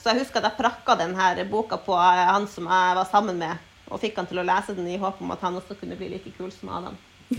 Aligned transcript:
Så 0.00 0.08
jeg 0.08 0.22
husker 0.22 0.40
at 0.40 0.46
jeg 0.48 0.56
prakka 0.62 0.94
denne 0.96 1.44
boka 1.50 1.76
på 1.84 1.92
eh, 1.92 2.24
han 2.32 2.46
som 2.48 2.64
jeg 2.70 2.96
var 2.96 3.04
sammen 3.10 3.36
med, 3.40 3.58
og 3.92 4.00
fikk 4.00 4.16
han 4.16 4.28
til 4.30 4.40
å 4.40 4.46
lese 4.48 4.72
den 4.76 4.88
i 4.88 4.96
håp 5.00 5.20
om 5.20 5.30
at 5.34 5.42
han 5.44 5.58
også 5.60 5.74
kunne 5.76 5.96
bli 5.98 6.08
like 6.14 6.32
kul 6.38 6.50
som 6.54 6.68
Adam. 6.72 6.96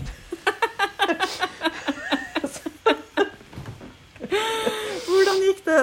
Hvordan 5.08 5.38
gikk 5.42 5.64
det? 5.66 5.80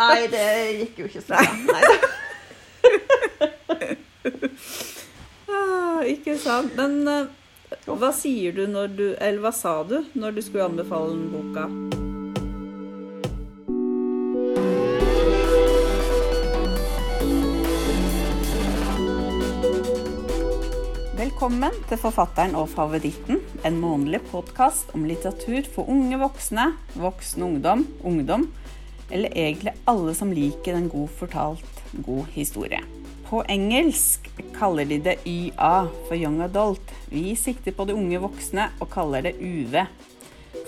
Nei, 0.00 0.26
det 0.32 0.46
gikk 0.80 0.98
jo 1.04 1.06
ikke 1.10 1.22
så 1.22 1.28
bra. 1.36 1.42
Ah, 5.52 6.00
ikke 6.08 6.36
sant. 6.40 6.72
Men 6.78 7.08
eh, 7.10 7.26
hva 7.86 8.10
sier 8.16 8.54
du 8.56 8.62
når 8.70 8.94
du 8.96 9.04
Eller 9.18 9.42
hva 9.42 9.52
sa 9.54 9.82
du 9.86 9.98
når 10.14 10.38
du 10.38 10.40
skulle 10.42 10.68
anbefale 10.70 11.14
boka? 11.30 11.91
Velkommen 21.42 21.74
til 21.90 21.98
Forfatteren 21.98 22.52
og 22.54 22.68
favoritten, 22.70 23.40
en 23.66 23.78
månedlig 23.82 24.20
podkast 24.28 24.92
om 24.94 25.02
litteratur 25.10 25.66
for 25.74 25.90
unge 25.90 26.14
voksne, 26.20 26.68
voksen 26.94 27.42
ungdom, 27.42 27.82
ungdom, 28.06 28.44
eller 29.10 29.34
egentlig 29.34 29.72
alle 29.90 30.14
som 30.14 30.30
liker 30.30 30.78
en 30.78 30.86
god 30.92 31.10
fortalt, 31.18 31.82
god 32.06 32.30
historie. 32.36 32.78
På 33.26 33.42
engelsk 33.50 34.30
kaller 34.54 34.86
de 34.86 35.00
det 35.02 35.16
YA 35.26 35.72
for 36.06 36.14
Young 36.14 36.38
Adult. 36.46 36.94
Vi 37.10 37.34
sikter 37.34 37.74
på 37.74 37.90
de 37.90 37.98
unge 37.98 38.22
voksne 38.22 38.70
og 38.78 38.92
kaller 38.94 39.26
det 39.26 39.34
UV. 39.42 39.80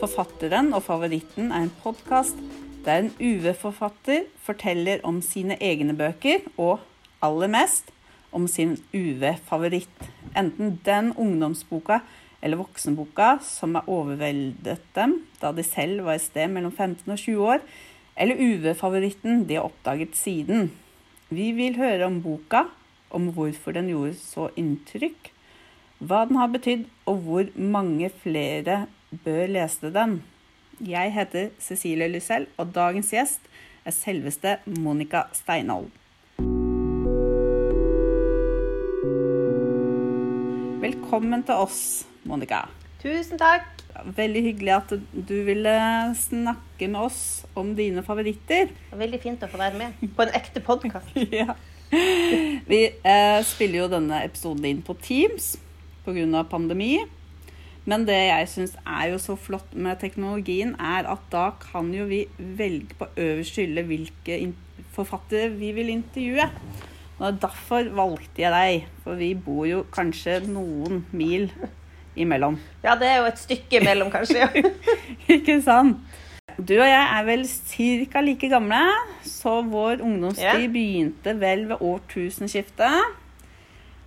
Forfatteren 0.03 0.75
og 0.75 0.83
favoritten 0.91 1.55
er 1.55 1.69
en 1.69 1.75
podkast 1.87 2.43
der 2.83 3.05
en 3.05 3.15
UV-forfatter 3.23 4.27
forteller 4.43 5.07
om 5.07 5.23
sine 5.23 5.55
egne 5.63 5.95
bøker, 5.95 6.43
og 6.59 6.83
aller 7.23 7.61
mest 7.61 7.94
om 8.35 8.47
sin 8.51 8.77
UV-favoritt. 8.93 10.11
Enten 10.37 10.79
den 10.85 11.13
ungdomsboka 11.17 12.01
eller 12.45 12.61
voksenboka 12.61 13.39
som 13.43 13.79
har 13.79 13.89
overveldet 13.89 14.83
dem 14.97 15.21
da 15.41 15.53
de 15.57 15.65
selv 15.65 16.05
var 16.05 16.19
et 16.19 16.27
sted 16.27 16.51
mellom 16.53 16.75
15 16.75 17.09
og 17.09 17.19
20 17.19 17.53
år, 17.55 17.63
eller 18.21 18.41
UV-favoritten 18.41 19.47
de 19.49 19.57
har 19.59 19.69
oppdaget 19.69 20.17
siden. 20.19 20.69
Vi 21.33 21.53
vil 21.57 21.79
høre 21.81 22.07
om 22.07 22.21
boka, 22.23 22.67
om 23.11 23.31
hvorfor 23.33 23.75
den 23.75 23.89
gjorde 23.91 24.19
så 24.19 24.51
inntrykk, 24.61 25.31
hva 26.05 26.25
den 26.29 26.37
har 26.37 26.53
betydd, 26.53 26.85
og 27.09 27.25
hvor 27.25 27.51
mange 27.57 28.11
flere 28.23 28.85
bør 29.25 29.47
lese 29.55 29.93
den. 29.95 30.19
Jeg 30.85 31.15
heter 31.15 31.53
Cecilie 31.63 32.11
Lysell, 32.11 32.49
og 32.59 32.75
dagens 32.75 33.13
gjest 33.15 33.47
er 33.85 33.95
selveste 33.95 34.59
Monica 34.67 35.29
Steinhold. 35.33 35.91
Velkommen 40.85 41.41
til 41.49 41.57
oss, 41.57 41.79
Monica. 42.29 42.67
Tusen 43.01 43.39
takk. 43.41 43.71
Veldig 44.19 44.41
hyggelig 44.45 44.73
at 44.75 44.91
du 45.15 45.37
ville 45.47 45.73
snakke 46.19 46.91
med 46.91 47.07
oss 47.07 47.21
om 47.57 47.71
dine 47.79 48.03
favoritter. 48.05 48.69
Veldig 48.93 49.21
fint 49.23 49.47
å 49.47 49.49
få 49.49 49.63
være 49.63 49.81
med 49.81 50.03
på 50.19 50.27
en 50.27 50.35
ekte 50.37 50.61
podkast. 50.65 51.17
Ja. 51.41 51.55
Vi 52.69 52.81
eh, 52.91 53.41
spiller 53.47 53.85
jo 53.85 53.89
denne 53.95 54.21
episoden 54.27 54.67
inn 54.67 54.85
på 54.85 54.97
Teams 55.01 55.55
pga. 56.05 56.45
pandemi. 56.51 56.99
Men 57.89 58.05
det 58.05 58.19
jeg 58.19 58.53
syns 58.53 58.77
er 58.85 59.15
jo 59.15 59.23
så 59.23 59.39
flott 59.41 59.73
med 59.73 60.03
teknologien, 60.05 60.75
er 60.77 61.09
at 61.09 61.25
da 61.33 61.53
kan 61.65 61.95
jo 61.97 62.05
vi 62.11 62.27
velge 62.37 62.99
på 62.99 63.09
øverste 63.17 63.65
hylle 63.65 63.89
hvilke 63.89 64.43
forfattere 64.93 65.55
vi 65.57 65.73
vil 65.79 65.95
intervjue. 65.97 66.51
Og 67.23 67.39
derfor 67.43 67.87
valgte 67.95 68.43
jeg 68.43 68.51
deg, 68.51 68.87
for 69.05 69.19
vi 69.21 69.31
bor 69.39 69.67
jo 69.69 69.85
kanskje 69.95 70.41
noen 70.51 71.05
mil 71.15 71.47
imellom. 72.19 72.59
Ja, 72.83 72.97
det 72.99 73.09
er 73.11 73.21
jo 73.23 73.29
et 73.31 73.41
stykke 73.43 73.81
imellom, 73.81 74.11
kanskje. 74.11 74.49
Ikke 75.37 75.61
sant? 75.63 76.03
Du 76.55 76.75
og 76.77 76.87
jeg 76.87 77.03
er 77.03 77.25
vel 77.27 77.45
ca. 77.49 78.21
like 78.23 78.49
gamle, 78.51 78.83
så 79.27 79.57
vår 79.67 80.03
ungdomstid 80.05 80.45
yeah. 80.45 80.71
begynte 80.71 81.35
vel 81.41 81.65
ved 81.71 81.83
årtusenskiftet. 81.83 83.21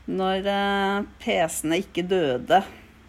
Når 0.07 0.47
eh, 0.47 1.07
PC-ene 1.19 1.81
ikke 1.83 2.05
døde, 2.07 2.61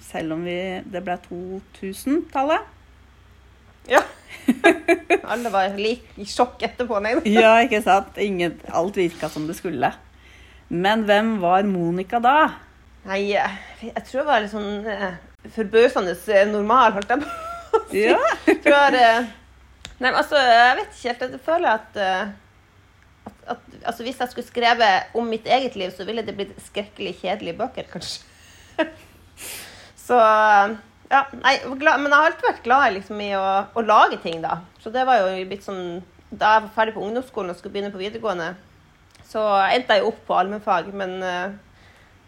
selv 0.03 0.35
om 0.35 0.43
vi, 0.43 0.57
det 0.91 1.05
ble 1.07 1.15
2000-tallet. 1.29 2.73
ja. 3.93 4.03
Alle 5.33 5.53
var 5.53 5.77
like 5.79 6.17
i 6.21 6.27
sjokk 6.29 6.63
etterpå. 6.67 7.01
Nei. 7.05 7.17
Ja, 7.39 7.57
ikke 7.65 7.81
sant? 7.85 8.17
Ingen, 8.23 8.59
alt 8.73 8.99
virka 8.99 9.31
som 9.33 9.47
det 9.49 9.59
skulle. 9.59 9.93
Men 10.69 11.05
hvem 11.09 11.37
var 11.43 11.69
Monica 11.69 12.21
da? 12.21 12.39
Nei, 13.09 13.23
eh, 13.37 13.55
jeg 13.87 14.05
tror 14.05 14.21
jeg 14.21 14.29
var 14.29 14.43
litt 14.45 14.53
sånn 14.53 14.89
eh, 14.93 15.15
forbausende 15.55 16.13
eh, 16.35 16.49
normal, 16.51 16.97
holdt 16.99 17.15
jeg 17.15 17.23
på 17.23 17.29
å 17.79 17.83
si. 17.89 18.03
Ja. 18.05 18.19
For, 18.67 18.99
eh, 18.99 19.31
nei, 19.99 20.11
men 20.11 20.19
altså, 20.19 20.41
jeg 20.43 20.77
vet 20.81 20.93
ikke 20.93 21.15
helt. 21.15 21.25
Jeg 21.39 21.45
føler 21.47 21.71
at, 21.73 22.01
eh, 22.05 22.35
at, 23.31 23.39
at 23.55 23.79
altså, 23.85 24.05
Hvis 24.05 24.21
jeg 24.21 24.35
skulle 24.35 24.51
skrevet 24.51 25.17
om 25.17 25.31
mitt 25.31 25.49
eget 25.49 25.79
liv, 25.81 25.95
så 25.97 26.05
ville 26.09 26.25
det 26.27 26.37
blitt 26.37 26.53
skrekkelig 26.67 27.17
kjedelige 27.23 27.61
bøker, 27.63 27.89
kanskje. 27.93 28.27
Så 30.09 30.17
ja, 31.09 31.23
nei, 31.41 31.55
Men 31.65 32.11
jeg 32.11 32.13
har 32.13 32.27
alltid 32.29 32.49
vært 32.51 32.65
glad 32.67 32.95
liksom, 32.99 33.21
i 33.25 33.31
å, 33.37 33.45
å 33.73 33.85
lage 33.85 34.19
ting, 34.23 34.43
da. 34.45 34.61
Så 34.83 34.93
det 34.93 35.07
var 35.09 35.23
jo 35.23 35.45
litt 35.49 35.65
sånn 35.65 36.03
Da 36.29 36.57
jeg 36.57 36.67
var 36.67 36.75
ferdig 36.75 36.97
på 36.97 37.05
ungdomsskolen 37.07 37.55
og 37.55 37.57
skulle 37.57 37.73
begynne 37.79 37.93
på 37.95 38.03
videregående, 38.03 38.51
så 39.29 39.41
endte 39.73 39.97
jeg 39.97 40.05
opp 40.05 40.19
på 40.29 40.37
allmennfag, 40.37 40.91
men 40.97 41.15
uh, 41.25 41.55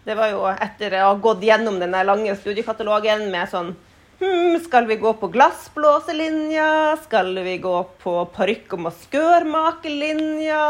det 0.06 0.16
var 0.16 0.32
jo 0.32 0.46
etter 0.48 0.96
å 0.96 1.10
ha 1.10 1.18
gått 1.20 1.44
gjennom 1.44 1.76
den 1.80 1.92
lange 2.08 2.32
studiekatalogen 2.36 3.26
med 3.32 3.50
sånn 3.52 3.74
hm, 4.22 4.56
Skal 4.64 4.88
vi 4.88 4.96
gå 5.00 5.12
på 5.20 5.28
glassblåselinja? 5.32 6.96
Skal 7.04 7.34
vi 7.44 7.58
gå 7.60 7.76
på 8.00 8.14
parykk- 8.36 8.78
og 8.78 8.86
maskørmakerlinja? 8.88 10.62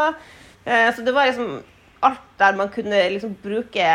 Uh, 0.67 0.89
så 0.91 1.07
det 1.07 1.15
var 1.15 1.31
liksom 1.31 1.61
alt 2.03 2.27
der 2.41 2.59
man 2.59 2.75
kunne 2.75 3.05
liksom 3.15 3.37
bruke 3.43 3.87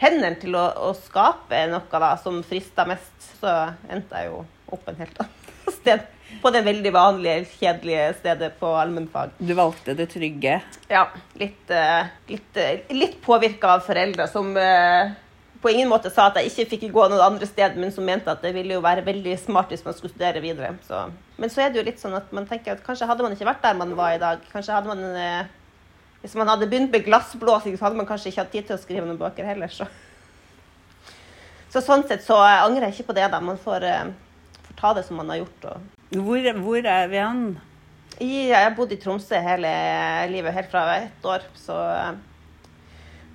hendene 0.00 0.36
til 0.40 0.56
å, 0.56 0.64
å 0.88 0.94
skape 0.96 1.64
noe 1.70 2.00
da, 2.04 2.14
som 2.22 2.40
frista 2.46 2.86
mest. 2.88 3.17
Så 3.40 3.56
endte 3.90 4.22
jeg 4.22 4.32
jo 4.32 4.44
opp 4.74 4.88
en 4.90 4.98
helt 4.98 5.20
annet 5.22 5.74
sted. 5.78 6.06
På 6.42 6.50
det 6.52 6.60
veldig 6.66 6.90
vanlige, 6.92 7.46
kjedelige 7.58 8.10
stedet 8.18 8.50
på 8.60 8.68
allmennfag. 8.76 9.30
Du 9.38 9.54
valgte 9.56 9.94
det 9.96 10.10
trygge. 10.12 10.58
Ja, 10.90 11.06
litt, 11.40 11.70
eh, 11.70 12.10
litt, 12.28 12.56
eh, 12.56 12.82
litt 12.94 13.16
påvirka 13.24 13.72
av 13.78 13.86
foreldre 13.86 14.26
som 14.28 14.50
eh, 14.60 15.14
på 15.62 15.72
ingen 15.72 15.88
måte 15.88 16.12
sa 16.12 16.28
at 16.28 16.36
jeg 16.38 16.52
ikke 16.52 16.68
fikk 16.74 16.84
gå 16.94 17.06
noen 17.08 17.24
andre 17.24 17.48
sted, 17.48 17.78
men 17.80 17.94
som 17.94 18.04
mente 18.06 18.30
at 18.30 18.44
det 18.44 18.52
ville 18.54 18.76
jo 18.76 18.84
være 18.84 19.06
veldig 19.06 19.38
smart 19.40 19.72
hvis 19.72 19.86
man 19.86 19.96
skulle 19.96 20.12
studere 20.12 20.42
videre. 20.44 20.74
Så. 20.86 21.06
Men 21.40 21.50
så 21.50 21.64
er 21.64 21.72
det 21.72 21.80
jo 21.80 21.86
litt 21.88 22.02
sånn 22.02 22.18
at 22.18 22.28
man 22.36 22.46
tenker 22.46 22.76
at 22.76 22.84
kanskje 22.84 23.08
hadde 23.08 23.24
man 23.24 23.34
ikke 23.34 23.48
vært 23.48 23.64
der 23.64 23.80
man 23.80 23.96
var 23.98 24.14
i 24.14 24.20
dag. 24.22 24.44
Kanskje 24.52 24.76
hadde 24.76 24.92
man 24.94 25.48
Hvis 26.18 26.34
man 26.34 26.48
hadde 26.50 26.66
begynt 26.66 26.90
med 26.90 27.04
glassblåsing, 27.06 27.76
så 27.78 27.84
hadde 27.86 27.96
man 27.96 28.06
kanskje 28.06 28.32
ikke 28.32 28.42
hatt 28.42 28.50
tid 28.50 28.64
til 28.66 28.74
å 28.74 28.80
skrive 28.82 29.06
noen 29.06 29.20
bøker 29.20 29.46
heller. 29.46 29.70
Så, 29.70 29.86
så 31.72 31.82
sånn 31.84 32.04
sett 32.08 32.24
så 32.24 32.38
eh, 32.40 32.62
angrer 32.64 32.88
jeg 32.88 32.98
ikke 32.98 33.10
på 33.10 33.18
det. 33.18 33.28
da. 33.32 33.40
Man 33.44 33.60
får, 33.60 33.84
eh, 33.84 34.10
får 34.68 34.78
ta 34.78 34.92
det 34.96 35.04
som 35.08 35.20
man 35.20 35.32
har 35.32 35.42
gjort. 35.42 35.66
og 35.72 36.16
Hvor, 36.16 36.52
hvor 36.64 36.90
er 36.94 37.10
vi 37.12 37.20
hen? 37.20 37.42
Jeg 38.18 38.56
har 38.56 38.74
bodd 38.74 38.92
i 38.92 38.98
Tromsø 38.98 39.38
hele 39.44 39.70
livet, 40.32 40.54
helt 40.56 40.70
fra 40.72 40.82
jeg 40.82 40.90
var 40.90 41.08
ett 41.08 41.28
år. 41.34 41.48
Så 41.58 41.76
eh, 41.92 42.14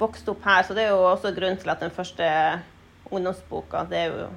vokste 0.01 0.33
opp 0.33 0.47
her. 0.49 0.63
Så 0.65 0.77
det 0.77 0.87
er 0.87 0.95
jo 0.95 1.03
også 1.11 1.33
grunnen 1.35 1.61
til 1.61 1.73
at 1.73 1.83
den 1.83 1.93
første 1.93 2.29
ungdomsboka 3.13 3.83
Det 3.91 3.99
er 3.99 4.09
jo 4.09 4.29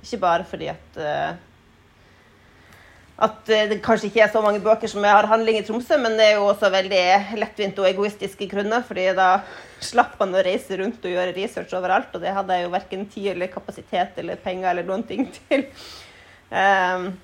ikke 0.00 0.22
bare 0.22 0.44
fordi 0.48 0.70
at 0.72 0.98
at 3.16 3.48
eh, 3.48 3.68
det 3.70 3.78
kanskje 3.84 4.10
ikke 4.10 4.24
er 4.26 4.32
så 4.32 4.42
mange 4.44 4.60
bøker 4.64 4.90
som 4.92 5.04
har 5.08 5.28
handling 5.30 5.60
i 5.60 5.64
Tromsø, 5.64 5.96
men 6.00 6.18
det 6.18 6.30
er 6.30 6.34
jo 6.36 6.48
også 6.50 6.68
veldig 6.72 7.04
lettvint 7.40 7.78
og 7.80 7.88
egoistiske 7.88 8.48
grunner, 8.50 8.84
fordi 8.84 9.06
da 9.16 9.28
slapp 9.84 10.18
man 10.20 10.36
å 10.36 10.42
reise 10.44 10.76
rundt 10.80 11.04
og 11.04 11.14
gjøre 11.14 11.36
research 11.36 11.72
overalt, 11.78 12.12
og 12.12 12.24
det 12.24 12.34
hadde 12.36 12.58
jeg 12.58 12.66
jo 12.66 12.74
verken 12.74 13.06
tid 13.12 13.30
eller 13.32 13.52
kapasitet 13.52 14.20
eller 14.20 14.42
penger 14.42 14.72
eller 14.72 14.88
noen 14.88 15.06
ting 15.08 15.30
til. 15.38 15.64
Um, 16.50 17.14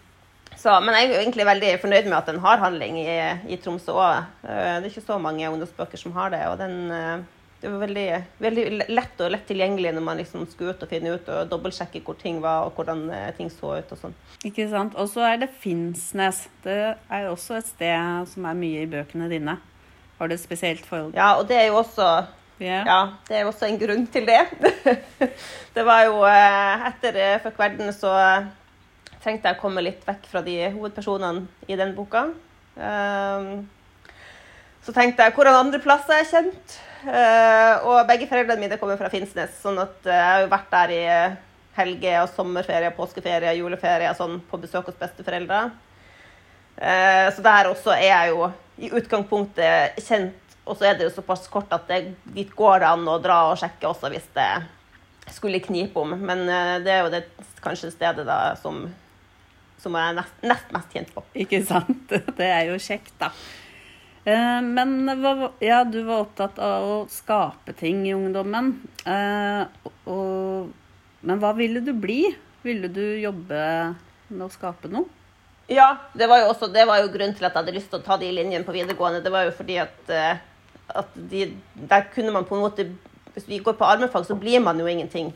så, 0.59 0.79
men 0.85 0.95
jeg 0.97 1.09
er 1.09 1.15
jo 1.15 1.21
egentlig 1.21 1.47
veldig 1.49 1.71
fornøyd 1.83 2.09
med 2.09 2.17
at 2.19 2.29
den 2.31 2.41
har 2.45 2.61
handling 2.63 2.99
i, 3.03 3.13
i 3.53 3.59
Tromsø 3.61 3.95
òg. 3.97 4.27
Det 4.45 4.59
er 4.79 4.89
ikke 4.89 5.05
så 5.05 5.17
mange 5.21 5.49
ungdomsbøker 5.49 5.99
som 6.01 6.15
har 6.17 6.33
det. 6.33 6.43
Og 6.53 6.59
den, 6.61 6.77
eh, 6.93 7.25
det 7.63 7.71
var 7.71 7.79
veldig, 7.85 8.07
veldig 8.43 8.63
lett 8.91 9.21
og 9.23 9.29
lett 9.31 9.45
tilgjengelig 9.47 9.93
når 9.95 10.03
man 10.03 10.19
liksom 10.19 10.49
skulle 10.51 10.75
ut 10.75 10.81
og 10.83 10.91
finne 10.91 11.13
ut 11.15 11.29
og 11.31 11.51
dobbeltsjekke 11.51 12.01
hvor 12.03 12.17
ting 12.19 12.41
var 12.43 12.67
og 12.67 12.75
hvordan 12.75 13.05
eh, 13.15 13.29
ting 13.37 13.53
så 13.55 13.77
ut. 13.79 13.93
og 13.95 14.01
sånn. 14.01 14.17
Ikke 14.49 14.67
sant? 14.73 14.97
Og 14.99 15.07
så 15.13 15.23
er 15.29 15.37
det 15.45 15.53
Finnsnes. 15.63 16.41
Det 16.65 16.79
er 16.91 17.27
jo 17.29 17.37
også 17.37 17.61
et 17.61 17.69
sted 17.71 18.33
som 18.33 18.49
er 18.51 18.59
mye 18.59 18.81
i 18.83 18.89
bøkene 18.91 19.29
dine. 19.31 19.55
Har 20.19 20.31
du 20.31 20.35
et 20.35 20.43
spesielt 20.43 20.83
forhold 20.87 21.15
Ja, 21.15 21.37
og 21.39 21.47
det 21.51 21.61
er 21.61 21.69
jo 21.69 21.79
også 21.81 22.09
yeah. 22.63 22.83
Ja, 22.87 22.99
det 23.29 23.39
er 23.39 23.47
også 23.47 23.69
en 23.71 23.79
grunn 23.79 24.09
til 24.11 24.27
det. 24.27 24.41
det 25.77 25.85
var 25.87 26.03
jo 26.09 26.25
eh, 26.27 26.89
etter 26.91 27.21
Fuck 27.47 27.63
verden 27.63 27.95
så 27.95 28.17
eh, 28.19 28.51
trengte 29.23 29.53
jeg 29.53 29.61
å 29.61 29.63
komme 29.63 29.87
litt 29.87 30.03
vekk 30.09 30.27
fra 30.35 30.43
de 30.43 30.59
hovedpersonene 30.75 31.47
i 31.71 31.79
den 31.79 31.95
boka. 31.95 32.27
Um, 32.75 33.69
så 34.83 34.95
tenkte 34.95 35.27
jeg 35.27 35.35
hvordan 35.37 35.61
andre 35.67 35.79
plasser 35.83 36.19
er 36.19 36.27
kjent. 36.27 36.81
Eh, 37.03 37.87
og 37.87 38.05
begge 38.07 38.29
foreldrene 38.31 38.63
mine 38.63 38.79
kommer 38.79 38.99
fra 38.99 39.11
Finnsnes, 39.11 39.55
sånn 39.63 39.81
at 39.83 40.07
eh, 40.07 40.15
jeg 40.15 40.29
har 40.29 40.45
jo 40.45 40.51
vært 40.53 40.69
der 40.75 40.93
i 40.95 41.01
eh, 41.11 41.39
helge 41.79 42.13
og 42.21 42.29
sommerferie, 42.31 42.93
påskeferie, 42.95 43.57
juleferie 43.59 44.13
sånn 44.19 44.37
på 44.51 44.61
besøk 44.63 44.91
hos 44.91 45.01
besteforeldre. 45.01 45.65
Så 46.73 47.43
der 47.45 47.69
også 47.69 47.93
er 47.93 48.07
jeg 48.07 48.31
jo 48.33 48.47
i 48.81 48.89
utgangspunktet 48.97 49.99
kjent, 50.03 50.55
og 50.65 50.79
så 50.79 50.89
er 50.89 50.97
det 50.97 51.05
jo 51.05 51.13
såpass 51.13 51.45
kort 51.53 51.71
at 51.77 51.85
det, 51.87 52.15
dit 52.33 52.49
går 52.57 52.81
det 52.83 52.89
an 52.89 53.05
å 53.13 53.19
dra 53.23 53.37
og 53.51 53.59
sjekke 53.61 53.91
også 53.91 54.09
hvis 54.11 54.27
det 54.35 54.49
skulle 55.37 55.61
knipe 55.63 56.01
om. 56.01 56.17
Men 56.17 56.45
det 56.83 56.95
er 56.95 57.05
jo 57.05 57.13
det 57.13 57.23
kanskje 57.63 57.93
stedet 57.93 58.25
da 58.27 58.39
som, 58.59 58.87
som 59.85 59.97
jeg 60.01 60.13
er 60.13 60.19
nest, 60.19 60.41
nest 60.49 60.73
mest 60.75 60.97
kjent 60.97 61.13
på. 61.15 61.25
Ikke 61.45 61.61
sant? 61.69 62.17
Det 62.41 62.49
er 62.49 62.73
jo 62.73 62.81
kjekt, 62.81 63.15
da. 63.21 63.31
Eh, 64.25 64.63
Men 64.63 65.09
ja, 65.59 65.85
du 65.85 66.03
var 66.03 66.21
opptatt 66.27 66.59
av 66.63 66.87
å 66.87 66.99
skape 67.11 67.75
ting 67.79 68.05
i 68.07 68.15
ungdommen. 68.15 68.75
Eh, 69.07 69.65
og, 70.07 70.71
men 71.27 71.43
hva 71.43 71.51
ville 71.59 71.83
du 71.83 71.93
bli? 71.93 72.25
Ville 72.63 72.91
du 72.93 73.03
jobbe 73.19 73.59
med 74.31 74.47
å 74.47 74.53
skape 74.53 74.91
noe? 74.93 75.09
Ja, 75.73 75.89
det 76.19 76.27
var 76.29 76.43
jo 76.43 76.51
også 76.53 76.69
det 76.75 76.85
var 76.87 77.01
jo 77.01 77.11
grunnen 77.11 77.35
til 77.39 77.47
at 77.47 77.55
jeg 77.55 77.63
hadde 77.63 77.75
lyst 77.75 77.89
til 77.91 78.01
å 78.01 78.05
ta 78.05 78.19
de 78.21 78.31
linjene 78.35 78.67
på 78.67 78.75
videregående. 78.75 79.23
Det 79.25 79.33
var 79.33 79.47
jo 79.49 79.55
fordi 79.57 79.79
at, 79.83 79.99
eh, 80.11 80.43
at 80.93 81.15
de, 81.17 81.47
der 81.89 82.07
kunne 82.15 82.35
man 82.35 82.47
på 82.47 82.59
en 82.59 82.67
måte 82.67 82.91
Hvis 83.33 83.47
vi 83.49 83.63
går 83.65 83.73
på 83.81 83.87
armefag, 83.89 84.27
så 84.29 84.35
blir 84.37 84.61
man 84.61 84.77
jo 84.77 84.85
ingenting. 84.85 85.31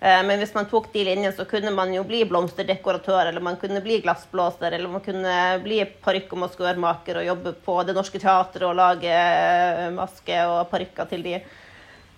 Eh, 0.00 0.22
Men 0.24 0.38
hvis 0.40 0.54
man 0.56 0.68
tok 0.68 0.92
de 0.92 1.04
linjene, 1.04 1.32
så 1.36 1.44
kunne 1.44 1.70
man 1.76 1.92
jo 1.92 2.04
bli 2.08 2.22
blomsterdekoratør, 2.24 3.26
eller 3.28 3.44
man 3.44 3.58
kunne 3.60 3.82
bli 3.84 3.98
glassblåser, 4.00 4.72
eller 4.72 4.88
man 4.88 5.04
kunne 5.04 5.34
bli 5.64 5.82
parykk- 6.04 6.32
og 6.32 6.44
maskørmaker 6.46 7.20
og 7.20 7.26
jobbe 7.26 7.52
på 7.66 7.74
Det 7.84 7.96
Norske 7.96 8.20
Teatret 8.22 8.64
og 8.64 8.78
lage 8.78 9.12
eh, 9.12 9.90
maske 9.92 10.38
og 10.48 10.70
parykker 10.70 11.10
til 11.10 11.26
de. 11.26 11.34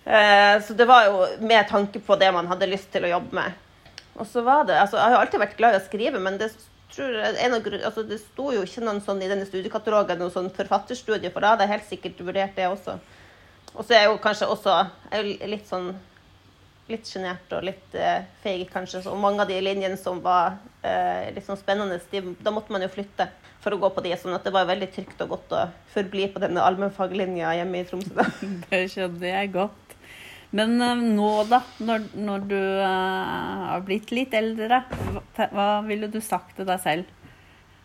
Eh, 0.05 0.59
Så 0.63 0.77
det 0.79 0.87
var 0.87 1.09
jo 1.09 1.25
med 1.43 1.67
tanke 1.67 1.99
på 1.99 2.15
det 2.19 2.31
man 2.33 2.47
hadde 2.47 2.71
lyst 2.71 2.91
til 2.91 3.03
å 3.03 3.11
jobbe 3.17 3.35
med. 3.35 3.59
Og 4.15 4.27
så 4.29 4.43
var 4.45 4.63
det, 4.63 4.77
altså 4.77 4.97
Jeg 4.97 5.11
har 5.11 5.25
alltid 5.25 5.39
vært 5.41 5.57
glad 5.57 5.75
i 5.75 5.81
å 5.81 5.87
skrive, 5.87 6.19
men 6.21 6.37
det, 6.37 6.51
tror 6.93 7.15
av, 7.19 7.35
altså, 7.83 8.03
det 8.07 8.19
sto 8.21 8.51
jo 8.53 8.63
ikke 8.63 8.85
noen 8.85 9.01
sånn 9.01 9.21
i 9.25 9.27
denne 9.27 9.47
studiekatalogen 9.49 10.19
noen 10.21 10.31
sånn 10.31 10.51
forfatterstudie, 10.53 11.31
for 11.33 11.41
da 11.41 11.53
hadde 11.53 11.65
jeg 11.65 11.73
helt 11.73 11.89
sikkert 11.89 12.21
vurdert 12.21 12.55
det 12.55 12.69
også. 12.69 12.99
Og 13.73 13.81
så 13.83 13.95
er 13.95 14.03
jeg 14.03 14.11
jo 14.11 14.19
kanskje 14.21 14.47
også 14.53 14.75
litt 15.49 15.67
sånn 15.67 15.95
litt 16.91 17.07
sjenert 17.07 17.53
og 17.55 17.63
litt 17.67 17.95
eh, 17.95 18.25
feig, 18.43 18.65
kanskje. 18.73 19.03
Og 19.11 19.19
mange 19.21 19.43
av 19.43 19.51
de 19.51 19.59
linjene 19.63 19.97
som 19.99 20.19
var 20.23 20.57
eh, 20.83 21.29
litt 21.35 21.47
sånn 21.47 21.59
spennende, 21.59 22.01
de, 22.11 22.23
da 22.43 22.53
måtte 22.53 22.73
man 22.75 22.83
jo 22.83 22.91
flytte 22.91 23.29
for 23.63 23.75
å 23.75 23.79
gå 23.79 23.89
på 23.95 24.03
de. 24.03 24.15
sånn 24.19 24.35
at 24.35 24.43
det 24.43 24.53
var 24.55 24.67
veldig 24.67 24.89
trygt 24.91 25.21
og 25.23 25.37
godt 25.37 25.55
å 25.55 25.63
forbli 25.93 26.27
på 26.33 26.43
denne 26.43 26.63
allmennfaglinja 26.67 27.55
hjemme 27.59 27.83
i 27.83 27.87
Tromsø. 27.87 28.13
da. 28.19 28.27
Det 28.69 28.83
skjønner 28.91 29.29
jeg 29.29 29.53
godt. 29.55 29.97
Men 30.53 30.75
eh, 30.81 31.03
nå, 31.15 31.31
da, 31.49 31.63
når, 31.81 32.07
når 32.13 32.47
du 32.51 32.59
eh, 32.59 33.67
har 33.71 33.83
blitt 33.87 34.11
litt 34.13 34.35
eldre, 34.37 34.83
hva, 35.15 35.49
hva 35.55 35.67
ville 35.87 36.11
du 36.11 36.19
sagt 36.21 36.57
til 36.59 36.69
deg 36.69 36.81
selv? 36.83 37.19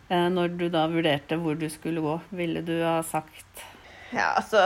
Eh, 0.09 0.29
når 0.33 0.55
du 0.57 0.67
da 0.73 0.87
vurderte 0.89 1.37
hvor 1.41 1.57
du 1.61 1.67
skulle 1.73 2.03
gå, 2.05 2.19
ville 2.37 2.65
du 2.65 2.79
ha 2.81 2.99
sagt 3.05 3.65
Ja, 4.09 4.35
altså, 4.39 4.61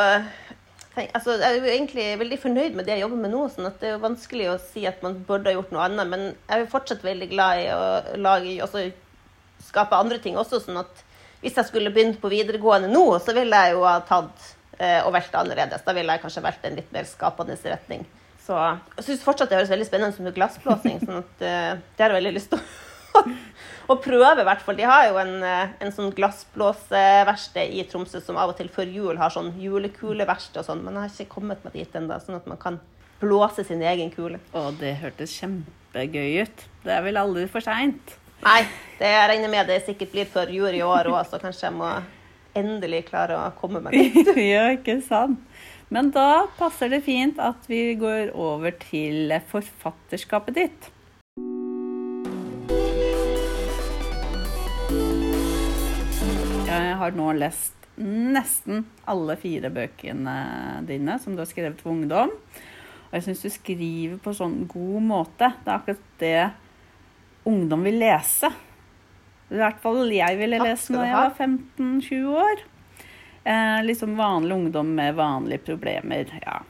altså 0.92 1.38
Jeg 1.40 1.46
er 1.48 1.56
jo 1.56 1.70
egentlig 1.72 2.06
veldig 2.20 2.38
fornøyd 2.42 2.74
med 2.76 2.84
det 2.84 2.96
jeg 2.96 3.04
jobber 3.06 3.20
med 3.22 3.32
nå. 3.32 3.46
sånn 3.48 3.68
at 3.70 3.78
Det 3.80 3.88
er 3.88 3.94
jo 3.96 4.02
vanskelig 4.02 4.50
å 4.52 4.58
si 4.60 4.84
at 4.88 5.00
man 5.04 5.22
burde 5.28 5.48
ha 5.48 5.56
gjort 5.56 5.72
noe 5.72 5.86
annet. 5.86 6.10
Men 6.10 6.26
jeg 6.32 6.56
er 6.56 6.64
jo 6.64 6.72
fortsatt 6.74 7.06
veldig 7.06 7.30
glad 7.32 7.62
i 7.62 7.70
å 7.72 8.18
lage, 8.20 8.58
og 8.64 8.76
skape 9.62 9.96
andre 9.96 10.20
ting 10.22 10.36
også. 10.36 10.60
sånn 10.60 10.82
at 10.82 11.04
hvis 11.42 11.56
jeg 11.58 11.66
skulle 11.70 11.90
begynt 11.90 12.20
på 12.22 12.30
videregående 12.30 12.90
nå, 12.92 13.18
så 13.18 13.34
ville 13.34 13.62
jeg 13.64 13.74
jo 13.74 13.82
ha 13.82 13.96
tatt 14.06 14.44
eh, 14.78 15.00
og 15.02 15.12
valgt 15.16 15.34
annerledes. 15.34 15.82
Da 15.82 15.94
ville 15.96 16.14
jeg 16.14 16.22
kanskje 16.22 16.44
valgt 16.44 16.68
en 16.68 16.78
litt 16.78 16.92
mer 16.94 17.08
skapende 17.08 17.56
retning. 17.64 18.06
Så 18.42 18.58
jeg 18.58 19.06
syns 19.06 19.24
fortsatt 19.24 19.50
det 19.50 19.58
høres 19.58 19.72
veldig 19.72 19.88
spennende 19.88 20.14
ut 20.14 20.26
med 20.28 20.36
glassblåsing. 20.36 21.02
sånn 21.02 21.22
at 21.22 21.44
eh, 21.46 21.76
det 21.96 22.04
har 22.04 22.12
jeg 22.12 22.20
veldig 22.20 22.34
lyst 22.36 22.52
til 22.52 22.62
å, 23.90 23.96
prøver, 23.96 24.02
prøve, 24.04 24.40
i 24.42 24.46
hvert 24.48 24.64
fall. 24.64 24.78
De 24.78 24.86
har 24.88 25.06
jo 25.08 25.18
en, 25.22 25.34
eh, 25.46 25.74
en 25.84 25.92
sånn 25.94 26.12
glassblåseverksted 26.16 27.76
i 27.76 27.84
Tromsø 27.90 28.22
som 28.24 28.38
av 28.40 28.54
og 28.54 28.58
til 28.60 28.70
før 28.72 28.90
jul 28.92 29.20
har 29.20 29.34
sånn 29.34 29.52
julekuleverksted 29.60 30.62
og 30.62 30.68
sånn, 30.68 30.82
men 30.86 30.96
jeg 30.98 31.04
har 31.04 31.14
ikke 31.16 31.36
kommet 31.36 31.62
meg 31.66 31.76
dit 31.76 32.00
ennå, 32.00 32.18
sånn 32.22 32.40
at 32.40 32.48
man 32.50 32.60
kan 32.62 32.80
blåse 33.22 33.64
sin 33.66 33.82
egen 33.86 34.10
kule. 34.14 34.40
Å, 34.56 34.70
det 34.78 34.96
hørtes 35.02 35.34
kjempegøy 35.38 36.42
ut. 36.42 36.66
Det 36.82 36.96
er 36.96 37.04
vel 37.06 37.20
aldri 37.20 37.46
for 37.50 37.64
seint. 37.64 38.16
Nei, 38.42 38.64
det 38.98 39.12
jeg 39.12 39.28
regner 39.30 39.52
med 39.52 39.68
det 39.70 39.84
sikkert 39.86 40.10
blir 40.14 40.26
før 40.30 40.50
jul 40.50 40.74
i 40.74 40.82
år 40.82 41.12
òg, 41.12 41.20
så 41.30 41.38
kanskje 41.42 41.68
jeg 41.68 41.76
må 41.78 41.92
endelig 42.58 43.04
klare 43.08 43.38
å 43.38 43.52
komme 43.58 43.80
meg 43.84 43.94
dit. 43.98 44.32
ja, 44.42 44.66
ikke 44.74 44.98
sant? 45.06 45.38
Men 45.92 46.08
da 46.14 46.46
passer 46.56 46.88
det 46.88 47.02
fint 47.04 47.38
at 47.42 47.68
vi 47.68 47.92
går 48.00 48.32
over 48.32 48.72
til 48.88 49.30
forfatterskapet 49.50 50.56
ditt. 50.56 50.88
Jeg 56.92 57.00
har 57.00 57.14
nå 57.16 57.30
lest 57.40 57.88
nesten 57.96 58.86
alle 59.08 59.36
fire 59.40 59.68
bøkene 59.72 60.34
dine 60.88 61.18
som 61.20 61.36
du 61.36 61.42
har 61.42 61.48
skrevet 61.48 61.80
for 61.80 61.94
ungdom. 61.94 62.32
Og 63.08 63.14
jeg 63.16 63.26
syns 63.26 63.44
du 63.44 63.52
skriver 63.52 64.18
på 64.20 64.34
sånn 64.36 64.62
god 64.68 65.06
måte. 65.08 65.48
Det 65.64 65.70
er 65.70 65.78
akkurat 65.78 66.04
det 66.20 67.48
ungdom 67.48 67.88
vil 67.88 67.98
lese. 68.00 68.52
I 69.52 69.60
hvert 69.60 69.80
fall 69.82 70.04
jeg 70.12 70.38
ville 70.40 70.60
lese 70.60 70.94
når 70.94 71.08
jeg 71.08 71.18
var 71.18 71.34
15-20 71.36 72.30
år. 72.44 72.62
Eh, 73.42 73.80
liksom 73.88 74.14
vanlig 74.16 74.56
ungdom 74.56 74.94
med 74.96 75.16
vanlige 75.18 75.64
problemer. 75.72 76.28
Ja. 76.44 76.60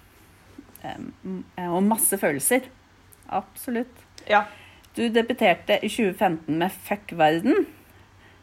Eh, 0.83 1.69
og 1.69 1.83
masse 1.87 2.19
følelser. 2.19 2.67
Absolutt. 3.31 4.07
Ja. 4.31 4.47
Du 4.97 5.07
debuterte 5.09 5.79
i 5.83 5.89
2015 5.89 6.59
med 6.59 6.71
'Fuck 6.71 7.15
verden'. 7.19 7.67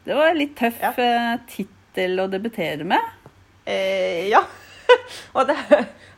Det 0.06 0.16
var 0.16 0.30
en 0.32 0.38
litt 0.40 0.56
tøff 0.58 0.80
Ja. 0.80 0.92
eh, 0.96 1.34
tittel 1.50 2.20
å 2.22 2.28
debutere 2.30 2.84
med. 2.88 3.00
Eh, 3.68 4.28
ja. 4.30 4.40
og 5.36 5.46
det, 5.46 5.56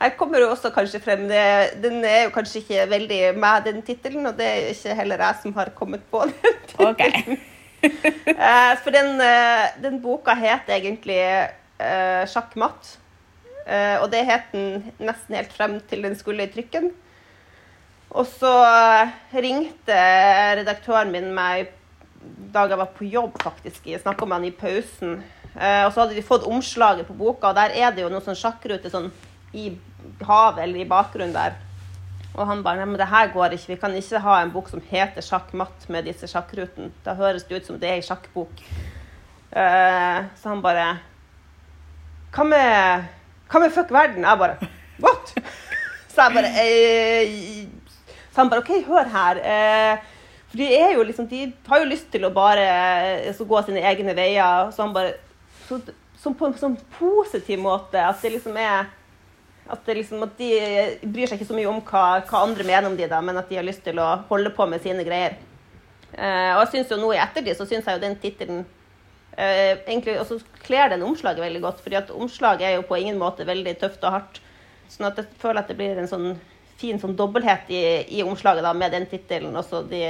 her 0.01 0.15
kommer 0.17 0.41
jo 0.41 0.53
også 0.55 0.71
kanskje 0.73 1.01
frem 1.05 1.27
det, 1.29 1.43
Den 1.83 1.99
er 2.09 2.23
jo 2.27 2.31
kanskje 2.35 2.63
ikke 2.63 2.87
veldig 2.89 3.19
med, 3.37 3.67
den 3.67 3.83
tittelen, 3.85 4.27
og 4.31 4.39
det 4.39 4.47
er 4.49 4.61
jo 4.63 4.71
ikke 4.77 4.95
heller 5.03 5.25
jeg 5.27 5.43
som 5.43 5.57
har 5.59 5.73
kommet 5.77 6.07
på 6.13 6.23
den. 6.31 6.63
Ok. 6.87 7.03
Eh, 7.83 8.73
for 8.85 8.95
den, 8.95 9.17
eh, 9.21 9.75
den 9.83 9.99
boka 10.01 10.35
het 10.39 10.71
egentlig 10.71 11.19
eh, 11.19 12.23
'Sjakkmatt'. 12.31 12.97
Eh, 13.67 13.97
og 14.03 14.11
det 14.11 14.25
het 14.27 14.49
den 14.53 14.93
nesten 14.99 15.37
helt 15.39 15.53
frem 15.55 15.81
til 15.91 16.03
den 16.03 16.17
skulle 16.19 16.47
i 16.47 16.51
trykken. 16.51 16.91
Og 18.11 18.27
så 18.27 18.51
eh, 18.65 19.13
ringte 19.35 19.99
redaktøren 20.59 21.13
min 21.13 21.31
meg 21.35 21.71
dag 22.53 22.71
jeg 22.71 22.79
var 22.79 22.93
på 22.97 23.09
jobb, 23.09 23.37
faktisk. 23.43 23.87
Jeg 23.87 24.01
snakka 24.03 24.27
med 24.27 24.39
han 24.39 24.49
i 24.49 24.55
pausen. 24.57 25.23
Eh, 25.55 25.85
og 25.85 25.93
så 25.93 26.03
hadde 26.03 26.17
de 26.17 26.25
fått 26.25 26.47
omslaget 26.49 27.07
på 27.07 27.17
boka, 27.17 27.51
og 27.51 27.59
der 27.59 27.75
er 27.77 27.93
det 27.93 28.05
jo 28.05 28.11
noen 28.13 28.25
sånn 28.25 28.39
sjakkrute 28.39 28.91
sånn 28.93 29.11
i 29.53 29.71
havet 30.25 30.65
eller 30.65 30.81
i 30.81 30.89
bakgrunnen 30.89 31.35
der. 31.37 31.59
Og 32.33 32.47
han 32.49 32.63
bare 32.65 32.81
Nei, 32.81 32.89
men 32.89 33.01
det 33.01 33.11
her 33.11 33.29
går 33.33 33.53
ikke. 33.57 33.75
Vi 33.75 33.81
kan 33.81 33.95
ikke 33.97 34.23
ha 34.25 34.39
en 34.41 34.53
bok 34.53 34.69
som 34.69 34.81
heter 34.81 35.21
'Sjakkmatt' 35.21 35.89
med 35.89 36.05
disse 36.09 36.27
sjakkrutene. 36.27 36.91
Da 37.05 37.15
høres 37.15 37.45
det 37.45 37.57
ut 37.57 37.67
som 37.67 37.79
det 37.79 37.89
er 37.91 38.01
ei 38.01 38.07
sjakkbok. 38.07 38.63
Eh, 39.53 40.25
så 40.41 40.49
han 40.49 40.63
bare 40.63 40.99
Hva 42.33 42.45
med 42.45 43.05
Hva 43.51 43.61
med 43.61 43.73
fuck 43.73 43.91
verden? 43.93 44.25
Jeg 44.25 44.39
bare 44.39 44.57
What? 44.99 45.35
Så 46.09 46.23
jeg 46.23 46.33
bare 46.33 46.51
eh, 46.63 47.67
Så 48.33 48.41
han 48.41 48.49
bare 48.49 48.61
OK, 48.61 48.71
hør 48.87 49.05
her. 49.13 49.37
Eh, 49.37 49.99
for 50.53 50.61
de 50.61 51.05
liksom 51.09 51.29
De 51.29 51.53
har 51.67 51.81
jo 51.81 51.89
lyst 51.89 52.11
til 52.13 52.27
å 52.29 52.33
bare 52.35 52.65
eh, 52.69 53.31
så 53.33 53.47
gå 53.49 53.63
sine 53.65 53.81
egne 53.89 54.13
veier. 54.17 54.69
Så 54.73 54.85
han 54.85 54.93
bare 54.93 55.15
så, 55.65 55.79
så 56.21 56.35
På 56.37 56.51
en 56.51 56.59
sånn 56.59 56.77
positiv 56.99 57.63
måte. 57.63 58.03
At 58.05 58.21
det 58.21 58.35
liksom 58.35 58.59
er 58.61 58.91
at, 59.73 59.81
det 59.87 59.95
liksom, 59.95 60.21
at 60.27 60.37
de 60.37 60.51
bryr 61.09 61.31
seg 61.31 61.39
ikke 61.39 61.49
så 61.49 61.57
mye 61.57 61.71
om 61.71 61.81
hva, 61.87 62.21
hva 62.27 62.43
andre 62.45 62.67
mener 62.67 62.91
om 62.91 62.97
de, 62.99 63.07
da, 63.09 63.23
men 63.25 63.39
at 63.41 63.49
de 63.49 63.57
har 63.57 63.65
lyst 63.65 63.85
til 63.87 63.97
å 64.03 64.09
holde 64.29 64.51
på 64.53 64.67
med 64.69 64.83
sine 64.85 65.07
greier. 65.07 65.39
Eh, 66.13 66.51
og 66.53 66.65
jeg 66.67 66.71
synes 66.75 66.93
jo 66.93 66.99
nå 67.01 67.13
i 67.15 67.21
ettertid 67.23 67.57
så 67.57 67.65
syns 67.65 67.87
jeg 67.89 67.97
jo 67.97 68.03
den 68.03 68.19
tittelen 68.21 68.65
eh, 69.39 69.79
egentlig 69.87 70.19
også 70.21 70.43
kler 70.67 70.91
den 70.93 71.07
omslaget 71.07 71.47
veldig 71.47 71.63
godt. 71.63 71.81
fordi 71.81 71.97
at 72.03 72.11
omslaget 72.13 72.69
er 72.69 72.75
jo 72.77 72.89
på 72.91 72.99
ingen 73.01 73.21
måte 73.23 73.49
veldig 73.49 73.79
tøft 73.81 74.05
og 74.05 74.19
hardt. 74.19 74.43
Sånn 74.93 75.09
at 75.09 75.23
jeg 75.23 75.31
føler 75.41 75.63
at 75.63 75.73
det 75.73 75.79
blir 75.79 75.97
en 75.97 76.11
sånn 76.11 76.35
fin 76.83 77.01
sånn 77.03 77.17
dobbelthet 77.19 77.71
i, 77.73 77.83
i 78.19 78.23
omslaget 78.27 78.67
da, 78.67 78.75
med 78.77 78.93
den 78.95 79.07
tittelen 79.11 79.55
og 79.57 79.65
så 79.67 79.81
de, 79.89 80.03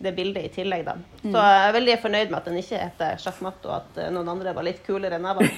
det 0.00 0.14
bildet 0.16 0.46
i 0.46 0.52
tillegg. 0.54 0.86
da. 0.86 0.94
Så 1.22 1.32
jeg 1.34 1.66
er 1.66 1.74
veldig 1.76 1.96
fornøyd 2.04 2.30
med 2.30 2.38
at 2.38 2.46
den 2.48 2.60
ikke 2.60 2.78
heter 2.80 3.18
sjakkmatt, 3.20 3.66
og 3.68 3.74
at 3.80 3.98
eh, 4.00 4.12
noen 4.14 4.30
andre 4.32 4.54
var 4.56 4.64
litt 4.64 4.80
kulere 4.86 5.18
enn 5.18 5.26
jeg 5.28 5.40
var. 5.40 5.50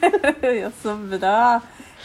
ja, 0.62 0.70
så 0.80 0.94
bra. 0.96 1.36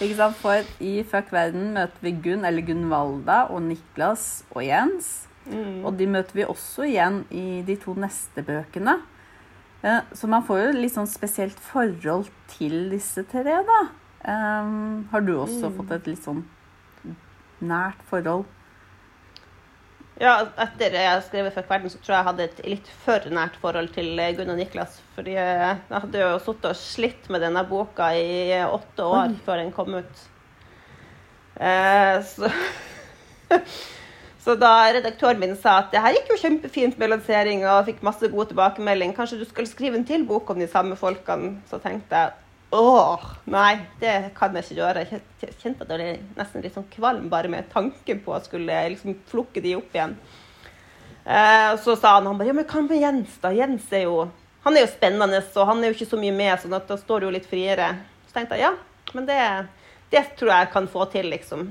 Ikke 0.04 0.18
sant? 0.20 0.36
For 0.42 0.68
i 0.84 0.98
Fuck 1.08 1.30
verden 1.32 1.70
møter 1.78 2.04
vi 2.04 2.12
Gunn, 2.26 2.44
eller 2.48 2.66
Gunvalda, 2.68 3.38
og 3.56 3.62
Niklas 3.70 4.44
og 4.52 4.66
Jens. 4.68 5.14
Og 5.86 5.94
de 5.96 6.08
møter 6.10 6.36
vi 6.40 6.44
også 6.50 6.88
igjen 6.90 7.22
i 7.32 7.62
de 7.68 7.76
to 7.80 7.94
neste 8.02 8.42
bøkene. 8.44 8.98
Eh, 9.86 10.02
Så 10.18 10.28
man 10.28 10.44
får 10.44 10.64
jo 10.66 10.72
litt 10.82 10.96
sånn 10.98 11.08
spesielt 11.08 11.60
forhold 11.72 12.28
til 12.58 12.90
disse 12.92 13.24
tre, 13.32 13.62
da. 13.68 13.80
Um, 14.26 15.04
har 15.12 15.22
du 15.22 15.36
også 15.38 15.70
fått 15.78 15.92
et 15.94 16.08
litt 16.10 16.24
sånn 16.26 16.40
nært 17.62 18.02
forhold? 18.10 18.46
Ja, 20.16 20.46
etter 20.64 20.94
jeg 20.96 21.10
har 21.10 21.24
skrevet 21.26 21.54
for 21.54 21.68
verden', 21.68 21.92
så 21.92 21.98
tror 22.00 22.14
jeg 22.14 22.20
jeg 22.22 22.30
hadde 22.30 22.44
et 22.44 22.62
litt 22.66 22.92
for 23.04 23.20
nært 23.30 23.58
forhold 23.60 23.90
til 23.92 24.14
Gunnar 24.16 24.38
Gunn 24.38 24.54
og 24.54 24.58
Niklas. 24.58 25.02
Fordi 25.16 25.36
eh, 25.36 25.76
jeg 25.90 26.02
hadde 26.06 26.22
jo 26.22 26.38
sittet 26.40 26.70
og 26.70 26.80
slitt 26.80 27.28
med 27.30 27.44
denne 27.44 27.66
boka 27.68 28.14
i 28.16 28.52
eh, 28.56 28.64
åtte 28.64 29.04
år 29.04 29.34
Oi. 29.34 29.42
før 29.46 29.60
den 29.60 29.74
kom 29.76 30.00
ut. 30.00 30.24
Eh, 31.60 32.24
så 32.24 32.52
Så 34.46 34.54
da 34.62 34.92
redaktøren 34.94 35.40
min 35.42 35.56
sa 35.58 35.80
at 35.82 35.88
det 35.90 36.02
her 36.04 36.14
gikk 36.14 36.28
jo 36.30 36.36
kjempefint 36.38 37.00
med 37.02 37.10
lansering 37.10 37.64
og 37.66 37.88
fikk 37.88 38.04
masse 38.06 38.28
god 38.30 38.52
tilbakemelding, 38.52 39.16
kanskje 39.18 39.40
du 39.40 39.46
skal 39.50 39.66
skrive 39.66 39.98
en 39.98 40.06
til 40.06 40.22
bok 40.30 40.52
om 40.54 40.60
de 40.62 40.68
samme 40.70 40.94
folkene, 41.00 41.56
så 41.66 41.80
tenkte 41.82 42.20
jeg 42.20 42.45
åh, 42.76 43.26
nei, 43.52 43.74
det 44.02 44.14
kan 44.38 44.56
jeg 44.56 44.66
ikke 44.68 44.80
gjøre. 44.80 45.04
Jeg 45.12 45.54
kjente 45.62 45.86
at 45.86 45.94
jeg 45.94 46.00
ble 46.00 46.40
nesten 46.40 46.64
litt 46.66 46.76
sånn 46.76 46.90
kvalm 46.94 47.30
bare 47.32 47.52
med 47.52 47.70
tanken 47.72 48.20
på 48.26 48.34
å 48.36 48.42
skulle 48.44 48.82
liksom 48.94 49.18
plukke 49.30 49.64
de 49.64 49.76
opp 49.80 49.96
igjen. 49.96 50.18
Eh, 51.26 51.70
og 51.72 51.80
så 51.82 51.96
sa 51.98 52.18
han 52.18 52.28
han 52.30 52.38
bare, 52.38 52.52
ja, 52.52 52.58
men 52.58 52.68
hva 52.70 52.84
med 52.86 53.02
Jens 53.02 53.40
da? 53.42 53.54
Jens 53.56 53.88
er 53.96 54.06
jo, 54.06 54.28
han 54.66 54.78
er 54.78 54.86
jo 54.86 54.92
spennende, 54.92 55.42
og 55.42 55.72
han 55.72 55.82
er 55.82 55.90
jo 55.90 55.98
ikke 55.98 56.12
så 56.12 56.20
mye 56.22 56.36
med, 56.36 56.54
sånn 56.62 56.78
at 56.78 56.86
da 56.90 57.00
står 57.02 57.24
det 57.24 57.28
jo 57.28 57.34
litt 57.38 57.50
friere. 57.50 57.88
Så 58.28 58.38
tenkte 58.38 58.60
jeg, 58.60 58.68
ja, 58.68 59.16
men 59.18 59.26
det, 59.30 59.40
det 60.14 60.28
tror 60.38 60.52
jeg 60.54 60.68
jeg 60.68 60.74
kan 60.76 60.92
få 60.92 61.08
til, 61.14 61.32
liksom. 61.34 61.66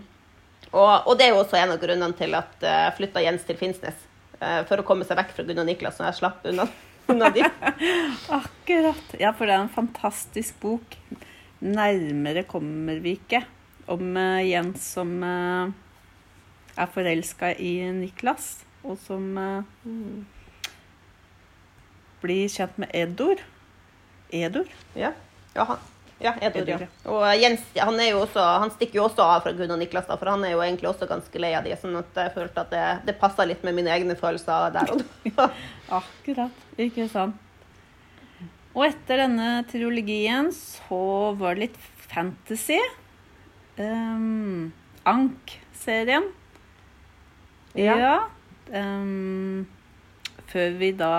Og, 0.74 0.90
og 1.06 1.14
det 1.18 1.28
er 1.28 1.34
jo 1.34 1.42
også 1.44 1.60
en 1.60 1.76
av 1.76 1.78
grunnene 1.82 2.18
til 2.18 2.34
at 2.34 2.64
jeg 2.66 2.90
uh, 2.90 2.96
flytta 2.96 3.22
Jens 3.22 3.46
til 3.46 3.58
Finnsnes. 3.60 4.00
eh, 4.40 4.62
for 4.66 4.80
å 4.80 4.86
komme 4.86 5.06
seg 5.06 5.20
vekk 5.20 5.36
fra 5.36 5.44
Gunnar 5.46 5.68
Niklas, 5.68 6.00
når 6.00 6.10
jeg 6.10 6.18
slapp 6.18 6.48
unna, 6.50 6.66
Akkurat. 8.40 9.14
Ja, 9.20 9.32
for 9.36 9.46
det 9.46 9.54
er 9.54 9.62
en 9.62 9.72
fantastisk 9.72 10.56
bok. 10.62 10.96
Nærmere 11.64 12.44
kommer 12.48 13.00
vi 13.04 13.16
ikke. 13.18 13.44
Om 13.90 14.16
uh, 14.16 14.40
Jens 14.40 14.86
som 14.96 15.10
uh, 15.20 15.72
er 16.74 16.92
forelska 16.94 17.52
i 17.60 17.76
Niklas, 17.92 18.64
og 18.82 18.96
som 19.04 19.36
uh, 19.36 19.60
blir 22.24 22.48
kjent 22.52 22.80
med 22.80 22.94
Edor. 22.96 23.42
Edor? 24.32 24.70
Ja, 24.96 25.12
ja, 25.54 25.68
han, 25.68 25.82
ja 26.22 26.32
Edor, 26.46 26.68
ja. 26.70 26.88
Og 27.10 27.24
Jens 27.40 27.64
han, 27.76 27.98
også, 28.14 28.42
han 28.62 28.72
stikker 28.74 29.00
jo 29.00 29.06
også 29.08 29.24
av 29.26 29.42
fra 29.44 29.52
Gunn 29.56 29.74
og 29.74 29.80
Niklas, 29.80 30.06
da, 30.08 30.16
for 30.20 30.30
han 30.30 30.44
er 30.46 30.54
jo 30.54 30.62
egentlig 30.64 30.88
også 30.90 31.08
ganske 31.10 31.42
lei 31.42 31.52
av 31.58 31.66
de. 31.66 31.74
sånn 31.80 31.96
at 31.98 32.20
jeg 32.22 32.34
følte 32.36 32.62
at 32.62 32.70
det, 32.72 32.84
det 33.08 33.16
passa 33.20 33.46
litt 33.48 33.64
med 33.66 33.76
mine 33.76 33.92
egne 33.92 34.16
følelser 34.18 34.70
der 34.74 34.94
og 34.94 35.02
da. 35.02 35.48
Akkurat. 36.00 36.62
Ikke 36.80 37.08
sant. 37.12 37.40
Og 38.74 38.88
etter 38.88 39.22
denne 39.22 39.50
trilogien 39.70 40.50
så 40.54 41.34
var 41.38 41.54
det 41.54 41.68
litt 41.68 41.76
fantasy. 42.10 42.80
Um, 43.78 44.72
Ank-serien. 45.06 46.26
Ja. 47.74 47.94
ehm, 48.70 49.64
før 50.50 50.76
vi 50.78 50.90
da 50.94 51.14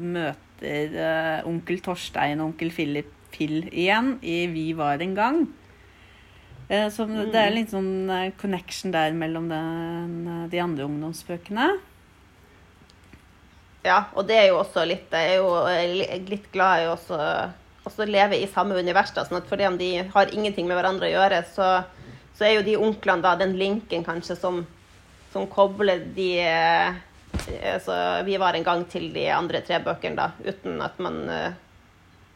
møter 0.00 0.94
uh, 0.96 1.48
onkel 1.48 1.82
Torstein 1.84 2.40
og 2.40 2.52
onkel 2.52 2.72
Philip 2.72 3.10
Phil 3.32 3.66
igjen 3.72 4.16
i 4.22 4.46
Vi 4.52 4.70
var 4.78 5.02
en 5.02 5.16
gang. 5.18 5.42
Eh, 6.72 6.88
så 6.88 7.04
det 7.06 7.36
er 7.36 7.52
litt 7.52 7.72
sånn 7.72 8.08
eh, 8.10 8.30
connection 8.40 8.94
der 8.94 9.12
mellom 9.16 9.48
den, 9.50 10.12
eh, 10.24 10.44
de 10.52 10.60
andre 10.62 10.86
ungdomsbøkene. 10.88 11.68
Ja, 13.82 14.04
og 14.14 14.28
det 14.28 14.38
er 14.38 14.46
jo 14.52 14.60
også 14.60 14.84
litt 14.86 15.10
Jeg 15.10 15.32
er 15.32 15.40
jo 15.42 16.20
litt 16.30 16.44
glad 16.54 16.84
i 16.84 16.90
også, 16.92 17.18
også 17.82 18.06
leve 18.06 18.38
i 18.38 18.46
samme 18.48 18.78
univers. 18.78 19.10
Da, 19.12 19.26
sånn 19.26 19.40
at 19.40 19.50
fordi 19.50 19.66
om 19.68 19.76
de 19.80 19.90
har 20.14 20.32
ingenting 20.32 20.70
med 20.70 20.78
hverandre 20.78 21.10
å 21.10 21.16
gjøre, 21.16 21.42
så, 21.50 21.72
så 22.38 22.46
er 22.46 22.54
jo 22.56 22.66
de 22.68 22.78
onklene 22.78 23.26
da 23.26 23.34
den 23.40 23.56
linken 23.58 24.06
kanskje 24.06 24.38
som, 24.38 24.62
som 25.34 25.48
kobler 25.50 26.06
de 26.14 26.30
altså, 27.74 27.98
Vi 28.28 28.38
var 28.38 28.54
en 28.54 28.68
gang 28.70 28.86
til 28.88 29.10
de 29.12 29.26
andre 29.34 29.64
tre 29.66 29.82
bøkene, 29.82 30.16
da, 30.16 30.30
uten 30.46 30.78
at 30.86 31.02
man 31.02 31.20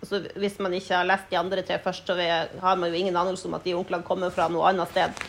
altså, 0.06 0.38
Hvis 0.40 0.58
man 0.62 0.74
ikke 0.76 1.00
har 1.00 1.08
lest 1.08 1.30
de 1.30 1.38
andre 1.40 1.64
tre 1.66 1.78
først, 1.82 2.06
så 2.06 2.14
har 2.62 2.76
man 2.76 2.90
jo 2.90 3.00
ingen 3.00 3.16
anelse 3.16 3.48
om 3.48 3.58
at 3.58 3.66
de 3.66 3.74
onklene 3.74 4.06
kommer 4.06 4.30
fra 4.30 4.48
noe 4.52 4.70
annet 4.70 4.92
sted. 4.94 5.26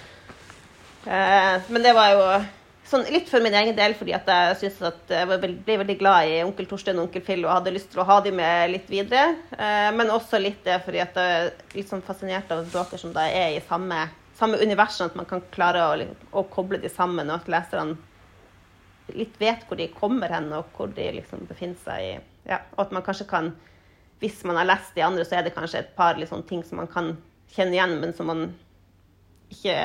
Eh, 1.07 1.57
men 1.72 1.84
det 1.84 1.93
var 1.96 2.13
jo 2.13 2.24
sånn 2.88 3.07
litt 3.12 3.27
for 3.27 3.43
min 3.43 3.55
egen 3.57 3.75
del, 3.75 3.96
fordi 4.00 4.13
at 4.15 4.29
jeg 4.31 4.60
synes 4.62 4.93
at 4.93 5.12
jeg 5.12 5.27
ble 5.27 5.77
veldig 5.81 5.98
glad 6.00 6.29
i 6.29 6.39
onkel 6.46 6.69
Torstein 6.69 7.00
og 7.00 7.07
onkel 7.07 7.24
Phil 7.25 7.43
og 7.46 7.51
hadde 7.51 7.74
lyst 7.75 7.91
til 7.91 8.03
å 8.03 8.07
ha 8.07 8.19
dem 8.24 8.38
med 8.39 8.72
litt 8.72 8.88
videre. 8.91 9.36
Eh, 9.57 9.89
men 9.96 10.13
også 10.13 10.39
litt 10.41 10.63
det 10.67 10.79
fordi 10.86 11.03
at 11.03 11.19
jeg 11.19 11.41
er 11.41 11.51
litt 11.75 11.91
sånn 11.91 12.05
fascinert 12.05 12.51
av 12.53 12.67
bøker 12.72 13.01
som 13.01 13.15
da 13.15 13.27
er 13.27 13.57
i 13.57 13.63
samme, 13.67 14.05
samme 14.39 14.60
univers, 14.62 14.98
sånn 15.00 15.12
at 15.12 15.19
man 15.19 15.29
kan 15.29 15.43
klare 15.53 15.84
å, 15.89 16.12
å 16.39 16.46
koble 16.51 16.79
de 16.84 16.91
sammen, 16.91 17.31
og 17.31 17.41
at 17.41 17.51
leserne 17.51 17.98
litt 19.15 19.38
vet 19.39 19.63
hvor 19.67 19.79
de 19.79 19.88
kommer 19.96 20.31
hen, 20.34 20.50
og 20.55 20.74
hvor 20.75 20.91
de 20.91 21.05
liksom 21.15 21.46
befinner 21.48 21.79
seg 21.84 22.03
i 22.03 22.17
ja, 22.48 22.62
Og 22.75 22.86
at 22.86 22.93
man 22.96 23.03
kanskje 23.03 23.27
kan 23.27 23.53
Hvis 24.21 24.43
man 24.50 24.57
har 24.57 24.65
lest 24.65 24.95
de 24.95 25.03
andre, 25.05 25.25
så 25.25 25.38
er 25.38 25.45
det 25.45 25.53
kanskje 25.55 25.83
et 25.83 25.91
par 25.97 26.17
liksom, 26.17 26.41
ting 26.50 26.63
som 26.65 26.79
man 26.81 26.89
kan 26.89 27.12
kjenne 27.53 27.77
igjen, 27.77 28.00
men 28.01 28.13
som 28.17 28.29
man 28.31 28.47
ikke 29.51 29.75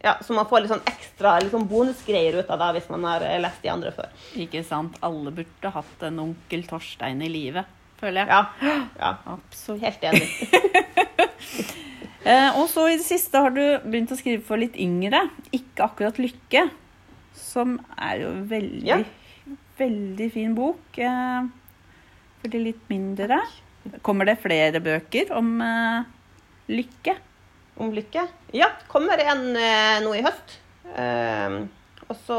ja, 0.00 0.14
Så 0.22 0.32
man 0.32 0.46
får 0.48 0.62
litt 0.62 0.70
sånn 0.72 0.86
ekstra 0.88 1.32
sånn 1.50 1.66
bonusgreier 1.68 2.38
ut 2.40 2.50
av 2.54 2.60
det 2.62 2.68
hvis 2.78 2.86
man 2.92 3.02
har 3.08 3.24
eh, 3.26 3.40
lest 3.42 3.60
de 3.64 3.68
andre 3.72 3.90
før. 3.92 4.08
Ikke 4.40 4.62
sant? 4.64 4.96
Alle 5.04 5.32
burde 5.34 5.72
hatt 5.74 6.04
en 6.06 6.22
onkel 6.22 6.62
Torstein 6.68 7.20
i 7.26 7.28
livet, 7.28 7.68
føler 8.00 8.22
jeg. 8.22 8.30
Ja, 8.32 8.78
ja 9.02 9.10
Absolutt. 9.34 9.84
helt 9.84 10.08
enig. 10.12 10.30
Eh, 12.20 12.52
og 12.60 12.66
så 12.68 12.82
i 12.90 12.98
det 12.98 13.06
siste 13.06 13.40
har 13.40 13.48
du 13.54 13.62
begynt 13.80 14.10
å 14.12 14.16
skrive 14.18 14.42
for 14.44 14.60
litt 14.60 14.74
yngre. 14.76 15.22
Ikke 15.56 15.86
akkurat 15.86 16.18
Lykke, 16.20 16.66
som 17.32 17.78
er 17.96 18.26
jo 18.26 18.32
veldig, 18.50 18.82
Ja. 18.84 18.98
veldig 19.78 20.26
fin 20.34 20.52
bok. 20.54 20.98
Eh, 21.00 21.48
for 22.42 22.52
de 22.52 22.60
litt 22.60 22.84
mindre. 22.92 23.40
Kommer 24.06 24.28
det 24.28 24.38
flere 24.42 24.80
bøker 24.84 25.32
om 25.36 25.58
uh, 25.62 26.06
lykke? 26.70 27.16
Om 27.80 27.92
lykke? 27.96 28.26
Ja, 28.56 28.70
kommer 28.90 29.20
en 29.24 29.44
uh, 29.56 30.00
nå 30.04 30.14
i 30.18 30.24
høst. 30.24 30.58
Uh, 30.90 31.68
og 32.10 32.18
så 32.26 32.38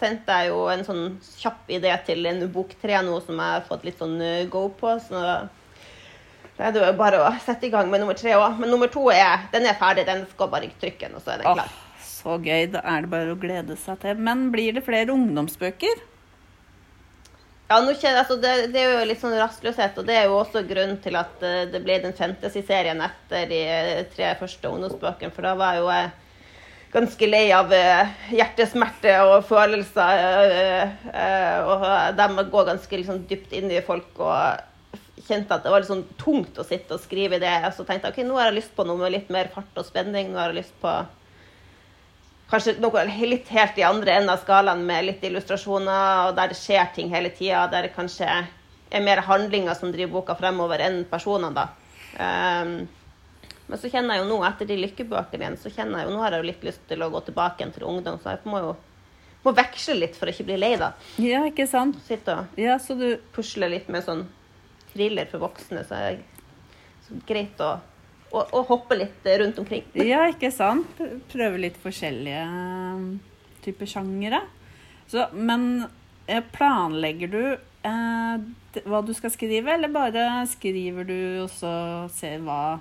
sendte 0.00 0.34
jeg 0.34 0.50
jo 0.50 0.64
en 0.72 0.82
sånn 0.86 1.04
kjapp 1.38 1.68
idé 1.70 1.92
til 2.08 2.26
en 2.26 2.42
bok 2.50 2.72
tre 2.80 2.98
nå 3.06 3.20
som 3.22 3.38
jeg 3.38 3.54
har 3.54 3.68
fått 3.68 3.86
litt 3.86 4.00
sånn 4.02 4.16
eh, 4.18 4.48
go 4.50 4.64
på. 4.74 4.96
Så 4.98 5.20
det 6.56 6.64
er 6.66 6.74
det 6.74 6.82
jo 6.82 6.96
bare 6.98 7.20
å 7.22 7.30
sette 7.44 7.68
i 7.68 7.70
gang 7.70 7.86
med 7.92 8.02
nummer 8.02 8.18
tre 8.18 8.34
òg. 8.34 8.58
Men 8.58 8.72
nummer 8.74 8.90
to 8.90 9.04
er, 9.14 9.46
den 9.52 9.68
er 9.70 9.78
ferdig. 9.78 10.08
Den 10.08 10.24
skal 10.32 10.50
bare 10.50 10.66
i 10.66 10.74
trykken, 10.82 11.14
og 11.14 11.22
så 11.22 11.36
er 11.36 11.44
den 11.44 11.54
klar. 11.60 11.78
så 12.02 12.34
gøy. 12.34 12.66
Da 12.74 12.82
er 12.82 13.06
det 13.06 13.12
bare 13.14 13.36
å 13.36 13.38
glede 13.38 13.78
seg 13.78 14.02
til. 14.02 14.18
Men 14.26 14.48
blir 14.54 14.74
det 14.74 14.82
flere 14.88 15.14
ungdomsbøker? 15.14 16.02
Ja, 17.66 17.80
kjenner, 17.82 18.20
altså 18.20 18.36
det, 18.38 18.50
det 18.70 18.78
er 18.78 18.92
jo 18.92 19.06
litt 19.08 19.18
sånn 19.18 19.34
rastløshet, 19.34 19.96
og 19.98 20.06
det 20.06 20.14
er 20.14 20.28
jo 20.28 20.36
også 20.38 20.62
grunnen 20.68 21.00
til 21.02 21.16
at 21.18 21.40
eh, 21.42 21.64
det 21.72 21.80
ble 21.82 21.96
den 22.04 22.14
fantasy-serien 22.14 23.00
etter 23.02 23.48
de 23.50 23.58
eh, 23.66 24.04
tre 24.12 24.28
første 24.38 24.70
ungdomsbøkene. 24.70 25.34
For 25.34 25.48
da 25.48 25.56
var 25.58 25.74
jeg 25.74 25.82
jo 25.82 25.90
jeg 25.90 26.12
ganske 26.94 27.28
lei 27.28 27.42
av 27.50 27.74
hjertesmerter 27.74 28.36
hjertesmerte 28.38 29.16
og 29.26 29.34
følelser. 29.48 30.22
eh, 30.46 31.10
eh, 31.10 31.66
og 31.66 31.82
de 32.20 32.46
går 32.54 32.70
ganske 32.70 33.02
liksom 33.02 33.26
dypt 33.32 33.58
inn 33.58 33.74
i 33.74 33.82
folk. 33.84 34.14
og 34.22 34.62
kjente 35.26 35.56
at 35.56 35.64
det 35.64 35.72
var 35.72 35.82
litt 35.82 35.90
sånn 35.90 36.06
tungt 36.20 36.58
å 36.60 36.64
sitte 36.66 36.94
og 36.94 37.02
skrive 37.02 37.40
det. 37.42 37.54
Og 37.66 37.74
så 37.74 37.86
tenkte 37.88 38.12
jeg 38.12 38.14
ok, 38.14 38.28
nå 38.28 38.38
har 38.38 38.50
jeg 38.52 38.60
lyst 38.60 38.76
på 38.76 38.86
noe 38.86 39.00
med 39.00 39.14
litt 39.16 39.30
mer 39.34 39.50
fart 39.50 39.80
og 39.80 39.88
spenning. 39.88 40.30
Nå 40.30 40.38
har 40.38 40.54
jeg 40.54 40.60
lyst 40.62 40.76
på 40.82 40.92
kanskje 42.50 42.76
noe 42.82 43.04
litt 43.26 43.48
helt 43.54 43.78
i 43.78 43.86
andre 43.86 44.18
enden 44.18 44.34
av 44.34 44.42
skalaen 44.42 44.84
med 44.86 45.08
litt 45.08 45.24
illustrasjoner, 45.26 46.28
og 46.28 46.36
der 46.38 46.52
det 46.52 46.58
skjer 46.60 46.92
ting 46.94 47.10
hele 47.12 47.32
tida. 47.34 47.66
Der 47.72 47.88
det 47.88 47.96
kanskje 47.96 48.28
er 48.30 49.02
mer 49.02 49.24
handlinger 49.26 49.74
som 49.74 49.92
driver 49.94 50.20
boka 50.20 50.36
fremover 50.38 50.84
enn 50.86 51.02
personene, 51.10 51.52
da. 51.56 51.68
Um, 52.16 52.76
men 53.66 53.80
så 53.82 53.90
kjenner 53.90 54.14
jeg 54.14 54.22
jo 54.22 54.28
nå, 54.30 54.36
etter 54.46 54.68
de 54.68 54.76
lykkebøkene 54.78 55.42
igjen, 55.42 55.58
så 55.58 55.72
kjenner 55.74 56.00
jeg 56.00 56.08
jo 56.08 56.14
nå 56.14 56.22
har 56.22 56.36
jeg 56.36 56.44
jo 56.44 56.50
litt 56.52 56.66
lyst 56.68 56.84
til 56.86 57.02
å 57.02 57.10
gå 57.10 57.22
tilbake 57.26 57.62
igjen 57.62 57.74
til 57.74 57.88
ungdom, 57.90 58.20
så 58.22 58.36
jeg 58.36 58.46
må 58.46 58.62
jo 58.62 58.76
må 59.46 59.52
veksle 59.54 59.94
litt 60.00 60.16
for 60.18 60.26
å 60.26 60.32
ikke 60.34 60.46
bli 60.48 60.56
lei, 60.58 60.72
da. 60.78 60.92
Ja, 61.22 61.44
ikke 61.46 61.68
sant? 61.70 62.00
Sitte 62.06 62.34
og 62.34 62.58
Ja, 62.58 62.80
så 62.82 62.96
du 62.98 63.08
pusle 63.34 63.68
litt 63.70 63.90
med 63.92 64.02
sånn 64.06 64.24
thriller 64.92 65.28
for 65.30 65.44
voksne, 65.44 65.84
så 65.86 65.98
er 65.98 66.16
det 66.16 67.20
greit 67.28 67.60
å, 67.62 67.76
å, 68.36 68.44
og 68.58 68.68
hoppe 68.70 68.98
litt 68.98 69.28
rundt 69.40 69.58
omkring. 69.62 69.86
Ja, 69.98 70.24
ikke 70.30 70.52
sant? 70.54 71.00
Prøve 71.32 71.62
litt 71.62 71.78
forskjellige 71.82 72.42
eh, 72.42 73.06
typer 73.64 73.90
sjangere. 73.90 74.42
Så, 75.10 75.28
men 75.32 75.86
eh, 76.26 76.42
planlegger 76.54 77.32
du 77.32 77.42
eh, 77.54 78.46
hva 78.84 79.00
du 79.06 79.14
skal 79.16 79.32
skrive, 79.32 79.74
eller 79.76 79.92
bare 79.92 80.28
skriver 80.50 81.08
du 81.08 81.18
og 81.46 81.50
så 81.54 81.72
ser 82.14 82.44
hva, 82.44 82.78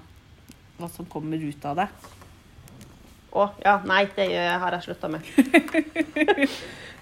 hva 0.79 0.91
som 0.91 1.07
kommer 1.09 1.41
ut 1.41 1.67
av 1.69 1.83
det? 1.83 1.89
Å, 3.35 3.49
ja, 3.65 3.75
nei, 3.83 4.05
det 4.15 4.29
har 4.31 4.77
jeg 4.77 4.85
slutta 4.85 5.09
med. 5.11 5.25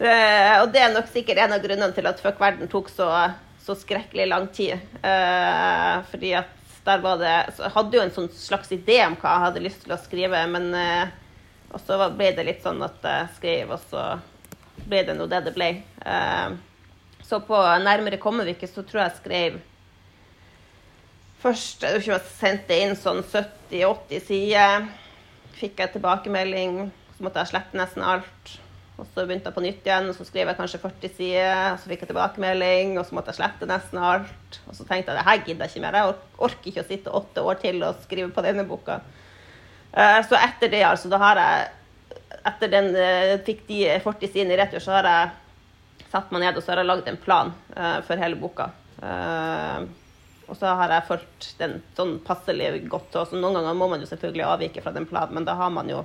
uh, 0.01 0.53
og 0.63 0.72
det 0.74 0.81
er 0.81 0.93
nok 0.95 1.12
sikkert 1.13 1.43
en 1.43 1.53
av 1.53 1.62
grunnene 1.62 1.93
til 1.93 2.10
at 2.10 2.22
Fuck 2.24 2.41
verden 2.41 2.72
tok 2.72 2.89
så, 2.89 3.10
så 3.62 3.75
skrekkelig 3.77 4.25
lang 4.31 4.48
tid. 4.55 4.81
Uh, 5.05 6.01
fordi 6.10 6.33
at 6.39 6.62
der 6.83 6.99
var 7.03 7.17
det 7.21 7.33
Jeg 7.57 7.71
hadde 7.75 7.97
jo 7.97 8.03
en 8.03 8.13
sånn 8.13 8.29
slags 8.35 8.71
idé 8.75 8.99
om 9.05 9.15
hva 9.19 9.35
jeg 9.35 9.45
hadde 9.47 9.63
lyst 9.63 9.83
til 9.85 9.95
å 9.95 10.01
skrive, 10.01 10.43
men 10.51 10.69
eh, 10.75 11.11
Og 11.73 11.81
så 11.81 11.97
ble 12.13 12.31
det 12.35 12.45
litt 12.47 12.63
sånn 12.63 12.83
at 12.85 12.99
jeg 13.01 13.29
skrev, 13.37 13.71
og 13.73 13.81
så 13.89 14.03
ble 14.83 15.03
det 15.07 15.15
nå 15.17 15.25
det 15.29 15.39
det 15.47 15.53
ble. 15.55 15.69
Eh, 16.05 16.55
så 17.23 17.39
på 17.47 17.59
nærmere 17.81 18.19
kommer 18.21 18.45
vi 18.45 18.53
ikke, 18.57 18.69
så 18.69 18.83
tror 18.83 19.03
jeg 19.03 19.11
jeg 19.11 19.21
skrev 19.21 19.61
Først 21.43 21.83
jeg 21.83 22.03
tror 22.03 22.13
jeg 22.13 22.35
sendte 22.37 22.75
inn 22.79 22.93
sånn 22.95 23.23
70-80 23.23 24.21
sider. 24.29 24.85
Fikk 25.57 25.81
jeg 25.81 25.91
tilbakemelding, 25.91 26.77
så 27.17 27.25
måtte 27.25 27.43
jeg 27.43 27.51
slette 27.51 27.79
nesten 27.79 28.05
alt. 28.07 28.53
Og 29.03 29.10
så 29.12 29.25
begynte 29.27 29.50
jeg 29.50 29.55
på 29.57 29.63
nytt 29.65 29.88
igjen, 29.88 30.05
og 30.07 30.15
så 30.15 30.24
skrev 30.24 30.48
jeg 30.48 30.55
kanskje 30.55 30.79
40 30.79 31.10
sider. 31.17 31.57
Og 31.74 31.81
så 31.81 31.89
fikk 31.91 32.05
jeg 32.05 32.10
tilbakemelding, 32.13 32.93
og 32.95 33.03
så 33.07 33.17
måtte 33.17 33.33
jeg 33.33 33.41
slette 33.41 33.67
nesten 33.67 34.00
alt. 34.00 34.60
Og 34.63 34.77
så 34.77 34.86
tenkte 34.88 35.12
jeg 35.12 35.19
det 35.19 35.25
her 35.27 35.41
gidder 35.43 35.67
jeg 35.67 35.74
ikke 35.74 35.83
mer. 35.83 35.98
Jeg 36.00 36.15
orker 36.48 36.72
ikke 36.72 36.83
å 36.86 36.88
sitte 36.88 37.15
åtte 37.19 37.43
år 37.43 37.60
til 37.60 37.83
og 37.83 38.00
skrive 38.05 38.31
på 38.31 38.45
denne 38.45 38.63
boka. 38.69 39.01
Eh, 39.91 40.19
Så 40.24 40.39
etter 40.39 40.72
det, 40.72 40.83
altså, 40.88 41.12
da 41.12 41.19
har 41.22 41.41
jeg 41.43 41.72
Etter 42.43 42.67
den 42.67 42.89
eh, 43.00 43.38
fikk 43.45 43.62
de 43.69 43.77
40 44.03 44.27
sidene 44.27 44.55
i 44.55 44.57
retur, 44.60 44.81
så 44.83 44.98
har 44.98 45.05
jeg 45.07 46.07
satt 46.12 46.31
meg 46.33 46.41
ned 46.43 46.57
og 46.57 46.63
så 46.63 46.74
har 46.74 46.81
jeg 46.81 46.89
lagd 46.89 47.07
en 47.07 47.19
plan 47.22 47.53
eh, 47.72 48.00
for 48.03 48.19
hele 48.19 48.36
boka. 48.36 48.65
Og 50.50 50.57
så 50.60 50.74
har 50.75 50.91
jeg 50.91 51.07
fulgt 51.07 51.48
den 51.62 51.77
sånn 51.95 52.17
passelig 52.25 52.81
godt. 52.91 53.15
Og 53.15 53.29
så 53.29 53.39
noen 53.39 53.55
ganger 53.62 53.77
må 53.79 53.88
man 53.93 54.03
jo 54.03 54.10
selvfølgelig 54.10 54.43
avvike 54.50 54.83
fra 54.83 54.91
den 54.95 55.07
planen, 55.07 55.38
men 55.38 55.48
da 55.48 55.55
har 55.60 55.72
man 55.72 55.88
jo 55.91 56.01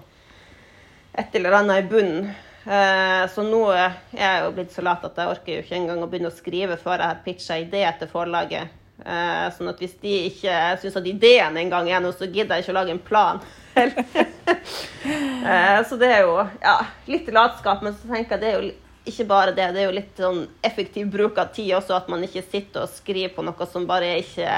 et 1.19 1.35
eller 1.35 1.59
annet 1.59 1.83
i 1.83 1.89
bunnen. 1.91 2.31
Eh, 2.65 3.31
så 3.31 3.43
nå 3.47 3.61
er 3.71 3.93
jeg 4.11 4.41
jo 4.43 4.51
blitt 4.57 4.73
så 4.75 4.83
lat 4.85 5.05
at 5.07 5.19
jeg 5.19 5.31
orker 5.31 5.55
jo 5.55 5.63
ikke 5.63 5.79
engang 5.79 6.03
å 6.03 6.09
begynne 6.11 6.33
å 6.33 6.35
skrive 6.35 6.77
før 6.81 6.99
jeg 6.99 7.13
har 7.13 7.21
pitcha 7.25 7.59
idé 7.63 7.85
til 8.01 8.09
forlaget. 8.11 8.75
Eh, 8.99 9.47
sånn 9.55 9.71
at 9.71 9.79
hvis 9.79 9.95
de 10.03 10.15
ikke 10.27 10.55
syns 10.83 10.99
at 10.99 11.07
ideen 11.07 11.57
engang 11.61 11.87
er 11.91 12.03
noe, 12.03 12.17
så 12.17 12.27
gidder 12.27 12.59
jeg 12.59 12.67
ikke 12.67 12.75
å 12.75 12.81
lage 12.81 12.95
en 12.97 13.07
plan. 13.07 13.37
eh, 13.79 15.81
så 15.87 15.95
det 16.01 16.11
er 16.11 16.27
jo 16.27 16.35
ja, 16.43 16.77
litt 17.07 17.31
latskap, 17.35 17.83
men 17.87 17.95
så 17.95 18.11
tenker 18.11 18.37
jeg 18.37 18.43
det 18.43 18.51
er 18.51 18.59
jo 18.59 18.75
ikke 19.09 19.31
bare 19.31 19.55
det, 19.57 19.71
det 19.73 19.81
er 19.81 19.87
jo 19.87 19.97
litt 19.97 20.19
sånn 20.21 20.43
effektiv 20.67 21.07
bruk 21.13 21.39
av 21.41 21.55
tid 21.57 21.71
også, 21.79 21.93
at 21.97 22.11
man 22.13 22.25
ikke 22.27 22.51
sitter 22.51 22.85
og 22.85 22.93
skriver 22.93 23.33
på 23.37 23.45
noe 23.47 23.65
som 23.71 23.87
bare 23.89 24.19
ikke 24.19 24.49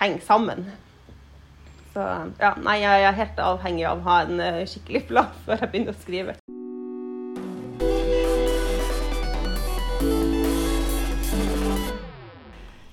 henger 0.00 0.22
sammen. 0.26 0.64
Så 1.92 2.00
ja, 2.40 2.52
nei, 2.64 2.80
jeg 2.80 3.04
er 3.04 3.20
helt 3.20 3.38
avhengig 3.44 3.84
av 3.86 4.00
å 4.00 4.06
ha 4.08 4.16
en 4.24 4.66
skikkelig 4.66 5.02
plan 5.12 5.30
før 5.44 5.56
jeg 5.60 5.70
begynner 5.76 5.94
å 5.94 6.00
skrive. 6.00 6.34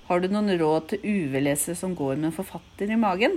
Har 0.10 0.24
du 0.24 0.32
noen 0.34 0.50
råd 0.58 0.88
til 0.90 1.04
UV-lesere 1.06 1.78
som 1.78 1.94
går 1.98 2.16
med 2.18 2.32
en 2.32 2.34
forfatter 2.34 2.90
i 2.90 2.98
magen? 2.98 3.36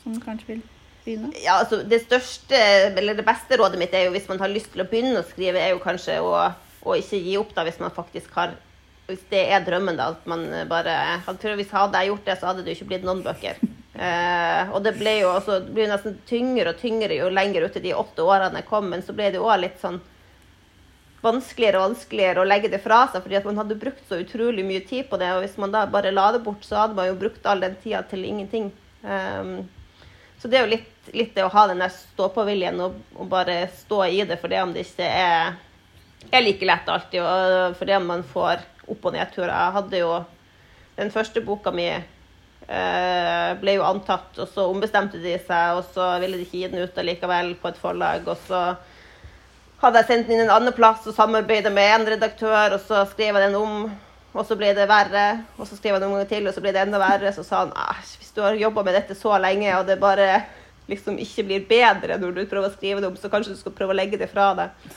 Som 0.00 0.14
kanskje 0.22 0.54
vil 0.54 0.62
begynne? 1.04 1.32
Ja, 1.42 1.58
altså 1.58 1.82
det 1.84 1.98
største, 2.06 2.56
eller 2.96 3.18
det 3.18 3.26
beste 3.26 3.58
rådet 3.60 3.80
mitt 3.80 3.92
er 3.92 4.06
jo 4.06 4.14
hvis 4.14 4.30
man 4.30 4.40
har 4.40 4.52
lyst 4.52 4.70
til 4.72 4.80
å 4.80 4.88
begynne 4.88 5.20
å 5.20 5.26
skrive, 5.28 5.60
er 5.60 5.74
jo 5.74 5.82
kanskje 5.84 6.16
å, 6.24 6.32
å 6.80 6.96
ikke 6.96 7.20
gi 7.26 7.36
opp 7.40 7.52
da 7.56 7.66
hvis 7.68 7.82
man 7.82 7.92
faktisk 7.92 8.32
har 8.40 8.56
Hvis 9.04 9.26
det 9.28 9.42
er 9.52 9.60
drømmen, 9.60 9.98
da. 10.00 10.14
At 10.14 10.24
man 10.24 10.46
bare 10.64 11.20
hvis 11.58 11.72
hadde 11.76 12.00
jeg 12.00 12.08
gjort 12.08 12.24
det, 12.24 12.36
så 12.40 12.46
hadde 12.48 12.62
det 12.64 12.72
jo 12.72 12.78
ikke 12.78 12.92
blitt 12.94 13.04
noen 13.04 13.24
bøker. 13.24 13.60
Eh, 13.94 14.70
og 14.74 14.80
det 14.82 14.96
ble 14.98 15.12
jo 15.20 15.28
også, 15.30 15.60
det 15.62 15.70
ble 15.70 15.84
nesten 15.86 16.16
tyngre 16.26 16.72
og 16.72 16.80
tyngre 16.80 17.14
jo 17.14 17.28
lenger 17.30 17.68
ut 17.68 17.76
i 17.78 17.82
de 17.84 17.92
åtte 17.94 18.24
årene 18.26 18.58
jeg 18.58 18.66
kom, 18.66 18.88
men 18.90 19.04
så 19.06 19.14
ble 19.14 19.28
det 19.30 19.38
jo 19.38 19.44
òg 19.46 19.60
litt 19.62 19.76
sånn 19.78 20.00
vanskeligere 21.24 21.80
og 21.80 21.88
vanskeligere 21.88 22.42
å 22.42 22.46
legge 22.46 22.70
det 22.72 22.82
fra 22.84 23.04
seg, 23.08 23.24
fordi 23.24 23.38
at 23.38 23.46
man 23.48 23.60
hadde 23.62 23.78
brukt 23.80 24.02
så 24.08 24.20
utrolig 24.20 24.64
mye 24.66 24.82
tid 24.86 25.08
på 25.10 25.18
det. 25.20 25.30
Og 25.34 25.44
hvis 25.44 25.56
man 25.60 25.72
da 25.74 25.84
bare 25.90 26.12
la 26.14 26.30
det 26.34 26.42
bort, 26.44 26.64
så 26.66 26.82
hadde 26.82 26.98
man 26.98 27.08
jo 27.08 27.18
brukt 27.20 27.46
all 27.48 27.64
den 27.64 27.76
tida 27.82 28.02
til 28.10 28.26
ingenting. 28.28 28.70
Um, 29.02 29.64
så 30.40 30.50
det 30.50 30.58
er 30.58 30.66
jo 30.66 30.74
litt, 30.74 31.10
litt 31.16 31.34
det 31.36 31.44
å 31.46 31.52
ha 31.54 31.66
den 31.70 31.80
der 31.80 31.92
stå-på-viljen 31.92 32.80
og, 32.84 32.98
og 33.16 33.28
bare 33.32 33.62
stå 33.72 34.02
i 34.12 34.24
det 34.28 34.36
for 34.42 34.52
det 34.52 34.60
om 34.60 34.74
det 34.74 34.84
ikke 34.84 35.08
er, 35.08 35.54
er 36.28 36.44
like 36.44 36.68
lett 36.68 36.90
alltid, 36.92 37.22
og 37.24 37.78
for 37.78 37.88
det 37.88 37.96
om 37.96 38.10
man 38.12 38.24
får 38.28 38.64
opp- 38.84 39.08
og 39.08 39.14
nedturer. 39.16 39.54
Jeg 39.54 39.76
hadde 39.78 40.02
jo 40.02 40.10
den 40.98 41.12
første 41.14 41.40
boka 41.44 41.72
mi 41.74 41.88
eh, 42.68 43.50
ble 43.60 43.76
jo 43.78 43.86
antatt, 43.86 44.36
og 44.36 44.50
så 44.52 44.66
ombestemte 44.70 45.20
de 45.22 45.38
seg, 45.40 45.78
og 45.78 45.88
så 45.94 46.14
ville 46.22 46.38
de 46.38 46.46
ikke 46.46 46.60
gi 46.60 46.70
den 46.72 46.84
ut 46.84 47.00
allikevel 47.00 47.54
på 47.60 47.70
et 47.70 47.80
forlag, 47.80 48.28
og 48.28 48.44
så 48.48 48.66
hadde 49.84 50.02
jeg 50.02 50.10
sendt 50.10 50.28
den 50.28 50.38
inn 50.38 50.46
en 50.46 50.54
annen 50.56 50.74
plass 50.76 51.06
og 51.08 51.16
samarbeidet 51.16 51.72
med 51.74 51.90
en 51.92 52.08
redaktør, 52.14 52.76
og 52.76 52.82
så 52.82 53.04
skrev 53.10 53.36
jeg 53.36 53.46
den 53.48 53.56
om, 53.58 53.86
og 54.34 54.46
så 54.48 54.56
ble 54.58 54.72
det 54.76 54.88
verre. 54.90 55.26
Og 55.58 55.68
så 55.68 55.78
skrev 55.78 55.94
jeg 55.94 56.02
den 56.02 56.10
en 56.10 56.18
gang 56.18 56.30
til, 56.30 56.48
og 56.48 56.56
så 56.56 56.64
ble 56.64 56.74
det 56.74 56.84
enda 56.84 57.00
verre. 57.02 57.32
Så 57.36 57.46
sa 57.46 57.64
han 57.64 57.74
at 57.78 58.14
hvis 58.18 58.34
du 58.34 58.42
har 58.44 58.58
jobba 58.58 58.84
med 58.86 58.98
dette 58.98 59.16
så 59.18 59.36
lenge, 59.42 59.70
og 59.78 59.88
det 59.88 60.00
bare 60.02 60.28
liksom 60.90 61.16
ikke 61.22 61.46
blir 61.48 61.66
bedre 61.68 62.18
når 62.20 62.34
du 62.36 62.44
prøver 62.48 62.68
å 62.68 62.74
skrive 62.74 63.00
det 63.00 63.08
om, 63.08 63.16
så 63.16 63.30
kanskje 63.32 63.54
du 63.54 63.60
skal 63.60 63.76
prøve 63.76 63.94
å 63.94 63.98
legge 63.98 64.20
det 64.20 64.28
fra 64.32 64.50
deg. 64.58 64.96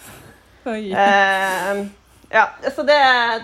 Oi. 0.67 0.81
uh, 0.91 1.85
ja, 2.33 2.49
så 2.75 2.83
det, 2.83 2.97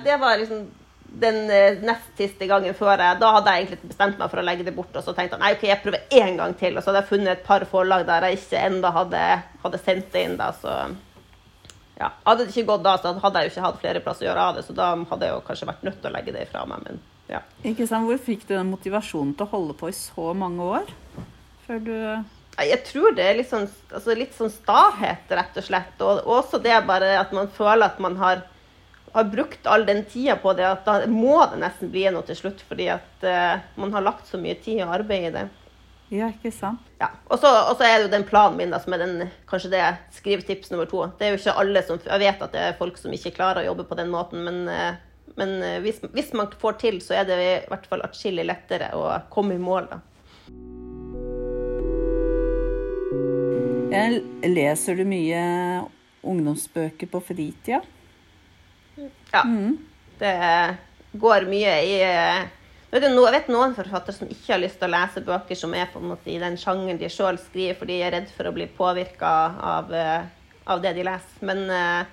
det 0.03 0.17
var 0.19 0.41
liksom 0.41 0.65
den 1.13 1.45
eh, 1.53 1.77
nest 1.85 2.17
siste 2.17 2.47
gangen 2.49 2.73
før 2.73 2.97
jeg 2.97 3.19
Da 3.21 3.29
hadde 3.35 3.51
jeg 3.53 3.61
egentlig 3.61 3.91
bestemt 3.91 4.17
meg 4.19 4.31
for 4.31 4.41
å 4.41 4.45
legge 4.45 4.65
det 4.65 4.73
bort, 4.75 4.95
og 4.97 5.05
så 5.05 5.13
tenkte 5.13 5.37
jeg 5.37 5.43
nei, 5.43 5.51
ok, 5.55 5.65
jeg 5.69 5.81
prøver 5.83 6.19
én 6.19 6.39
gang 6.39 6.55
til. 6.57 6.75
Og 6.75 6.81
så 6.81 6.89
hadde 6.89 7.03
jeg 7.03 7.11
funnet 7.11 7.33
et 7.35 7.47
par 7.47 7.65
forlag 7.69 8.05
der 8.07 8.27
jeg 8.27 8.39
ikke 8.39 8.63
enda 8.67 8.91
hadde, 8.95 9.25
hadde 9.63 9.81
sendt 9.85 10.09
det 10.15 10.23
inn. 10.27 10.39
da, 10.41 10.49
så 10.57 10.79
ja, 11.99 12.09
Hadde 12.25 12.45
det 12.45 12.53
ikke 12.53 12.71
gått 12.71 12.85
da, 12.85 12.95
så 12.97 13.13
hadde 13.21 13.41
jeg 13.41 13.49
jo 13.49 13.53
ikke 13.53 13.65
hatt 13.67 13.81
flere 13.81 14.03
plasser 14.03 14.25
å 14.25 14.29
gjøre 14.31 14.45
av 14.49 14.55
det, 14.57 14.63
så 14.67 14.75
da 14.77 14.91
hadde 14.97 15.27
jeg 15.27 15.35
jo 15.35 15.43
kanskje 15.47 15.69
vært 15.69 15.83
nødt 15.85 15.99
til 16.01 16.09
å 16.09 16.13
legge 16.15 16.35
det 16.35 16.45
ifra 16.47 16.63
meg. 16.69 16.87
men 16.87 17.01
ja. 17.31 17.41
Ikke 17.65 17.87
sant? 17.87 18.07
Hvor 18.09 18.19
fikk 18.21 18.47
du 18.47 18.55
den 18.55 18.71
motivasjonen 18.73 19.33
til 19.37 19.47
å 19.47 19.53
holde 19.53 19.75
på 19.79 19.89
i 19.91 19.97
så 19.97 20.31
mange 20.37 20.69
år? 20.79 20.95
Før 21.67 21.83
du 21.83 21.93
Jeg 22.53 22.79
tror 22.85 23.15
det 23.17 23.23
er 23.25 23.37
litt 23.39 23.49
sånn, 23.49 23.65
altså 23.89 24.13
litt 24.17 24.33
sånn 24.37 24.51
stahet, 24.53 25.29
rett 25.29 25.55
og 25.57 25.65
slett. 25.65 26.01
Og 26.05 26.27
også 26.35 26.59
det 26.61 26.75
bare 26.85 27.15
at 27.17 27.31
man 27.33 27.49
føler 27.49 27.87
at 27.87 28.01
man 28.03 28.19
har, 28.19 28.43
har 29.15 29.31
brukt 29.31 29.65
all 29.65 29.87
den 29.87 30.03
tida 30.05 30.35
på 30.41 30.53
det, 30.57 30.67
at 30.67 30.85
da 30.85 30.99
må 31.09 31.39
det 31.49 31.63
nesten 31.63 31.89
bli 31.93 32.05
noe 32.13 32.25
til 32.27 32.37
slutt, 32.37 32.61
fordi 32.69 32.91
at 32.93 33.25
uh, 33.25 33.63
man 33.81 33.95
har 33.95 34.05
lagt 34.05 34.29
så 34.29 34.37
mye 34.37 34.59
tid 34.61 34.83
og 34.83 34.93
arbeid 34.99 35.31
i 35.31 35.33
det. 35.33 35.47
Ja, 36.13 36.27
ikke 36.29 36.51
sant? 36.53 36.83
Ja. 37.01 37.07
Og 37.33 37.39
så 37.41 37.49
er 37.81 37.95
det 37.97 38.03
jo 38.05 38.11
den 38.13 38.25
planen 38.27 38.59
min, 38.59 38.73
da, 38.73 38.77
som 38.83 38.93
er 38.93 39.01
den, 39.01 39.31
kanskje 39.49 39.71
det 39.73 39.81
skrivetips 40.13 40.69
nummer 40.69 40.85
to. 40.89 41.07
Det 41.17 41.25
er 41.25 41.33
jo 41.33 41.39
ikke 41.39 41.55
alle 41.63 41.81
som 41.87 41.97
Jeg 42.05 42.21
vet 42.21 42.43
at 42.45 42.53
det 42.53 42.61
er 42.61 42.77
folk 42.77 42.99
som 43.01 43.15
ikke 43.15 43.33
klarer 43.39 43.63
å 43.63 43.71
jobbe 43.71 43.87
på 43.89 43.97
den 43.97 44.13
måten, 44.13 44.43
men, 44.45 44.67
eh, 44.69 44.93
men 45.39 45.55
eh, 45.65 45.79
hvis, 45.81 46.03
hvis 46.13 46.29
man 46.37 46.53
får 46.61 46.77
til, 46.83 47.01
så 47.01 47.17
er 47.17 47.25
det 47.29 47.39
i 47.41 47.55
hvert 47.71 47.89
fall 47.89 48.05
atskillig 48.05 48.45
lettere 48.45 48.91
å 48.93 49.09
komme 49.33 49.57
i 49.57 49.63
mål. 49.63 49.89
da. 49.89 50.01
Leser 54.53 54.97
du 54.97 55.03
mye 55.05 55.41
ungdomsbøker 56.21 57.09
på 57.09 57.21
fritida? 57.25 57.81
Ja. 59.33 59.43
Det 60.21 60.37
går 61.17 61.49
mye 61.49 61.73
i 61.89 61.97
eh, 62.05 62.45
vet 62.93 63.05
Jeg 63.09 63.33
vet 63.33 63.47
noen 63.49 63.75
forfattere 63.77 64.15
som 64.15 64.29
ikke 64.29 64.53
har 64.53 64.61
lyst 64.61 64.79
til 64.81 64.89
å 64.89 64.93
lese 64.93 65.23
bøker 65.25 65.57
som 65.57 65.73
er 65.73 65.87
på 65.91 66.01
en 66.01 66.11
måte 66.11 66.29
i 66.29 66.39
den 66.41 66.57
sjangeren 66.61 66.99
de 67.01 67.09
sjøl 67.09 67.39
skriver, 67.41 67.77
fordi 67.79 67.97
de 67.97 68.03
er 68.05 68.13
redd 68.17 68.29
for 68.35 68.49
å 68.49 68.53
bli 68.53 68.67
påvirka 68.67 69.31
av, 69.73 69.93
eh, 69.93 70.27
av 70.65 70.81
det 70.83 70.93
de 70.93 71.07
leser. 71.07 71.39
Men, 71.41 71.63
eh, 71.69 72.05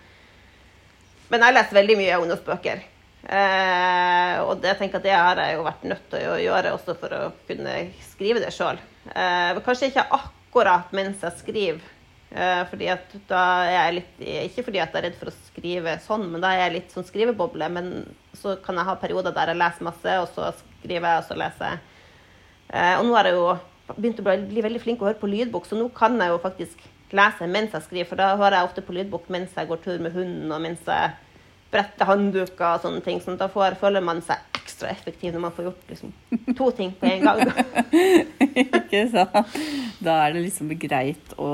men 1.29 1.41
jeg 1.41 1.55
leser 1.55 1.81
veldig 1.81 1.97
mye 2.01 2.19
ungdomsbøker. 2.23 2.81
Eh, 3.29 4.41
og 4.41 4.61
det, 4.63 4.73
jeg 4.73 4.79
tenker 4.79 5.01
at 5.01 5.05
det 5.05 5.13
har 5.13 5.37
jeg 5.37 5.59
jo 5.59 5.67
vært 5.67 5.85
nødt 5.85 6.11
til 6.11 6.29
å 6.31 6.41
gjøre 6.41 6.73
også 6.73 6.97
for 6.97 7.13
å 7.13 7.23
kunne 7.47 7.77
skrive 8.09 8.41
det 8.41 8.53
sjøl. 8.57 8.81
Eh, 9.13 9.61
kanskje 9.67 9.91
ikke 9.91 10.09
akkurat 10.17 10.93
mens 10.97 11.21
jeg 11.27 11.43
skriver. 11.43 11.97
Eh, 12.31 12.63
fordi 12.71 12.89
at 12.89 13.15
da 13.27 13.43
er 13.67 13.73
jeg 13.75 13.95
litt 13.97 14.21
Ikke 14.23 14.63
fordi 14.69 14.79
at 14.79 14.93
jeg 14.95 15.01
er 15.01 15.05
redd 15.09 15.17
for 15.19 15.33
å 15.33 15.39
skrive 15.49 15.97
sånn, 15.99 16.29
men 16.31 16.41
da 16.41 16.53
er 16.55 16.61
jeg 16.63 16.75
litt 16.77 16.93
sånn 16.95 17.07
skriveboble. 17.09 17.69
Men 17.69 17.89
så 18.39 18.57
kan 18.63 18.79
jeg 18.79 18.89
ha 18.89 18.97
perioder 19.03 19.35
der 19.37 19.53
jeg 19.53 19.61
leser 19.61 19.89
masse, 19.91 20.19
og 20.23 20.29
så 20.35 20.53
skriver 20.81 21.07
jeg, 21.07 21.23
og 21.23 21.29
så 21.29 21.39
leser 21.39 21.73
jeg. 21.73 21.83
Eh, 22.71 22.95
og 22.99 23.07
nå 23.07 23.17
har 23.17 23.29
jeg 23.29 23.39
jo 23.39 23.47
begynt 23.97 24.23
å 24.23 24.27
bli, 24.27 24.65
veldig 24.65 24.83
flink 24.83 25.03
å 25.03 25.11
høre 25.11 25.21
på 25.21 25.31
lydbok, 25.31 25.67
så 25.67 25.79
nå 25.79 25.89
kan 25.95 26.19
jeg 26.21 26.33
jo 26.33 26.43
faktisk 26.43 26.85
lese 27.17 27.49
mens 27.51 27.75
jeg 27.75 27.87
skriver. 27.87 28.11
For 28.11 28.21
da 28.21 28.35
hører 28.37 28.61
jeg 28.61 28.69
ofte 28.69 28.87
på 28.87 28.95
lydbok 28.97 29.27
mens 29.35 29.57
jeg 29.57 29.71
går 29.71 29.83
tur 29.85 29.99
med 30.03 30.15
hunden, 30.15 30.53
og 30.53 30.63
mens 30.63 30.87
jeg 30.87 31.17
bretter 31.71 32.09
håndduker 32.09 32.67
og 32.67 32.85
sånne 32.85 33.03
ting. 33.05 33.21
sånn 33.23 33.39
da 33.39 33.51
får, 33.51 33.79
føler 33.81 34.03
man 34.05 34.23
seg 34.27 34.43
ekstra 34.59 34.91
effektiv 34.91 35.35
når 35.35 35.45
man 35.45 35.55
får 35.55 35.69
gjort 35.69 35.93
liksom, 35.93 36.15
to 36.59 36.71
ting 36.77 36.95
på 36.99 37.11
en 37.11 37.27
gang. 37.27 37.43
ikke 38.81 39.05
sant? 39.13 39.61
Da 40.03 40.17
er 40.25 40.35
det 40.35 40.47
liksom 40.47 40.73
greit 40.81 41.35
å, 41.39 41.51